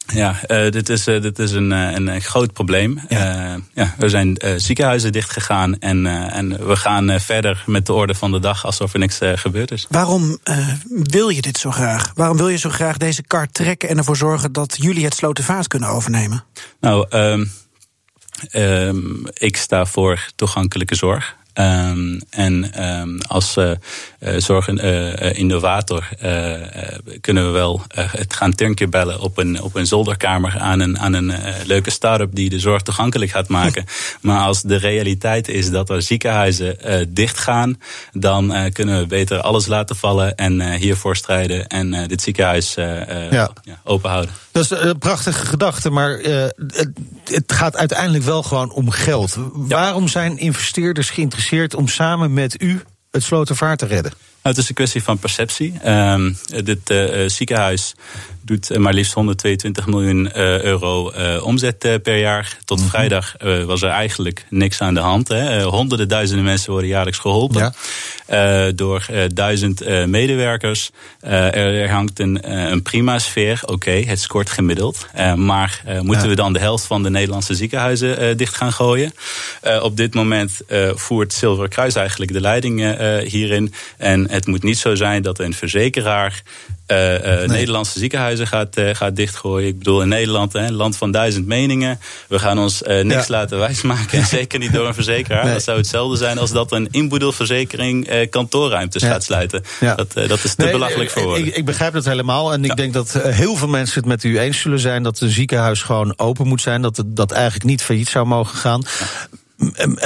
[0.08, 3.00] ja, uh, dit is, uh, dit is een, uh, een groot probleem.
[3.10, 3.60] Ja.
[3.74, 8.40] ja er zijn ziekenhuizen dichtgegaan en, en we gaan verder met de orde van de
[8.40, 9.86] dag alsof er niks gebeurd is.
[9.90, 10.38] Waarom
[10.88, 12.12] wil je dit zo graag?
[12.16, 15.68] Waarom wil je zo graag deze kaart trekken en ervoor zorgen dat jullie het Slotenvaart
[15.68, 16.44] kunnen overnemen?
[16.80, 17.52] Nou, um,
[18.52, 21.36] um, ik sta voor toegankelijke zorg.
[21.54, 23.72] Um, en um, als uh,
[24.22, 26.54] uh, zorginnovator uh,
[27.22, 31.14] kunnen we wel het gaan turnkje bellen op een, op een zolderkamer aan een, aan
[31.14, 31.34] een
[31.66, 33.86] leuke start-up die de zorg toegankelijk gaat maken.
[34.22, 36.78] maar als de realiteit is dat er ziekenhuizen
[37.14, 37.80] dichtgaan,
[38.12, 43.52] dan kunnen we beter alles laten vallen en hiervoor strijden en dit ziekenhuis ja.
[43.64, 44.32] Ja, open houden.
[44.52, 46.90] Dat is een prachtige gedachte, maar het,
[47.24, 49.38] het, gaat uiteindelijk wel gewoon om geld.
[49.54, 51.72] Waarom zijn investeerders geïnteresseerd?
[51.76, 52.82] om samen met u
[53.12, 54.12] het Slotervaart te redden?
[54.44, 55.74] Nou, het is een kwestie van perceptie.
[55.86, 56.30] Uh,
[56.64, 57.96] dit uh, ziekenhuis
[58.44, 62.58] doet maar liefst 122 miljoen uh, euro omzet per jaar.
[62.66, 62.92] Tot mm -hmm.
[62.92, 63.36] vrijdag
[63.66, 65.28] was er eigenlijk niks aan de hand.
[65.28, 65.64] Hè.
[65.64, 67.74] honderden duizenden mensen worden jaarlijks geholpen.
[68.28, 68.72] Ja.
[68.72, 70.92] door duizend medewerkers.
[71.20, 73.60] Er, er, hangt een, een prima sfeer.
[73.62, 75.08] Oké, okay, het scoort gemiddeld.
[75.36, 76.30] maar moeten ja.
[76.30, 79.14] we dan de helft van de Nederlandse ziekenhuizen dicht gaan gooien?
[79.82, 80.62] Op dit moment
[80.94, 82.80] voert Zilveren Kruis eigenlijk de leiding
[83.24, 83.74] hierin.
[83.98, 86.42] En het moet niet zo zijn dat een verzekeraar
[86.88, 87.48] uh, uh, nee.
[87.48, 89.68] Nederlandse ziekenhuizen gaat, uh, gaat dichtgooien.
[89.68, 92.00] Ik bedoel, in Nederland, een land van duizend meningen.
[92.28, 93.34] We gaan ons niks ja.
[93.34, 94.20] laten wijsmaken.
[94.20, 95.44] En zeker niet door een verzekeraar.
[95.44, 95.54] Nee.
[95.54, 99.10] Dat zou hetzelfde zijn als dat een inboedelverzekering kantoorruimtes ja.
[99.10, 99.64] gaat sluiten.
[99.80, 99.96] Ja.
[99.96, 101.46] Dat, dat is te nee, belachelijk voor woorden.
[101.46, 102.54] Ik, ik, begrijp dat helemaal.
[102.54, 105.04] En ik denk dat heel veel mensen het met u eens zullen zijn...
[105.04, 106.82] dat een ziekenhuis gewoon open moet zijn.
[106.82, 108.84] Dat het dat eigenlijk niet failliet zou mogen gaan.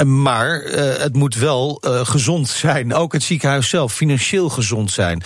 [0.04, 2.94] Maar uh, het moet wel uh, gezond zijn.
[2.94, 5.22] Ook het ziekenhuis zelf, financieel gezond zijn.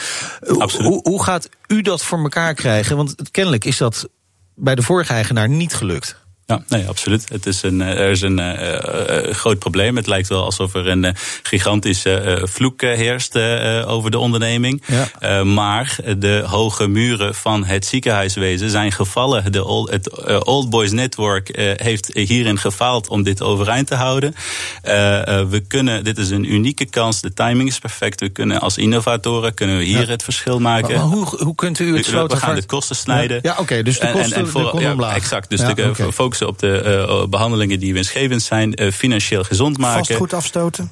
[0.59, 0.87] Absoluut.
[0.87, 2.97] Hoe, hoe gaat u dat voor elkaar krijgen?
[2.97, 4.09] Want kennelijk is dat
[4.55, 6.17] bij de vorige eigenaar niet gelukt.
[6.51, 7.29] Ja, nee, absoluut.
[7.29, 9.97] Het is een, er is een uh, groot probleem.
[9.97, 13.39] Het lijkt wel alsof er een gigantische vloek heerst
[13.87, 14.83] over de onderneming.
[14.87, 15.45] Ja.
[15.45, 19.53] maar de hoge muren van het ziekenhuiswezen zijn gevallen.
[19.53, 24.35] De old, het Old Boys Network heeft hierin gefaald om dit overeind te houden.
[24.83, 27.21] we kunnen, dit is een unieke kans.
[27.21, 28.21] De timing is perfect.
[28.21, 30.07] We kunnen als innovatoren kunnen we hier ja.
[30.07, 30.95] het verschil maken.
[30.95, 33.39] Maar, maar hoe, hoe kunt u het We, we gaan de kosten snijden.
[33.43, 33.61] Ja, oké.
[33.61, 35.15] okay, dus de kosten en, en voor, ja, omlaag.
[35.15, 35.51] Exact.
[35.51, 36.13] Dus de okay.
[36.13, 40.07] focus op de uh, behandelingen die winstgevend zijn, uh, financieel gezond maken.
[40.07, 40.91] Vastgoed afstoten?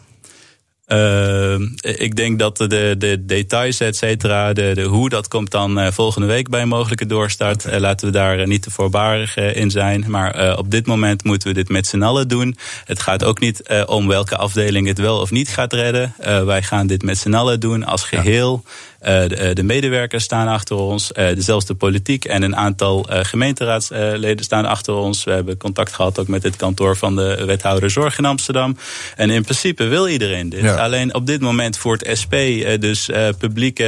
[0.93, 5.79] Uh, ik denk dat de, de details, et cetera, de, de, hoe dat komt dan
[5.79, 7.65] uh, volgende week bij een mogelijke doorstart.
[7.65, 7.77] Okay.
[7.77, 10.05] Uh, laten we daar niet te voorbarig in zijn.
[10.09, 12.57] Maar op dit moment moeten we dit met z'n allen doen.
[12.85, 16.15] Het gaat ook niet om welke afdeling het wel of niet gaat redden.
[16.45, 18.63] wij gaan dit met z'n allen doen als geheel.
[18.65, 18.98] Ja.
[19.03, 24.45] Uh, de, de, medewerkers staan achter ons, uh, zelfs de politiek en een aantal gemeenteraadsleden
[24.45, 25.25] staan achter ons.
[25.25, 28.77] We hebben contact gehad ook met het kantoor van de wethouder zorg in Amsterdam.
[29.17, 30.61] En in principe wil iedereen dit.
[30.61, 30.75] Ja.
[30.75, 32.35] Alleen op dit moment voert SP,
[32.81, 33.85] dus publieke.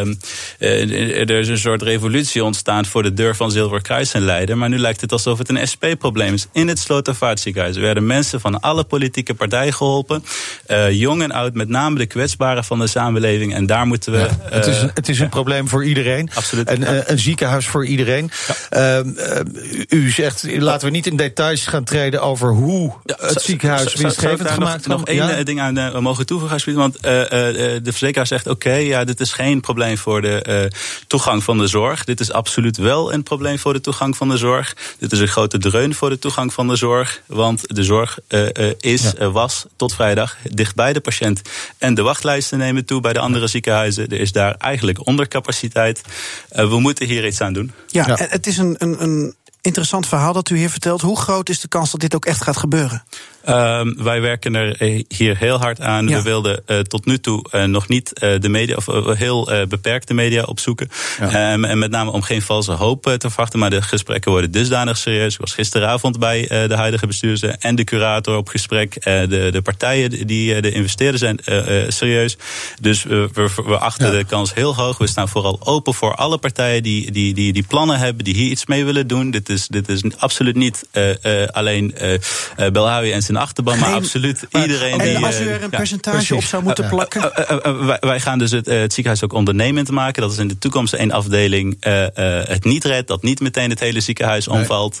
[0.00, 0.18] Um,
[0.58, 4.58] er is een soort revolutie ontstaan voor de deur van Zilverkruis en Leiden.
[4.58, 6.46] Maar nu lijkt het alsof het een SP-probleem is.
[6.52, 10.24] In het Slotervaartziekenhuis werden mensen van alle politieke partijen geholpen.
[10.90, 13.54] jong en oud, met name de kwetsbaren van de samenleving.
[13.54, 14.23] En daar moeten we.
[14.24, 16.30] Uh, het, is, het is een probleem voor iedereen.
[16.34, 16.68] Absoluut.
[16.68, 18.30] En, uh, een ziekenhuis voor iedereen.
[18.70, 19.02] Ja.
[19.02, 19.40] Uh,
[19.88, 24.86] u zegt, laten we niet in details gaan treden over hoe het ziekenhuis winstgevend gemaakt
[24.86, 24.86] wordt.
[24.86, 26.74] Nog, nog één ding aan we mogen toevoegen.
[26.74, 30.70] Want de verzekeraar zegt, oké, okay, ja, dit is geen probleem voor de
[31.06, 32.04] toegang van de zorg.
[32.04, 34.76] Dit is absoluut wel een probleem voor de toegang van de zorg.
[34.98, 37.20] Dit is een grote dreun voor de toegang van de zorg.
[37.26, 38.18] Want de zorg
[38.80, 41.40] is, was tot vrijdag dicht bij de patiënt.
[41.78, 44.08] En de wachtlijsten nemen toe bij de andere ziekenhuizen.
[44.14, 46.00] Er is daar eigenlijk ondercapaciteit.
[46.52, 47.72] Uh, we moeten hier iets aan doen.
[47.86, 48.16] Ja, ja.
[48.28, 51.00] het is een, een, een interessant verhaal dat u hier vertelt.
[51.00, 53.04] Hoe groot is de kans dat dit ook echt gaat gebeuren?
[53.48, 56.08] Um, wij werken er hier heel hard aan.
[56.08, 56.16] Ja.
[56.16, 60.14] We wilden uh, tot nu toe uh, nog niet uh, de media, of heel beperkte
[60.14, 60.88] media opzoeken.
[61.20, 61.52] Ja.
[61.52, 63.58] Um, en met name om geen valse hoop te verwachten.
[63.58, 65.34] Maar de gesprekken worden dusdanig serieus.
[65.34, 69.02] Ik was gisteravond bij de huidige bestuurders en de curator op gesprek.
[69.02, 71.38] de, de partijen die de investeerders zijn
[71.92, 72.36] serieus.
[72.80, 73.28] Dus we,
[73.66, 74.18] we achten ja.
[74.18, 74.98] de kans heel hoog.
[74.98, 78.50] We staan vooral open voor alle partijen die, die, die, die plannen hebben, die hier
[78.50, 79.30] iets mee willen doen.
[79.30, 80.88] Dit is, dit is absoluut niet
[81.50, 81.94] alleen
[82.72, 85.24] Belhawi en zijn achterban, maar absoluut maar, iedereen en die...
[85.24, 87.32] als u er een percentage op zou moeten plakken?
[87.38, 90.22] Uh, uh, uh, wij, wij, gaan dus het, het, ziekenhuis ook ondernemend maken.
[90.22, 91.76] Dat is in de toekomst één afdeling
[92.44, 93.08] het niet redt.
[93.08, 94.58] Dat niet meteen het hele ziekenhuis nee.
[94.58, 94.98] omvalt.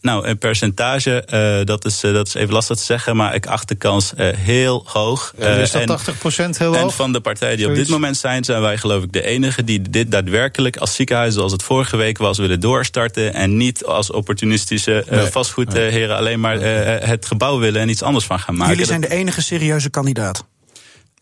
[0.00, 3.16] nou, een percentage, dat, is, dat is even lastig te zeggen.
[3.16, 5.34] Maar ik acht de kans heel hoog.
[5.36, 6.82] is dat 80 procent heel hoog?
[6.82, 7.80] En van de partijen die Zoiets.
[7.82, 8.44] op dit moment zijn...
[8.44, 11.34] zijn wij geloof ik de enige die dit daadwerkelijk als ziekenhuis...
[11.34, 13.34] zoals het vorige week was, willen doorstarten.
[13.34, 15.26] En niet als opportunistische nee.
[15.26, 18.72] vastgoedheren alleen maar het gebouw willen en iets anders van gaan maken.
[18.72, 20.44] Jullie zijn de enige serieuze kandidaat.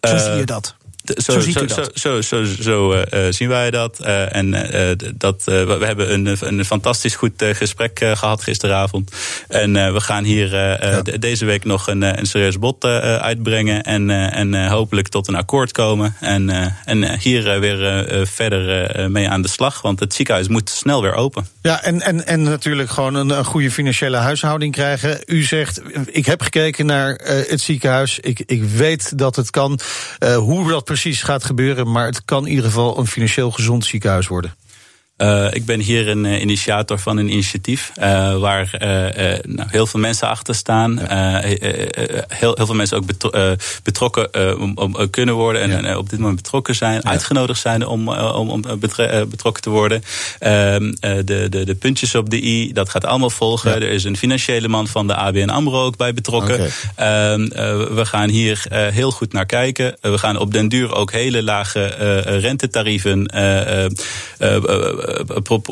[0.00, 0.76] Zo uh, zie je dat.
[1.16, 3.98] Zo, zo, zo, zo, zo uh, zien wij dat.
[4.00, 9.10] Uh, en uh, dat, we hebben een, een fantastisch goed gesprek gehad gisteravond.
[9.48, 11.02] En we gaan hier ja.
[11.02, 13.82] deze week nog een, een serieus bod uitbrengen.
[13.82, 16.16] En, en hopelijk tot een akkoord komen.
[16.20, 19.82] En, en hier weer verder mee aan de slag.
[19.82, 21.46] Want het ziekenhuis moet snel weer open.
[21.62, 25.20] Ja, en, en, en natuurlijk gewoon een, een goede financiële huishouding krijgen.
[25.26, 28.18] U zegt, ik heb gekeken naar het ziekenhuis.
[28.20, 29.80] Ik, ik weet dat het kan.
[30.36, 34.26] hoe dat precies gaat gebeuren, maar het kan in ieder geval een financieel gezond ziekenhuis
[34.26, 34.54] worden.
[35.18, 38.70] Uh, ik ben hier een uh, initiator van een initiatief uh, waar
[39.46, 40.98] nou, heel veel mensen achter staan.
[41.08, 41.40] Ja.
[42.28, 45.98] heel, heel veel mensen ook betro betrokken om, om, kunnen worden en ja.
[45.98, 47.10] op dit moment betrokken zijn, ja.
[47.10, 48.62] uitgenodigd zijn om, om, om
[49.28, 50.02] betrokken te worden.
[50.38, 53.74] Ehm, de, de, de puntjes op de i, dat gaat allemaal volgen.
[53.74, 56.54] Er is een financiële man van de ABN AMRO ook bij betrokken.
[56.54, 56.70] Okay.
[56.94, 57.48] Ehm,
[57.94, 59.96] we gaan hier heel goed naar kijken.
[60.00, 61.84] we gaan op den duur ook hele lage
[62.40, 63.26] rentetarieven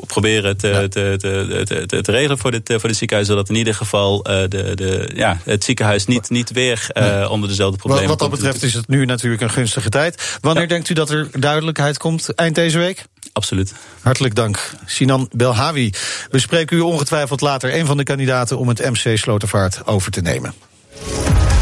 [0.07, 3.29] proberen te, te, te, te, te, regelen voor dit, voor dit ziekenhuis.
[3.29, 6.91] Zodat in ieder geval de, de, ja, het ziekenhuis niet, niet weer
[7.31, 10.39] onder dezelfde problemen Wat dat betreft is het nu natuurlijk een gunstige tijd.
[10.41, 12.35] Wanneer denkt u dat er duidelijkheid komt?
[12.35, 13.05] Eind deze week?
[13.33, 13.75] Absoluut.
[14.01, 15.93] Hartelijk dank, Sinan Belhawi.
[16.31, 20.21] We spreken u ongetwijfeld later een van de kandidaten om het MC Slotervaart over te
[20.21, 20.55] nemen.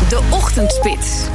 [0.09, 1.27] De Ochtendspits.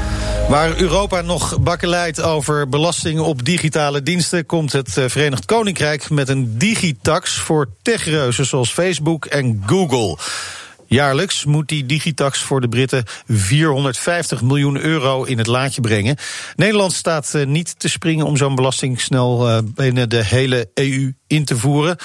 [0.50, 4.46] Waar Europa nog bakkeleit over belastingen op digitale diensten...
[4.46, 10.18] komt het eh, Verenigd Koninkrijk met een digitax voor techreuzen zoals Facebook en Google.
[10.86, 16.18] Jaarlijks moet die digitax voor de Britten 450 miljoen euro in het laadje brengen.
[16.56, 21.14] Nederland staat eh, niet te springen om zo'n belasting snel eh, binnen de hele EU
[21.28, 21.96] in te voeren.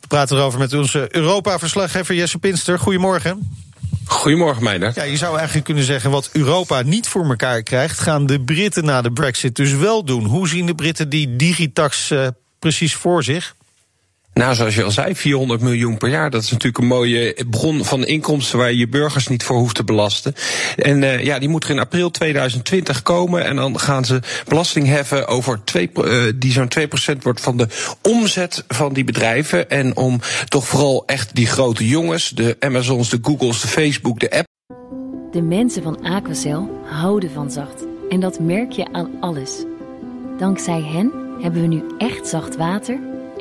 [0.00, 2.78] We praten erover met onze Europa-verslaggever Jesse Pinster.
[2.78, 3.70] Goedemorgen.
[4.06, 4.92] Goedemorgen, Meijner.
[4.94, 7.98] Ja, je zou eigenlijk kunnen zeggen, wat Europa niet voor elkaar krijgt...
[7.98, 10.24] gaan de Britten na de brexit dus wel doen.
[10.24, 12.26] Hoe zien de Britten die digitax uh,
[12.58, 13.54] precies voor zich?
[14.34, 16.30] Nou, zoals je al zei, 400 miljoen per jaar.
[16.30, 19.74] Dat is natuurlijk een mooie bron van inkomsten waar je je burgers niet voor hoeft
[19.74, 20.34] te belasten.
[20.76, 23.44] En uh, ja, die moet er in april 2020 komen.
[23.44, 26.70] En dan gaan ze belasting heffen over twee, uh, die zo'n
[27.16, 27.68] 2% wordt van de
[28.02, 29.70] omzet van die bedrijven.
[29.70, 34.30] En om toch vooral echt die grote jongens, de Amazons, de Googles, de Facebook, de
[34.30, 34.46] App.
[35.32, 37.84] De mensen van Aquacel houden van zacht.
[38.08, 39.64] En dat merk je aan alles.
[40.38, 43.11] Dankzij hen hebben we nu echt zacht water